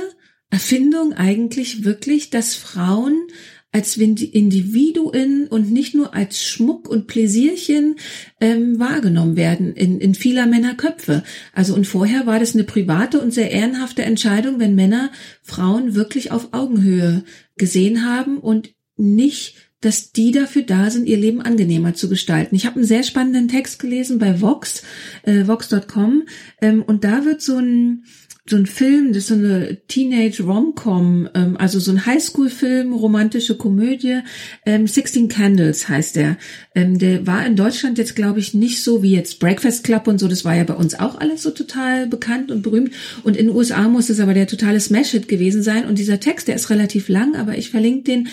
Erfindung 0.49 1.13
eigentlich 1.13 1.83
wirklich, 1.83 2.29
dass 2.29 2.55
Frauen 2.55 3.27
als 3.71 3.97
Individuen 3.97 5.47
und 5.47 5.71
nicht 5.71 5.93
nur 5.93 6.13
als 6.15 6.41
Schmuck 6.41 6.89
und 6.89 7.07
Pläsierchen 7.07 7.95
ähm, 8.39 8.79
wahrgenommen 8.79 9.35
werden 9.35 9.73
in, 9.73 9.99
in 9.99 10.15
vieler 10.15 10.45
Männer 10.47 10.73
Köpfe. 10.73 11.23
Also 11.53 11.75
und 11.75 11.85
vorher 11.85 12.25
war 12.25 12.39
das 12.39 12.53
eine 12.53 12.63
private 12.63 13.19
und 13.19 13.33
sehr 13.33 13.51
ehrenhafte 13.51 14.03
Entscheidung, 14.03 14.59
wenn 14.59 14.75
Männer 14.75 15.11
Frauen 15.43 15.95
wirklich 15.95 16.31
auf 16.31 16.53
Augenhöhe 16.53 17.23
gesehen 17.57 18.05
haben 18.05 18.39
und 18.39 18.73
nicht 18.95 19.55
dass 19.81 20.11
die 20.11 20.31
dafür 20.31 20.63
da 20.63 20.89
sind, 20.89 21.07
ihr 21.07 21.17
Leben 21.17 21.41
angenehmer 21.41 21.93
zu 21.93 22.09
gestalten. 22.09 22.55
Ich 22.55 22.65
habe 22.65 22.77
einen 22.77 22.85
sehr 22.85 23.03
spannenden 23.03 23.47
Text 23.47 23.79
gelesen 23.79 24.17
bei 24.17 24.41
Vox, 24.41 24.83
äh, 25.23 25.45
Vox.com, 25.45 26.23
ähm, 26.61 26.81
und 26.81 27.03
da 27.03 27.25
wird 27.25 27.41
so 27.41 27.57
ein 27.57 28.03
so 28.49 28.55
ein 28.55 28.65
Film, 28.65 29.09
das 29.09 29.23
ist 29.23 29.27
so 29.27 29.33
eine 29.33 29.77
Teenage 29.87 30.43
Romcom, 30.43 31.29
ähm, 31.33 31.57
also 31.57 31.79
so 31.79 31.91
ein 31.91 32.05
Highschool-Film, 32.05 32.93
romantische 32.93 33.55
Komödie. 33.57 34.19
Ähm, 34.65 34.87
Sixteen 34.87 35.27
Candles 35.27 35.89
heißt 35.89 36.15
der. 36.15 36.37
Ähm, 36.73 36.97
der 36.97 37.27
war 37.27 37.45
in 37.45 37.55
Deutschland 37.55 37.97
jetzt, 37.97 38.15
glaube 38.15 38.39
ich, 38.39 38.53
nicht 38.53 38.83
so 38.83 39.03
wie 39.03 39.11
jetzt 39.11 39.39
Breakfast 39.39 39.83
Club 39.83 40.07
und 40.07 40.19
so. 40.19 40.27
Das 40.27 40.45
war 40.45 40.55
ja 40.55 40.63
bei 40.63 40.75
uns 40.75 40.97
auch 40.97 41.19
alles 41.19 41.43
so 41.43 41.51
total 41.51 42.07
bekannt 42.07 42.51
und 42.51 42.61
berühmt. 42.61 42.91
Und 43.23 43.35
in 43.35 43.47
den 43.47 43.55
USA 43.55 43.87
muss 43.89 44.09
es 44.09 44.19
aber 44.19 44.33
der 44.33 44.47
totale 44.47 44.79
Smash-Hit 44.79 45.27
gewesen 45.27 45.61
sein. 45.61 45.85
Und 45.85 45.99
dieser 45.99 46.19
Text, 46.19 46.47
der 46.47 46.55
ist 46.55 46.69
relativ 46.69 47.09
lang, 47.09 47.35
aber 47.35 47.57
ich 47.57 47.69
verlinke 47.69 48.03
den 48.03 48.29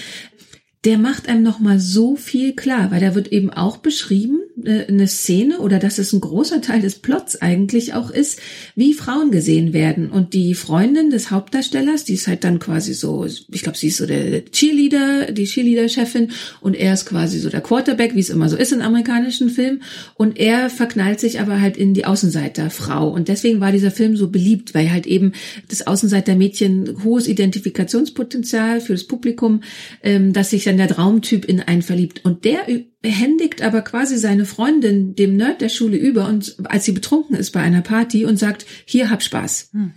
der 0.85 0.98
macht 0.98 1.29
einem 1.29 1.42
nochmal 1.42 1.81
so 1.81 2.14
viel 2.14 2.55
klar, 2.55 2.90
weil 2.90 3.00
da 3.00 3.14
wird 3.14 3.29
eben 3.29 3.50
auch 3.50 3.79
beschrieben, 3.79 4.40
eine 4.66 5.09
Szene 5.09 5.59
oder 5.59 5.79
dass 5.79 5.98
es 5.98 6.12
ein 6.12 6.20
großer 6.20 6.61
Teil 6.61 6.81
des 6.81 6.96
Plots 6.96 7.40
eigentlich 7.40 7.94
auch 7.94 8.11
ist, 8.11 8.40
wie 8.74 8.94
Frauen 8.94 9.31
gesehen 9.31 9.72
werden. 9.72 10.11
Und 10.11 10.35
die 10.35 10.55
Freundin 10.55 11.11
des 11.11 11.31
Hauptdarstellers, 11.31 12.05
die 12.05 12.14
ist 12.14 12.29
halt 12.29 12.44
dann 12.44 12.59
quasi 12.59 12.94
so, 12.94 13.27
ich 13.27 13.62
glaube, 13.62 13.79
sie 13.79 13.88
ist 13.88 13.98
so 13.98 14.07
der 14.07 14.44
Cheerleader, 14.44 15.33
die 15.33 15.44
Cheerleader-Chefin 15.44 16.31
und 16.61 16.74
er 16.74 16.94
ist 16.94 17.07
quasi 17.07 17.38
so 17.38 17.50
der 17.50 17.61
Quarterback, 17.61 18.14
wie 18.14 18.20
es 18.20 18.31
immer 18.31 18.48
so 18.48 18.57
ist 18.57 18.72
in 18.72 18.83
amerikanischen 18.83 19.50
Filmen. 19.50 19.83
Und 20.14 20.38
er 20.38 20.70
verknallt 20.70 21.20
sich 21.20 21.40
aber 21.40 21.61
halt 21.61 21.77
in 21.77 21.94
die 21.94 22.05
Außenseiterfrau. 22.05 23.09
Und 23.09 23.29
deswegen 23.29 23.61
war 23.61 23.72
dieser 23.72 23.90
Film 23.90 24.16
so 24.16 24.29
beliebt, 24.29 24.74
weil 24.74 24.90
halt 24.90 25.07
eben 25.07 25.33
das 25.68 25.87
Außenseitermädchen 25.87 27.05
hohes 27.05 27.29
Identifikationspotenzial 27.29 28.81
für 28.81 28.92
das 28.92 29.05
Publikum, 29.05 29.62
ähm, 30.03 30.33
dass 30.33 30.50
sich 30.50 30.64
dann 30.64 30.77
der 30.77 30.88
Traumtyp 30.88 31.44
in 31.44 31.61
einen 31.61 31.83
verliebt. 31.83 32.24
Und 32.24 32.44
der 32.44 32.68
händigt 33.11 33.62
aber 33.62 33.83
quasi 33.83 34.17
seine 34.19 34.45
Freundin 34.45 35.14
dem 35.14 35.37
Nerd 35.37 35.61
der 35.61 35.69
Schule 35.69 35.97
über 35.97 36.29
und 36.29 36.57
als 36.64 36.85
sie 36.85 36.93
betrunken 36.93 37.37
ist 37.37 37.51
bei 37.51 37.61
einer 37.61 37.83
Party 37.83 38.25
und 38.25 38.38
sagt, 38.38 38.67
hier 38.85 39.11
hab 39.11 39.23
Spaß. 39.23 39.71
Hm. 39.73 39.93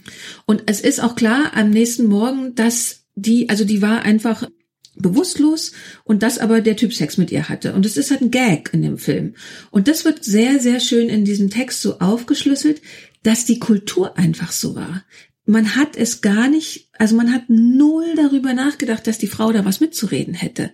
Und 0.46 0.64
es 0.68 0.82
ist 0.82 1.02
auch 1.02 1.16
klar 1.16 1.52
am 1.56 1.70
nächsten 1.70 2.08
Morgen, 2.08 2.56
dass 2.56 3.06
die, 3.16 3.50
also 3.50 3.66
die 3.66 3.82
war 3.82 4.04
einfach 4.04 4.48
bewusstlos 4.96 5.74
und 6.04 6.24
das 6.24 6.40
aber 6.40 6.62
der 6.62 6.76
Typ 6.76 6.94
Sex 6.94 7.18
mit 7.18 7.32
ihr 7.32 7.50
hatte. 7.50 7.74
Und 7.74 7.86
es 7.86 7.98
ist 7.98 8.10
halt 8.10 8.22
ein 8.22 8.32
Gag 8.32 8.72
in 8.74 8.82
dem 8.82 8.98
Film. 8.98 9.36
Und 9.70 9.88
das 9.88 10.06
wird 10.06 10.24
sehr, 10.24 10.60
sehr 10.60 10.80
schön 10.80 11.10
in 11.10 11.24
diesem 11.24 11.50
Text 11.50 11.82
so 11.82 12.00
aufgeschlüsselt, 12.00 12.82
dass 13.24 13.46
die 13.46 13.60
Kultur 13.60 14.18
einfach 14.18 14.52
so 14.52 14.76
war 14.76 15.04
man 15.48 15.76
hat 15.76 15.96
es 15.96 16.22
gar 16.22 16.50
nicht, 16.50 16.90
also 17.00 17.16
man 17.16 17.34
hat 17.34 17.44
null 17.48 18.14
darüber 18.16 18.54
nachgedacht, 18.54 19.08
dass 19.08 19.18
die 19.18 19.28
Frau 19.28 19.52
da 19.52 19.66
was 19.66 19.80
mitzureden 19.80 20.34
hätte. 20.34 20.72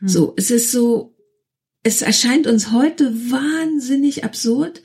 Hm. 0.00 0.08
So, 0.08 0.34
es 0.36 0.50
ist 0.50 0.72
so, 0.72 1.13
es 1.84 2.02
erscheint 2.02 2.46
uns 2.46 2.72
heute 2.72 3.12
wahnsinnig 3.30 4.24
absurd, 4.24 4.82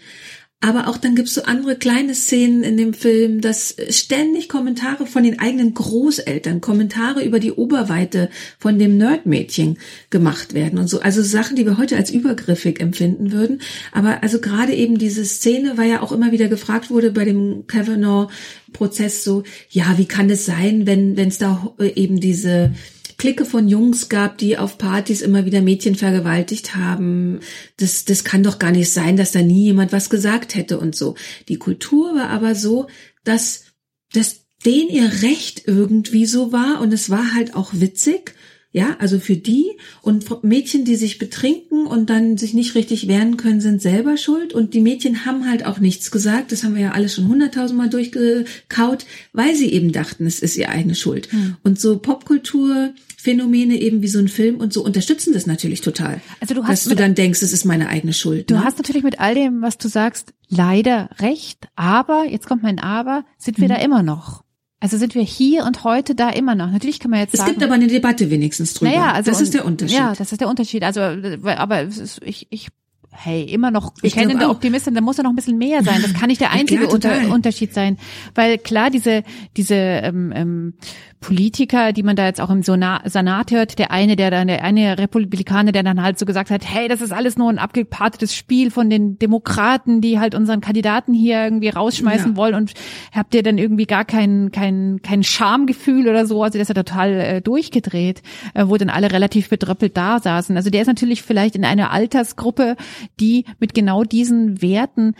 aber 0.62 0.89
auch 0.89 0.97
dann 0.97 1.15
gibt's 1.15 1.33
so 1.33 1.43
andere 1.43 1.77
kleine 1.77 2.13
Szenen 2.13 2.63
in 2.63 2.75
dem 2.75 2.93
Film, 2.93 3.39
dass 3.39 3.77
ständig 3.89 4.50
Kommentare 4.50 5.08
von 5.08 5.23
den 5.23 5.39
eigenen 5.39 5.73
Großeltern, 5.73 6.60
Kommentare 6.60 7.23
über 7.23 7.39
die 7.39 7.54
Oberweite 7.54 8.29
von 8.58 8.77
dem 8.77 8.97
Nerdmädchen 8.97 9.77
gemacht 10.10 10.54
werden 10.54 10.77
und 10.77 10.89
so. 10.89 11.00
Also 11.00 11.21
Sachen, 11.23 11.56
die 11.56 11.65
wir 11.65 11.77
heute 11.77 11.95
als 11.95 12.12
übergriffig 12.12 12.81
empfinden 12.81 13.31
würden. 13.31 13.62
Aber 13.93 14.21
also 14.21 14.41
gerade 14.41 14.75
eben 14.75 14.97
diese 14.97 15.23
Szene, 15.23 15.77
weil 15.77 15.89
ja 15.89 16.02
auch 16.02 16.12
immer 16.12 16.33
wieder 16.33 16.50
gefragt 16.50 16.89
wurde 16.89 17.12
bei 17.12 17.23
dem 17.23 17.65
Kavanaugh-Prozess 17.67 19.23
so, 19.23 19.43
ja, 19.69 19.97
wie 19.97 20.08
kann 20.08 20.29
es 20.29 20.45
sein, 20.45 20.85
wenn 20.85 21.17
es 21.17 21.37
da 21.37 21.73
eben 21.95 22.19
diese 22.19 22.73
Clique 23.19 23.45
von 23.45 23.67
Jungs 23.67 24.09
gab, 24.09 24.37
die 24.37 24.57
auf 24.57 24.77
Partys 24.77 25.21
immer 25.21 25.45
wieder 25.45 25.61
Mädchen 25.61 25.95
vergewaltigt 25.95 26.75
haben. 26.75 27.41
Das, 27.77 28.05
das 28.05 28.23
kann 28.23 28.43
doch 28.43 28.57
gar 28.57 28.71
nicht 28.71 28.91
sein, 28.91 29.17
dass 29.17 29.33
da 29.33 29.41
nie 29.41 29.65
jemand 29.65 29.91
was 29.91 30.09
gesagt 30.09 30.55
hätte 30.55 30.79
und 30.79 30.95
so. 30.95 31.15
Die 31.49 31.57
Kultur 31.57 32.15
war 32.15 32.29
aber 32.29 32.55
so, 32.55 32.87
dass, 33.25 33.65
dass 34.13 34.45
denen 34.65 34.89
ihr 34.89 35.21
Recht 35.21 35.63
irgendwie 35.67 36.25
so 36.25 36.51
war 36.53 36.79
und 36.81 36.93
es 36.93 37.09
war 37.09 37.35
halt 37.35 37.55
auch 37.55 37.71
witzig. 37.73 38.33
Ja, 38.71 38.97
also 38.99 39.19
für 39.19 39.35
die 39.35 39.71
und 40.03 40.43
Mädchen, 40.43 40.85
die 40.85 40.95
sich 40.95 41.17
betrinken 41.17 41.87
und 41.87 42.11
dann 42.11 42.37
sich 42.37 42.53
nicht 42.53 42.75
richtig 42.75 43.07
wehren 43.07 43.35
können, 43.35 43.61
sind 43.61 43.81
selber 43.81 44.15
schuld. 44.15 44.53
Und 44.53 44.75
die 44.75 44.79
Mädchen 44.79 45.25
haben 45.25 45.49
halt 45.49 45.65
auch 45.65 45.79
nichts 45.79 46.11
gesagt. 46.11 46.51
Das 46.51 46.63
haben 46.63 46.75
wir 46.75 46.83
ja 46.83 46.91
alles 46.91 47.15
schon 47.15 47.27
hunderttausendmal 47.27 47.89
durchgekaut, 47.89 49.07
weil 49.33 49.55
sie 49.55 49.73
eben 49.73 49.91
dachten, 49.91 50.27
es 50.27 50.39
ist 50.39 50.55
ihr 50.55 50.69
eigene 50.69 50.93
Schuld. 50.93 51.33
Mhm. 51.33 51.57
Und 51.63 51.79
so 51.79 51.97
Popkulturphänomene 51.97 53.75
eben 53.75 54.03
wie 54.03 54.07
so 54.07 54.19
ein 54.19 54.27
Film 54.27 54.57
und 54.57 54.71
so 54.71 54.83
unterstützen 54.83 55.33
das 55.33 55.47
natürlich 55.47 55.81
total. 55.81 56.21
Also 56.39 56.53
du 56.53 56.61
hast 56.61 56.85
dass 56.85 56.89
du 56.89 56.95
dann 56.95 57.15
denkst, 57.15 57.41
es 57.41 57.53
ist 57.53 57.65
meine 57.65 57.89
eigene 57.89 58.13
Schuld. 58.13 58.51
Du 58.51 58.53
ne? 58.53 58.63
hast 58.63 58.77
natürlich 58.77 59.01
mit 59.01 59.19
all 59.19 59.33
dem, 59.33 59.63
was 59.63 59.79
du 59.79 59.87
sagst, 59.87 60.35
leider 60.47 61.09
recht. 61.17 61.67
Aber 61.75 62.25
jetzt 62.29 62.45
kommt 62.45 62.61
mein 62.61 62.77
Aber, 62.77 63.25
sind 63.39 63.57
wir 63.57 63.65
mhm. 63.65 63.73
da 63.73 63.75
immer 63.77 64.03
noch? 64.03 64.43
Also 64.82 64.98
sind 64.98 65.13
wir 65.13 65.23
hier 65.23 65.65
und 65.65 65.84
heute 65.84 66.15
da 66.15 66.30
immer 66.30 66.56
noch. 66.56 66.71
Natürlich 66.71 67.00
kann 67.00 67.12
man 67.12 67.19
jetzt 67.19 67.36
sagen. 67.36 67.50
Es 67.50 67.54
gibt 67.54 67.63
aber 67.63 67.73
eine 67.73 67.88
Debatte 67.88 68.30
wenigstens 68.30 68.73
drüber. 68.73 68.92
Naja, 68.92 69.12
also 69.12 69.30
das 69.30 69.42
ist 69.42 69.54
der 69.54 69.65
Unterschied. 69.65 69.98
Ja, 69.98 70.13
das 70.15 70.32
ist 70.32 70.40
der 70.40 70.48
Unterschied. 70.48 70.84
Also, 70.84 71.02
aber 71.02 71.88
ich, 72.23 72.48
ich 72.50 72.69
hey, 73.12 73.43
immer 73.43 73.71
noch 73.71 73.93
bekennende 73.95 74.49
Optimistin, 74.49 74.93
da 74.93 75.01
muss 75.01 75.17
ja 75.17 75.23
noch 75.23 75.31
ein 75.31 75.35
bisschen 75.35 75.57
mehr 75.57 75.83
sein. 75.83 76.01
Das 76.01 76.13
kann 76.13 76.29
nicht 76.29 76.41
der 76.41 76.51
einzige 76.51 76.83
ja, 76.83 76.89
Unter 76.89 77.29
Unterschied 77.31 77.73
sein. 77.73 77.97
Weil 78.35 78.57
klar, 78.57 78.89
diese, 78.89 79.23
diese 79.57 79.75
ähm, 79.75 80.31
ähm, 80.33 80.73
Politiker, 81.19 81.91
die 81.91 82.03
man 82.03 82.15
da 82.15 82.25
jetzt 82.25 82.39
auch 82.39 82.49
im 82.49 82.63
Senat 82.63 83.51
hört, 83.51 83.77
der 83.77 83.91
eine, 83.91 84.15
der 84.15 84.31
dann, 84.31 84.47
der 84.47 84.63
eine 84.63 84.97
Republikaner, 84.97 85.73
der 85.73 85.83
dann 85.83 86.01
halt 86.01 86.17
so 86.17 86.25
gesagt 86.25 86.49
hat, 86.49 86.63
hey, 86.65 86.87
das 86.87 87.01
ist 87.01 87.12
alles 87.12 87.37
nur 87.37 87.49
ein 87.49 87.60
abgepartetes 87.60 88.33
Spiel 88.33 88.71
von 88.71 88.89
den 88.89 89.19
Demokraten, 89.19 89.99
die 89.99 90.19
halt 90.19 90.33
unseren 90.33 90.62
Kandidaten 90.62 91.13
hier 91.13 91.43
irgendwie 91.43 91.69
rausschmeißen 91.69 92.31
ja. 92.31 92.37
wollen 92.37 92.55
und 92.55 92.73
habt 93.12 93.35
ihr 93.35 93.43
dann 93.43 93.57
irgendwie 93.57 93.85
gar 93.85 94.05
kein, 94.05 94.51
kein, 94.51 95.01
kein 95.03 95.23
Schamgefühl 95.23 96.07
oder 96.07 96.25
so, 96.25 96.41
also 96.41 96.53
der 96.53 96.62
ist 96.62 96.69
ja 96.69 96.75
total 96.75 97.12
äh, 97.19 97.41
durchgedreht, 97.41 98.21
äh, 98.53 98.65
wo 98.67 98.77
dann 98.77 98.89
alle 98.89 99.12
relativ 99.12 99.49
bedröppelt 99.49 99.97
da 99.97 100.19
saßen. 100.19 100.55
Also 100.55 100.69
der 100.69 100.81
ist 100.81 100.87
natürlich 100.87 101.21
vielleicht 101.21 101.55
in 101.55 101.65
einer 101.65 101.91
Altersgruppe, 101.91 102.77
die 103.19 103.45
mit 103.60 103.73
genau 103.73 104.04
diesen 104.04 104.62
Werten 104.62 105.15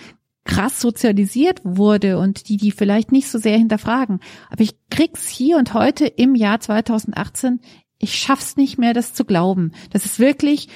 krass 0.45 0.82
sozialisiert 0.82 1.61
wurde 1.63 2.17
und 2.17 2.49
die 2.49 2.57
die 2.57 2.71
vielleicht 2.71 3.11
nicht 3.11 3.30
so 3.30 3.38
sehr 3.38 3.57
hinterfragen. 3.57 4.19
Aber 4.49 4.61
ich 4.61 4.75
krieg's 4.89 5.27
hier 5.27 5.57
und 5.57 5.73
heute 5.73 6.07
im 6.07 6.36
Jahr 6.36 6.59
2018, 6.59 7.59
ich 7.99 8.15
schaff's 8.15 8.57
nicht 8.57 8.77
mehr, 8.77 8.93
das 8.93 9.13
zu 9.13 9.25
glauben. 9.25 9.73
Das 9.91 10.05
ist 10.05 10.19
wirklich 10.19 10.69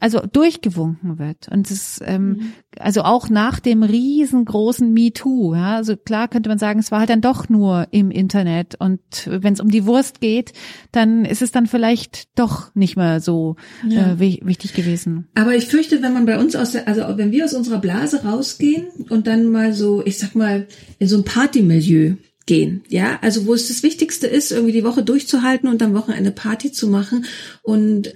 also 0.00 0.20
durchgewunken 0.20 1.18
wird. 1.18 1.48
Und 1.48 1.70
es 1.70 2.00
ähm, 2.04 2.28
mhm. 2.28 2.52
also 2.78 3.02
auch 3.02 3.28
nach 3.28 3.60
dem 3.60 3.82
riesengroßen 3.82 4.92
MeToo, 4.92 5.54
ja, 5.54 5.76
also 5.76 5.96
klar 5.96 6.28
könnte 6.28 6.48
man 6.48 6.58
sagen, 6.58 6.80
es 6.80 6.90
war 6.90 7.00
halt 7.00 7.10
dann 7.10 7.20
doch 7.20 7.48
nur 7.48 7.88
im 7.90 8.10
Internet. 8.10 8.76
Und 8.78 9.00
wenn 9.26 9.54
es 9.54 9.60
um 9.60 9.70
die 9.70 9.86
Wurst 9.86 10.20
geht, 10.20 10.52
dann 10.92 11.24
ist 11.24 11.42
es 11.42 11.50
dann 11.50 11.66
vielleicht 11.66 12.38
doch 12.38 12.74
nicht 12.74 12.96
mehr 12.96 13.20
so 13.20 13.56
ja. 13.88 14.12
äh, 14.12 14.20
wichtig 14.20 14.74
gewesen. 14.74 15.28
Aber 15.34 15.54
ich 15.54 15.66
fürchte, 15.66 16.02
wenn 16.02 16.14
man 16.14 16.26
bei 16.26 16.38
uns 16.38 16.56
aus 16.56 16.72
der, 16.72 16.86
also 16.86 17.02
wenn 17.16 17.32
wir 17.32 17.44
aus 17.44 17.54
unserer 17.54 17.78
Blase 17.78 18.24
rausgehen 18.24 18.86
und 19.08 19.26
dann 19.26 19.46
mal 19.46 19.72
so, 19.72 20.04
ich 20.04 20.18
sag 20.18 20.34
mal, 20.34 20.66
in 20.98 21.08
so 21.08 21.16
ein 21.16 21.24
Partymilieu 21.24 22.14
gehen. 22.48 22.82
Ja, 22.88 23.18
also 23.22 23.46
wo 23.46 23.54
es 23.54 23.68
das 23.68 23.84
Wichtigste 23.84 24.26
ist, 24.26 24.50
irgendwie 24.50 24.72
die 24.72 24.82
Woche 24.82 25.04
durchzuhalten 25.04 25.68
und 25.68 25.82
am 25.82 25.94
Wochenende 25.94 26.32
Party 26.32 26.72
zu 26.72 26.88
machen 26.88 27.26
und 27.62 28.12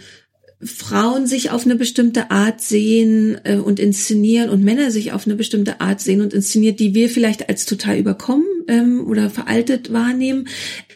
Frauen 0.64 1.26
sich 1.26 1.50
auf 1.50 1.64
eine 1.64 1.76
bestimmte 1.76 2.30
Art 2.30 2.60
sehen 2.60 3.40
äh, 3.44 3.56
und 3.56 3.80
inszenieren 3.80 4.50
und 4.50 4.62
Männer 4.62 4.90
sich 4.90 5.12
auf 5.12 5.26
eine 5.26 5.34
bestimmte 5.34 5.80
Art 5.80 6.00
sehen 6.00 6.20
und 6.20 6.32
inszeniert, 6.32 6.80
die 6.80 6.94
wir 6.94 7.08
vielleicht 7.08 7.48
als 7.48 7.66
total 7.66 7.98
überkommen 7.98 8.46
ähm, 8.68 9.06
oder 9.06 9.30
veraltet 9.30 9.92
wahrnehmen 9.92 10.46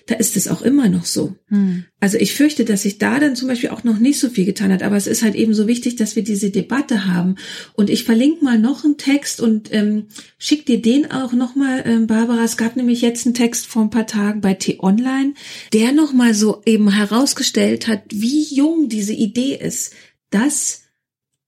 da 0.07 0.15
ist 0.15 0.37
es 0.37 0.47
auch 0.47 0.63
immer 0.63 0.89
noch 0.89 1.05
so. 1.05 1.35
Hm. 1.49 1.85
Also 1.99 2.17
ich 2.17 2.35
fürchte, 2.35 2.65
dass 2.65 2.83
sich 2.83 2.99
da 2.99 3.19
dann 3.19 3.35
zum 3.35 3.49
Beispiel 3.49 3.71
auch 3.71 3.83
noch 3.83 3.99
nicht 3.99 4.21
so 4.21 4.29
viel 4.29 4.45
getan 4.45 4.73
hat, 4.73 4.85
aber 4.85 4.97
es 4.97 5.09
ist 5.09 5.23
halt 5.23 5.35
eben 5.35 5.53
so 5.53 5.67
wichtig, 5.67 5.97
dass 5.97 6.15
wir 6.15 6.23
diese 6.23 6.51
Debatte 6.51 7.07
haben. 7.07 7.35
Und 7.75 7.91
ich 7.91 8.05
verlinke 8.05 8.45
mal 8.45 8.59
noch 8.59 8.85
einen 8.85 8.99
Text 8.99 9.41
und 9.41 9.73
ähm, 9.73 10.05
schick 10.39 10.65
dir 10.65 10.81
den 10.81 11.11
auch 11.11 11.33
nochmal, 11.33 11.83
ähm, 11.87 12.07
Barbara. 12.07 12.45
Es 12.45 12.57
gab 12.57 12.77
nämlich 12.77 13.01
jetzt 13.01 13.27
einen 13.27 13.35
Text 13.35 13.67
vor 13.67 13.83
ein 13.83 13.91
paar 13.91 14.07
Tagen 14.07 14.41
bei 14.41 14.55
T-Online, 14.55 15.35
der 15.73 15.93
nochmal 15.93 16.35
so 16.35 16.63
eben 16.67 16.93
herausgestellt 16.93 17.89
hat, 17.89 18.03
wie 18.11 18.45
jung 18.55 18.89
diese 18.89 19.13
Idee 19.13 19.56
ist, 19.61 19.93
dass 20.31 20.83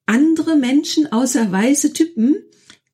andere 0.07 0.57
Menschen 0.57 1.11
außer 1.13 1.53
weiße 1.53 1.93
Typen 1.93 2.37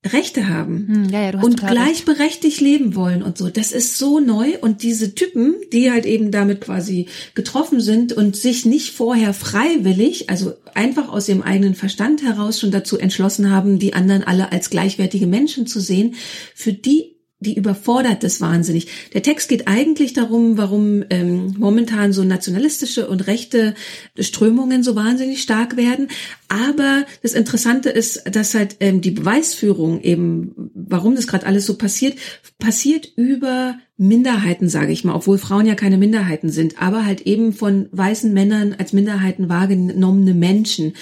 Rechte 0.07 0.49
haben 0.49 0.87
hm, 0.87 1.09
ja, 1.09 1.31
ja, 1.31 1.41
und 1.41 1.67
gleichberechtigt 1.67 2.61
leben 2.61 2.95
wollen 2.95 3.23
und 3.23 3.39
so. 3.39 3.49
Das 3.49 3.73
ist 3.73 3.97
so 3.97 4.21
neu 4.21 4.59
und 4.61 4.83
diese 4.83 5.15
Typen, 5.15 5.55
die 5.73 5.91
halt 5.91 6.05
eben 6.05 6.31
damit 6.31 6.61
quasi 6.61 7.09
getroffen 7.35 7.81
sind 7.81 8.13
und 8.13 8.37
sich 8.37 8.67
nicht 8.67 8.93
vorher 8.93 9.33
freiwillig, 9.33 10.29
also 10.29 10.53
einfach 10.75 11.09
aus 11.09 11.29
ihrem 11.29 11.41
eigenen 11.41 11.75
Verstand 11.75 12.23
heraus 12.23 12.61
schon 12.61 12.71
dazu 12.71 12.99
entschlossen 12.99 13.51
haben, 13.51 13.79
die 13.79 13.95
anderen 13.95 14.25
alle 14.25 14.53
als 14.53 14.69
gleichwertige 14.69 15.27
Menschen 15.27 15.67
zu 15.67 15.81
sehen, 15.81 16.17
für 16.55 16.75
die 16.75 17.14
die 17.45 17.57
überfordert 17.57 18.25
das 18.25 18.41
wahnsinnig. 18.41 18.89
Der 19.13 19.23
Text 19.23 19.49
geht 19.49 19.69
eigentlich 19.69 20.13
darum, 20.13 20.59
warum 20.59 21.05
ähm, 21.11 21.55
momentan 21.59 22.13
so 22.13 22.25
nationalistische 22.25 23.09
und 23.09 23.29
rechte 23.29 23.75
Strömungen 24.19 24.83
so 24.83 24.97
wahnsinnig 24.97 25.43
stark 25.43 25.77
werden. 25.77 26.09
Aber 26.49 27.05
das 27.23 27.35
Interessante 27.35 27.91
ist, 27.91 28.25
dass 28.35 28.55
halt 28.55 28.77
ähm, 28.81 29.01
die 29.01 29.13
Beweisführung 29.13 30.01
eben, 30.01 30.71
warum 30.75 31.15
das 31.15 31.27
gerade 31.27 31.47
alles 31.47 31.67
so 31.67 31.77
passiert, 31.77 32.17
passiert 32.59 33.09
über 33.17 33.77
Minderheiten, 33.97 34.69
sage 34.69 34.93
ich 34.93 35.05
mal, 35.05 35.15
obwohl 35.15 35.39
Frauen 35.39 35.67
ja 35.67 35.77
keine 35.77 35.99
Minderheiten 35.99 36.51
sind, 36.51 36.83
aber 36.83 37.07
halt 37.07 37.23
eben 37.23 37.53
von 37.53 37.89
weißen 37.93 38.33
Männern 38.33 38.75
als 38.77 38.93
Minderheiten 38.93 39.49
wahrgenommene 39.49 40.35
Menschen. 40.35 40.95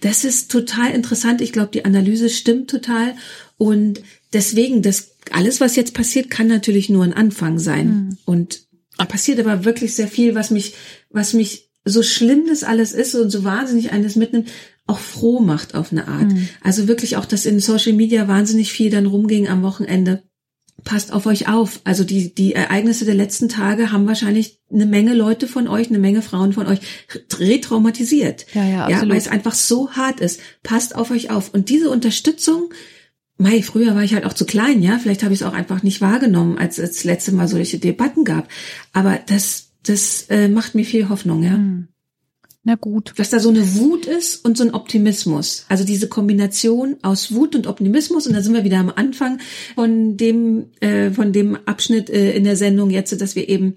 Das 0.00 0.24
ist 0.24 0.50
total 0.50 0.90
interessant. 0.90 1.40
Ich 1.40 1.52
glaube, 1.52 1.70
die 1.72 1.84
Analyse 1.84 2.28
stimmt 2.28 2.68
total. 2.68 3.14
Und 3.56 4.02
deswegen, 4.32 4.82
das 4.82 5.09
alles, 5.30 5.60
was 5.60 5.76
jetzt 5.76 5.94
passiert, 5.94 6.30
kann 6.30 6.46
natürlich 6.46 6.88
nur 6.88 7.04
ein 7.04 7.12
Anfang 7.14 7.58
sein. 7.58 7.86
Mhm. 7.86 8.18
Und 8.24 8.66
passiert 9.06 9.40
aber 9.40 9.64
wirklich 9.64 9.94
sehr 9.94 10.08
viel, 10.08 10.34
was 10.34 10.50
mich, 10.50 10.74
was 11.10 11.32
mich 11.32 11.70
so 11.84 12.02
schlimm 12.02 12.46
das 12.46 12.62
alles 12.64 12.92
ist 12.92 13.14
und 13.14 13.30
so 13.30 13.44
wahnsinnig 13.44 13.92
eines 13.92 14.16
mitnimmt, 14.16 14.50
auch 14.86 14.98
froh 14.98 15.40
macht 15.40 15.74
auf 15.74 15.92
eine 15.92 16.08
Art. 16.08 16.32
Mhm. 16.32 16.48
Also 16.62 16.88
wirklich 16.88 17.16
auch, 17.16 17.24
dass 17.24 17.46
in 17.46 17.60
Social 17.60 17.92
Media 17.92 18.28
wahnsinnig 18.28 18.72
viel 18.72 18.90
dann 18.90 19.06
rumging 19.06 19.48
am 19.48 19.62
Wochenende. 19.62 20.22
Passt 20.84 21.12
auf 21.12 21.26
euch 21.26 21.48
auf. 21.48 21.80
Also 21.84 22.04
die, 22.04 22.34
die 22.34 22.54
Ereignisse 22.54 23.04
der 23.04 23.14
letzten 23.14 23.48
Tage 23.48 23.92
haben 23.92 24.06
wahrscheinlich 24.06 24.60
eine 24.72 24.86
Menge 24.86 25.14
Leute 25.14 25.46
von 25.46 25.68
euch, 25.68 25.88
eine 25.88 25.98
Menge 25.98 26.22
Frauen 26.22 26.52
von 26.52 26.66
euch 26.66 26.80
retraumatisiert. 27.38 28.46
Ja, 28.54 28.64
ja, 28.64 28.84
absolut. 28.84 29.02
ja 29.02 29.08
weil 29.10 29.18
es 29.18 29.28
einfach 29.28 29.54
so 29.54 29.92
hart 29.92 30.20
ist. 30.20 30.40
Passt 30.62 30.96
auf 30.96 31.10
euch 31.10 31.30
auf. 31.30 31.52
Und 31.52 31.68
diese 31.68 31.90
Unterstützung, 31.90 32.70
Mei, 33.40 33.62
früher 33.62 33.94
war 33.94 34.04
ich 34.04 34.12
halt 34.12 34.26
auch 34.26 34.34
zu 34.34 34.44
klein, 34.44 34.82
ja. 34.82 34.98
Vielleicht 34.98 35.22
habe 35.22 35.32
ich 35.32 35.40
es 35.40 35.46
auch 35.46 35.54
einfach 35.54 35.82
nicht 35.82 36.02
wahrgenommen, 36.02 36.58
als 36.58 36.78
es 36.78 36.92
das 36.92 37.04
letzte 37.04 37.32
Mal 37.32 37.48
solche 37.48 37.78
Debatten 37.78 38.24
gab. 38.24 38.48
Aber 38.92 39.18
das, 39.26 39.70
das 39.82 40.26
äh, 40.28 40.48
macht 40.48 40.74
mir 40.74 40.84
viel 40.84 41.08
Hoffnung, 41.08 41.42
ja. 41.42 41.54
Hm. 41.54 41.88
Na 42.62 42.74
gut. 42.74 43.14
Dass 43.16 43.30
da 43.30 43.40
so 43.40 43.48
eine 43.48 43.74
Wut 43.76 44.04
ist 44.04 44.44
und 44.44 44.58
so 44.58 44.64
ein 44.64 44.74
Optimismus. 44.74 45.64
Also 45.70 45.82
diese 45.82 46.08
Kombination 46.08 46.98
aus 47.00 47.34
Wut 47.34 47.56
und 47.56 47.66
Optimismus. 47.66 48.26
Und 48.26 48.34
da 48.34 48.42
sind 48.42 48.52
wir 48.52 48.64
wieder 48.64 48.76
am 48.76 48.92
Anfang 48.94 49.38
von 49.74 50.18
dem, 50.18 50.66
äh, 50.80 51.10
von 51.10 51.32
dem 51.32 51.56
Abschnitt 51.64 52.10
äh, 52.10 52.32
in 52.32 52.44
der 52.44 52.56
Sendung 52.56 52.90
jetzt, 52.90 53.18
dass 53.18 53.34
wir 53.34 53.48
eben, 53.48 53.76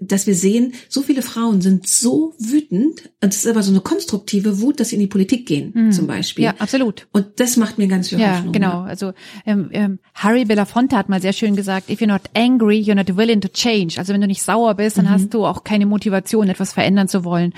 dass 0.00 0.26
wir 0.26 0.34
sehen, 0.34 0.74
so 0.88 1.02
viele 1.02 1.22
Frauen 1.22 1.60
sind 1.60 1.86
so 1.86 2.34
wütend. 2.38 3.10
Und 3.20 3.32
es 3.32 3.44
ist 3.44 3.46
aber 3.46 3.62
so 3.62 3.70
eine 3.70 3.80
konstruktive 3.80 4.60
Wut, 4.60 4.80
dass 4.80 4.88
sie 4.88 4.96
in 4.96 5.00
die 5.00 5.06
Politik 5.06 5.46
gehen, 5.46 5.72
mhm. 5.74 5.92
zum 5.92 6.06
Beispiel. 6.06 6.44
Ja, 6.44 6.54
absolut. 6.58 7.06
Und 7.12 7.40
das 7.40 7.56
macht 7.56 7.78
mir 7.78 7.86
ganz 7.86 8.08
viel 8.08 8.18
ja, 8.18 8.36
Hoffnung. 8.36 8.52
Genau. 8.52 8.72
Ja. 8.72 8.84
Also 8.84 9.12
ähm, 9.46 9.68
ähm, 9.72 9.98
Harry 10.14 10.44
Belafonte 10.44 10.96
hat 10.96 11.08
mal 11.08 11.20
sehr 11.20 11.32
schön 11.32 11.54
gesagt, 11.54 11.90
if 11.90 12.00
you're 12.00 12.06
not 12.06 12.22
angry, 12.34 12.80
you're 12.80 12.94
not 12.94 13.16
willing 13.16 13.40
to 13.40 13.48
change. 13.48 13.98
Also 13.98 14.12
wenn 14.12 14.20
du 14.20 14.26
nicht 14.26 14.42
sauer 14.42 14.74
bist, 14.74 14.98
dann 14.98 15.04
mhm. 15.04 15.10
hast 15.10 15.34
du 15.34 15.46
auch 15.46 15.64
keine 15.64 15.86
Motivation, 15.86 16.48
etwas 16.48 16.72
verändern 16.72 17.08
zu 17.08 17.24
wollen. 17.24 17.54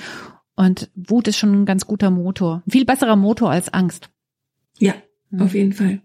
Und 0.56 0.90
Wut 0.94 1.28
ist 1.28 1.38
schon 1.38 1.62
ein 1.62 1.66
ganz 1.66 1.86
guter 1.86 2.10
Motor. 2.10 2.62
Viel 2.68 2.84
besserer 2.84 3.16
Motor 3.16 3.50
als 3.50 3.72
Angst. 3.72 4.10
Ja, 4.78 4.94
mhm. 5.30 5.42
auf 5.42 5.54
jeden 5.54 5.72
Fall. 5.72 6.02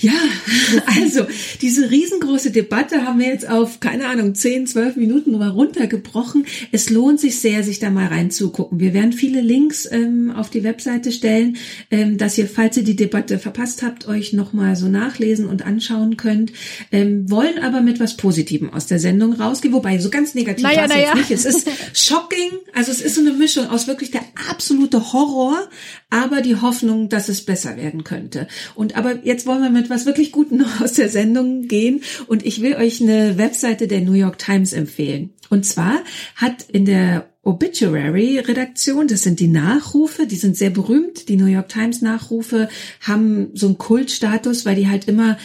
Ja, 0.00 0.12
also 0.86 1.26
diese 1.60 1.90
riesengroße 1.90 2.50
Debatte 2.50 3.04
haben 3.04 3.18
wir 3.18 3.26
jetzt 3.26 3.48
auf, 3.48 3.80
keine 3.80 4.06
Ahnung, 4.06 4.34
10, 4.34 4.66
12 4.66 4.96
Minuten 4.96 5.32
mal 5.32 5.50
runtergebrochen. 5.50 6.46
Es 6.72 6.88
lohnt 6.88 7.20
sich 7.20 7.38
sehr, 7.38 7.62
sich 7.62 7.80
da 7.80 7.90
mal 7.90 8.06
reinzugucken. 8.06 8.80
Wir 8.80 8.94
werden 8.94 9.12
viele 9.12 9.42
Links 9.42 9.86
ähm, 9.90 10.30
auf 10.30 10.48
die 10.48 10.64
Webseite 10.64 11.12
stellen, 11.12 11.58
ähm, 11.90 12.16
dass 12.16 12.38
ihr, 12.38 12.48
falls 12.48 12.78
ihr 12.78 12.82
die 12.82 12.96
Debatte 12.96 13.38
verpasst 13.38 13.82
habt, 13.82 14.08
euch 14.08 14.32
nochmal 14.32 14.74
so 14.74 14.88
nachlesen 14.88 15.46
und 15.46 15.66
anschauen 15.66 16.16
könnt. 16.16 16.52
Ähm, 16.92 17.30
wollen 17.30 17.58
aber 17.58 17.82
mit 17.82 18.00
was 18.00 18.16
Positivem 18.16 18.72
aus 18.72 18.86
der 18.86 19.00
Sendung 19.00 19.34
rausgehen, 19.34 19.74
wobei 19.74 19.98
so 19.98 20.08
ganz 20.08 20.34
negativ 20.34 20.62
naja, 20.62 20.78
war 20.78 20.84
es 20.84 20.90
naja. 20.90 21.06
jetzt 21.08 21.16
nicht. 21.16 21.30
Es 21.30 21.44
ist 21.44 21.68
shocking, 21.92 22.50
also 22.74 22.90
es 22.90 23.02
ist 23.02 23.16
so 23.16 23.20
eine 23.20 23.32
Mischung 23.32 23.66
aus 23.68 23.86
wirklich 23.86 24.10
der 24.10 24.22
absolute 24.48 25.12
Horror, 25.12 25.68
aber 26.10 26.42
die 26.42 26.56
Hoffnung, 26.56 27.08
dass 27.08 27.28
es 27.28 27.44
besser 27.44 27.76
werden 27.76 28.04
könnte. 28.04 28.48
Und 28.74 28.96
aber 28.96 29.24
jetzt 29.24 29.46
wollen 29.46 29.62
wir 29.62 29.70
mit 29.70 29.88
was 29.88 30.06
wirklich 30.06 30.32
Gutem 30.32 30.64
aus 30.82 30.92
der 30.94 31.08
Sendung 31.08 31.68
gehen 31.68 32.02
und 32.26 32.44
ich 32.44 32.60
will 32.60 32.74
euch 32.74 33.00
eine 33.00 33.38
Webseite 33.38 33.88
der 33.88 34.00
New 34.00 34.12
York 34.12 34.38
Times 34.38 34.72
empfehlen. 34.72 35.30
Und 35.48 35.66
zwar 35.66 36.00
hat 36.36 36.62
in 36.70 36.84
der 36.84 37.30
Obituary-Redaktion, 37.42 39.08
das 39.08 39.22
sind 39.22 39.40
die 39.40 39.48
Nachrufe, 39.48 40.26
die 40.26 40.36
sind 40.36 40.56
sehr 40.56 40.70
berühmt. 40.70 41.28
Die 41.28 41.36
New 41.36 41.46
York 41.46 41.68
Times 41.68 42.02
Nachrufe 42.02 42.68
haben 43.00 43.48
so 43.54 43.66
einen 43.66 43.78
Kultstatus, 43.78 44.66
weil 44.66 44.76
die 44.76 44.88
halt 44.88 45.08
immer 45.08 45.38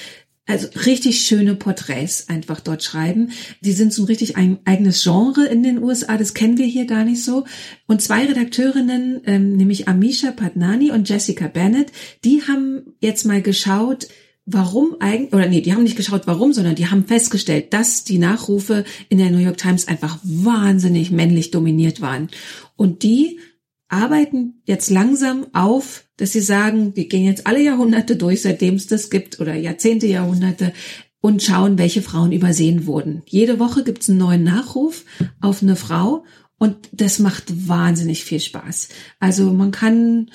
also 0.48 0.68
richtig 0.86 1.22
schöne 1.22 1.56
Porträts 1.56 2.30
einfach 2.30 2.60
dort 2.60 2.84
schreiben. 2.84 3.32
Die 3.62 3.72
sind 3.72 3.93
so 3.93 4.04
ein 4.04 4.06
richtig 4.06 4.38
ein 4.38 4.60
eigenes 4.66 5.04
Genre 5.04 5.46
in 5.46 5.64
den 5.64 5.82
USA, 5.82 6.18
das 6.18 6.34
kennen 6.34 6.58
wir 6.58 6.68
hier 6.68 6.86
gar 6.86 7.04
nicht 7.04 7.24
so. 7.24 7.46
Und 7.88 8.02
zwei 8.02 8.26
Redakteurinnen, 8.26 9.22
ähm, 9.26 9.56
nämlich 9.58 9.88
Amisha 9.88 10.32
Padnani 10.32 10.91
und 10.91 11.10
Jessica 11.10 11.48
Bennett, 11.48 11.91
die 12.24 12.43
haben 12.43 12.93
jetzt 13.00 13.26
mal 13.26 13.41
geschaut, 13.41 14.08
warum 14.46 14.98
eigentlich, 15.00 15.34
oder 15.34 15.48
nee, 15.48 15.62
die 15.62 15.74
haben 15.74 15.84
nicht 15.84 15.98
geschaut, 15.98 16.28
warum, 16.28 16.54
sondern 16.54 16.76
die 16.76 16.88
haben 16.88 17.06
festgestellt, 17.08 17.74
dass 17.74 18.04
die 18.04 18.20
Nachrufe 18.20 18.86
in 19.10 19.18
der 19.18 19.32
New 19.32 19.39
York 19.39 19.58
Times 19.58 19.88
einfach 19.88 20.20
wahnsinnig 20.24 21.10
männlich 21.10 21.50
dominiert 21.50 22.02
waren. 22.02 22.30
Und 22.76 23.02
die 23.02 23.39
arbeiten 23.90 24.62
jetzt 24.66 24.90
langsam 24.90 25.48
auf, 25.54 26.06
dass 26.18 26.32
sie 26.32 26.42
sagen, 26.42 26.96
wir 26.96 27.08
gehen 27.08 27.26
jetzt 27.26 27.48
alle 27.48 27.62
Jahrhunderte 27.62 28.16
durch, 28.16 28.42
seitdem 28.42 28.76
es 28.76 28.88
das 28.88 29.10
gibt, 29.10 29.40
oder 29.40 29.54
Jahrzehnte, 29.56 30.08
Jahrhunderte, 30.08 30.74
und 31.22 31.42
schauen, 31.42 31.80
welche 31.80 32.04
Frauen 32.04 32.32
übersehen 32.32 32.86
wurden. 32.86 33.24
Jede 33.26 33.58
Woche 33.58 33.84
gibt's 33.84 34.10
einen 34.10 34.20
neuen 34.20 34.44
Nachruf 34.44 35.06
auf 35.42 35.64
eine 35.64 35.76
Frau 35.76 36.24
und 36.60 36.78
das 36.92 37.18
macht 37.18 37.68
wahnsinnig 37.68 38.24
viel 38.24 38.40
Spaß. 38.40 38.90
Also 39.20 39.52
man 39.52 39.72
kann 39.72 40.30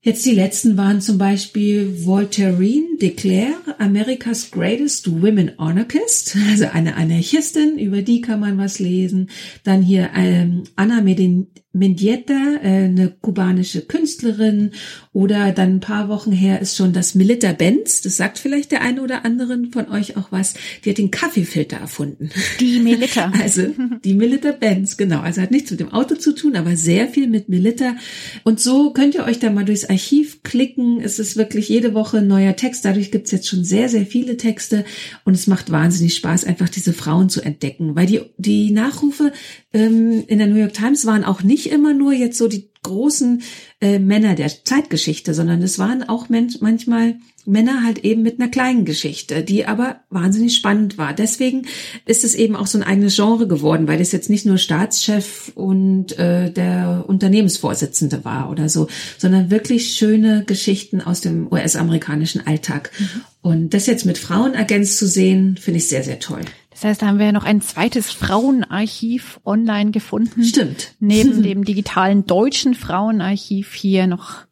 Jetzt 0.00 0.24
die 0.24 0.34
letzten 0.34 0.76
waren 0.76 1.00
zum 1.00 1.18
Beispiel 1.18 2.06
Voltairine 2.06 2.96
de 3.00 3.10
Clare, 3.10 3.78
America's 3.78 4.52
Greatest 4.52 5.10
Women 5.10 5.58
Anarchist, 5.58 6.36
also 6.50 6.66
eine 6.72 6.94
Anarchistin, 6.94 7.78
über 7.78 8.02
die 8.02 8.20
kann 8.20 8.38
man 8.38 8.58
was 8.58 8.78
lesen. 8.78 9.28
Dann 9.64 9.82
hier 9.82 10.10
ähm, 10.14 10.62
Anna 10.76 11.00
Medin 11.00 11.48
Mendieta, 11.72 12.56
äh, 12.62 12.84
eine 12.84 13.10
kubanische 13.10 13.82
Künstlerin. 13.82 14.70
Oder 15.12 15.52
dann 15.52 15.76
ein 15.76 15.80
paar 15.80 16.08
Wochen 16.08 16.32
her 16.32 16.60
ist 16.60 16.76
schon 16.76 16.92
das 16.92 17.14
Melita 17.14 17.52
Benz. 17.52 18.00
Das 18.00 18.16
sagt 18.16 18.38
vielleicht 18.38 18.72
der 18.72 18.82
eine 18.82 19.02
oder 19.02 19.24
anderen 19.24 19.70
von 19.70 19.90
euch 19.90 20.16
auch 20.16 20.32
was. 20.32 20.54
Die 20.84 20.90
hat 20.90 20.98
den 20.98 21.10
Kaffeefilter 21.10 21.76
erfunden. 21.76 22.30
Die 22.60 22.80
Melita. 22.80 23.32
Also 23.48 23.68
die 24.04 24.14
Melita 24.14 24.52
Benz, 24.52 24.96
genau. 24.96 25.20
Also 25.20 25.40
hat 25.40 25.50
nichts 25.50 25.70
mit 25.70 25.80
dem 25.80 25.92
Auto 25.92 26.16
zu 26.16 26.34
tun, 26.34 26.56
aber 26.56 26.76
sehr 26.76 27.08
viel 27.08 27.28
mit 27.28 27.48
Melita. 27.48 27.94
Und 28.42 28.60
so 28.60 28.92
könnt 28.92 29.14
ihr 29.14 29.24
euch 29.24 29.38
da 29.38 29.50
mal 29.50 29.64
durchs 29.64 29.84
Archiv 29.84 30.42
klicken. 30.42 31.00
Es 31.00 31.18
ist 31.18 31.36
wirklich 31.36 31.68
jede 31.68 31.94
Woche 31.94 32.18
ein 32.18 32.26
neuer 32.26 32.56
Text. 32.56 32.84
Dadurch 32.84 33.10
gibt's 33.10 33.30
jetzt 33.30 33.48
schon 33.48 33.64
sehr, 33.64 33.88
sehr 33.88 34.06
viele 34.06 34.36
Texte. 34.36 34.84
Und 35.24 35.34
es 35.34 35.46
macht 35.46 35.70
wahnsinnig 35.70 36.16
Spaß, 36.16 36.44
einfach 36.44 36.68
diese 36.68 36.92
Frauen 36.92 37.28
zu 37.28 37.42
entdecken. 37.42 37.94
Weil 37.94 38.06
die, 38.06 38.20
die 38.38 38.70
Nachrufe 38.70 39.32
ähm, 39.72 40.24
in 40.26 40.38
der 40.38 40.46
New 40.46 40.56
York 40.56 40.74
Times 40.74 41.04
waren 41.06 41.24
auch 41.24 41.42
nicht 41.42 41.70
immer 41.70 41.92
nur 41.92 42.12
jetzt 42.12 42.38
so 42.38 42.48
die 42.48 42.70
großen 42.82 43.42
äh, 43.80 43.98
Männer 43.98 44.34
der 44.34 44.48
Zeitgeschichte, 44.64 45.34
sondern 45.34 45.62
es 45.62 45.78
waren 45.78 46.08
auch 46.08 46.28
Mensch, 46.28 46.60
manchmal 46.60 47.16
Männer 47.44 47.82
halt 47.82 48.04
eben 48.04 48.22
mit 48.22 48.38
einer 48.38 48.50
kleinen 48.50 48.84
Geschichte, 48.84 49.42
die 49.42 49.66
aber 49.66 50.00
wahnsinnig 50.10 50.54
spannend 50.54 50.98
war. 50.98 51.14
Deswegen 51.14 51.66
ist 52.04 52.24
es 52.24 52.34
eben 52.34 52.54
auch 52.54 52.66
so 52.66 52.78
ein 52.78 52.84
eigenes 52.84 53.16
Genre 53.16 53.48
geworden, 53.48 53.88
weil 53.88 54.00
es 54.00 54.12
jetzt 54.12 54.28
nicht 54.28 54.46
nur 54.46 54.58
Staatschef 54.58 55.52
und 55.54 56.18
äh, 56.18 56.52
der 56.52 57.04
Unternehmensvorsitzende 57.06 58.24
war 58.24 58.50
oder 58.50 58.68
so, 58.68 58.86
sondern 59.16 59.50
wirklich 59.50 59.94
schöne 59.94 60.44
Geschichten 60.44 61.00
aus 61.00 61.20
dem 61.20 61.50
US-amerikanischen 61.50 62.46
Alltag. 62.46 62.90
Mhm. 62.98 63.20
Und 63.40 63.74
das 63.74 63.86
jetzt 63.86 64.04
mit 64.04 64.18
Frauen 64.18 64.54
ergänzt 64.54 64.98
zu 64.98 65.06
sehen, 65.06 65.56
finde 65.58 65.78
ich 65.78 65.88
sehr, 65.88 66.04
sehr 66.04 66.18
toll. 66.18 66.42
Das 66.80 66.90
heißt, 66.90 67.02
da 67.02 67.08
haben 67.08 67.18
wir 67.18 67.26
ja 67.26 67.32
noch 67.32 67.44
ein 67.44 67.60
zweites 67.60 68.12
Frauenarchiv 68.12 69.40
online 69.44 69.90
gefunden. 69.90 70.44
Stimmt. 70.44 70.94
Neben 71.00 71.42
dem 71.42 71.64
digitalen 71.64 72.24
deutschen 72.24 72.74
Frauenarchiv 72.74 73.74
hier 73.74 74.06
noch 74.06 74.46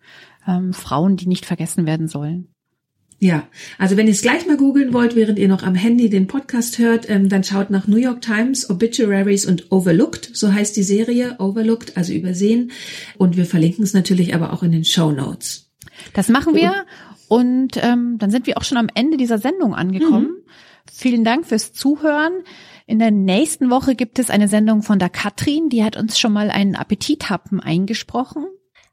ähm, 0.45 0.73
Frauen, 0.73 1.17
die 1.17 1.29
nicht 1.29 1.47
vergessen 1.47 1.87
werden 1.87 2.09
sollen. 2.09 2.49
Ja, 3.21 3.47
also 3.79 3.97
wenn 3.97 4.09
ihr 4.09 4.13
es 4.13 4.23
gleich 4.23 4.45
mal 4.45 4.57
googeln 4.57 4.93
wollt, 4.93 5.15
während 5.15 5.39
ihr 5.39 5.47
noch 5.47 5.63
am 5.63 5.77
Handy 5.77 6.11
den 6.11 6.27
Podcast 6.27 6.79
hört, 6.79 7.09
ähm, 7.09 7.29
dann 7.29 7.45
schaut 7.45 7.71
nach 7.71 7.87
New 7.87 7.97
York 7.97 8.23
Times, 8.23 8.69
Obituaries 8.69 9.47
und 9.47 9.71
Overlooked, 9.71 10.31
so 10.35 10.53
heißt 10.53 10.77
die 10.77 10.83
Serie, 10.83 11.37
Overlooked, 11.39 11.97
also 11.97 12.13
übersehen. 12.13 12.73
Und 13.19 13.37
wir 13.37 13.47
verlinken 13.47 13.85
es 13.85 13.95
natürlich 13.95 14.35
aber 14.35 14.53
auch 14.53 14.65
in 14.65 14.73
den 14.73 14.85
Show 14.85 15.13
Notes. 15.13 15.71
Das 16.13 16.29
machen 16.29 16.57
wir 16.57 16.87
und 17.29 17.77
ähm, 17.77 18.17
dann 18.19 18.33
sind 18.33 18.49
wir 18.49 18.59
auch 18.59 18.65
schon 18.65 18.79
am 18.79 18.89
Ende 18.93 19.17
dieser 19.17 19.39
Sendung 19.39 19.77
angekommen. 19.77 20.25
Mhm. 20.25 20.47
Vielen 20.93 21.25
Dank 21.25 21.47
fürs 21.47 21.73
Zuhören. 21.73 22.33
In 22.87 22.99
der 22.99 23.11
nächsten 23.11 23.71
Woche 23.71 23.95
gibt 23.95 24.19
es 24.19 24.31
eine 24.31 24.49
Sendung 24.49 24.83
von 24.83 24.99
der 24.99 25.11
Katrin, 25.11 25.69
die 25.69 25.85
hat 25.85 25.97
uns 25.97 26.19
schon 26.19 26.33
mal 26.33 26.51
einen 26.51 26.77
Appetithappen 26.77 27.61
eingesprochen. 27.61 28.47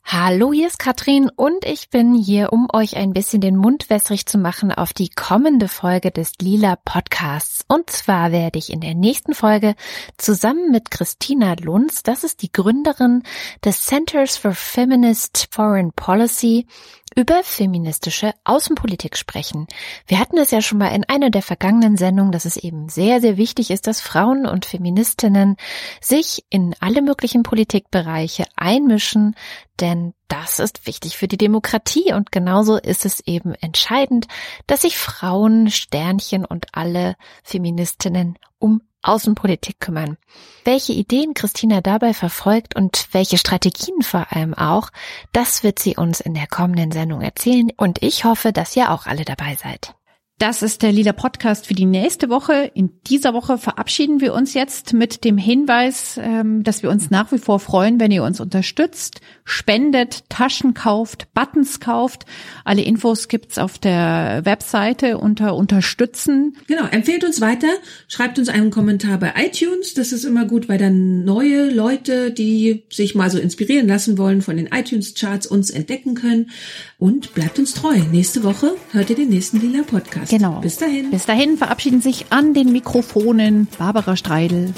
Hallo, 0.05 0.51
hier 0.51 0.67
ist 0.67 0.79
Katrin 0.79 1.31
und 1.33 1.63
ich 1.63 1.89
bin 1.89 2.13
hier, 2.13 2.51
um 2.51 2.67
euch 2.73 2.97
ein 2.97 3.13
bisschen 3.13 3.39
den 3.39 3.55
Mund 3.55 3.89
wässrig 3.89 4.25
zu 4.25 4.37
machen 4.37 4.71
auf 4.71 4.91
die 4.91 5.09
kommende 5.09 5.69
Folge 5.69 6.11
des 6.11 6.33
Lila 6.41 6.75
Podcasts. 6.75 7.63
Und 7.69 7.89
zwar 7.89 8.33
werde 8.33 8.59
ich 8.59 8.71
in 8.71 8.81
der 8.81 8.95
nächsten 8.95 9.33
Folge 9.33 9.75
zusammen 10.17 10.71
mit 10.71 10.91
Christina 10.91 11.55
Lunz, 11.59 12.03
das 12.03 12.25
ist 12.25 12.41
die 12.41 12.51
Gründerin 12.51 13.23
des 13.63 13.85
Centers 13.85 14.35
for 14.35 14.51
Feminist 14.51 15.47
Foreign 15.51 15.93
Policy, 15.93 16.67
über 17.15 17.43
feministische 17.43 18.33
Außenpolitik 18.43 19.17
sprechen. 19.17 19.67
Wir 20.07 20.19
hatten 20.19 20.37
es 20.37 20.51
ja 20.51 20.61
schon 20.61 20.77
mal 20.77 20.89
in 20.95 21.03
einer 21.03 21.29
der 21.29 21.41
vergangenen 21.41 21.97
Sendungen, 21.97 22.31
dass 22.31 22.45
es 22.45 22.57
eben 22.57 22.89
sehr, 22.89 23.21
sehr 23.21 23.37
wichtig 23.37 23.71
ist, 23.71 23.87
dass 23.87 24.01
Frauen 24.01 24.45
und 24.45 24.65
Feministinnen 24.65 25.57
sich 26.01 26.45
in 26.49 26.75
alle 26.79 27.01
möglichen 27.01 27.43
Politikbereiche 27.43 28.45
einmischen, 28.55 29.35
denn 29.79 30.13
das 30.27 30.59
ist 30.59 30.87
wichtig 30.87 31.17
für 31.17 31.27
die 31.27 31.37
Demokratie 31.37 32.13
und 32.13 32.31
genauso 32.31 32.77
ist 32.77 33.05
es 33.05 33.19
eben 33.27 33.53
entscheidend, 33.55 34.27
dass 34.67 34.81
sich 34.81 34.97
Frauen, 34.97 35.69
Sternchen 35.69 36.45
und 36.45 36.67
alle 36.71 37.15
Feministinnen 37.43 38.37
um 38.59 38.81
Außenpolitik 39.03 39.79
kümmern. 39.79 40.17
Welche 40.63 40.93
Ideen 40.93 41.33
Christina 41.33 41.81
dabei 41.81 42.13
verfolgt 42.13 42.75
und 42.75 43.07
welche 43.11 43.37
Strategien 43.37 44.01
vor 44.01 44.27
allem 44.31 44.53
auch, 44.53 44.89
das 45.31 45.63
wird 45.63 45.79
sie 45.79 45.95
uns 45.95 46.19
in 46.19 46.33
der 46.33 46.47
kommenden 46.47 46.91
Sendung 46.91 47.21
erzählen 47.21 47.69
und 47.77 48.01
ich 48.01 48.25
hoffe, 48.25 48.51
dass 48.51 48.75
ihr 48.75 48.91
auch 48.91 49.05
alle 49.05 49.25
dabei 49.25 49.55
seid. 49.55 49.93
Das 50.39 50.61
ist 50.61 50.81
der 50.81 50.91
Lila 50.91 51.13
Podcast 51.13 51.67
für 51.67 51.75
die 51.75 51.85
nächste 51.85 52.27
Woche. 52.27 52.69
In 52.73 52.89
dieser 53.07 53.33
Woche 53.33 53.57
verabschieden 53.57 54.19
wir 54.19 54.33
uns 54.33 54.53
jetzt 54.55 54.91
mit 54.91 55.23
dem 55.23 55.37
Hinweis, 55.37 56.19
ähm, 56.21 56.63
dass 56.63 56.83
wir 56.83 56.89
uns 56.89 57.11
nach 57.11 57.31
wie 57.31 57.37
vor 57.37 57.59
freuen, 57.59 57.99
wenn 57.99 58.11
ihr 58.11 58.23
uns 58.23 58.41
unterstützt, 58.41 59.21
spendet, 59.45 60.23
Taschen 60.29 60.73
kauft, 60.73 61.33
Buttons 61.33 61.79
kauft. 61.79 62.25
Alle 62.65 62.81
Infos 62.81 63.27
gibt's 63.27 63.57
auf 63.57 63.77
der 63.77 64.41
Webseite 64.43 65.17
unter 65.19 65.55
Unterstützen. 65.55 66.57
Genau, 66.67 66.87
empfehlt 66.87 67.23
uns 67.23 67.39
weiter, 67.39 67.69
schreibt 68.07 68.37
uns 68.39 68.49
einen 68.49 68.71
Kommentar 68.71 69.19
bei 69.19 69.33
iTunes. 69.37 69.93
Das 69.93 70.11
ist 70.11 70.25
immer 70.25 70.45
gut, 70.45 70.67
weil 70.67 70.79
dann 70.79 71.23
neue 71.23 71.69
Leute, 71.69 72.31
die 72.31 72.83
sich 72.89 73.15
mal 73.15 73.29
so 73.29 73.37
inspirieren 73.37 73.87
lassen 73.87 74.17
wollen 74.17 74.41
von 74.41 74.57
den 74.57 74.67
iTunes-Charts, 74.67 75.47
uns 75.47 75.69
entdecken 75.69 76.15
können. 76.15 76.49
Und 76.97 77.33
bleibt 77.33 77.59
uns 77.59 77.73
treu. 77.73 77.95
Nächste 78.11 78.43
Woche 78.43 78.75
hört 78.91 79.09
ihr 79.09 79.15
den 79.15 79.29
nächsten 79.29 79.61
Lila 79.61 79.83
Podcast. 79.83 80.32
Genau. 80.33 80.61
Bis 80.61 80.77
dahin. 80.77 81.11
Bis 81.11 81.27
dahin 81.27 81.57
verabschieden 81.57 82.01
sich 82.01 82.25
an 82.31 82.55
den 82.55 82.71
Mikrofonen 82.71 83.67
Barbara 83.77 84.15
Streidel 84.15 84.73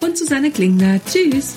und 0.00 0.18
Susanne 0.18 0.50
Klingner. 0.50 0.98
Tschüss. 1.06 1.54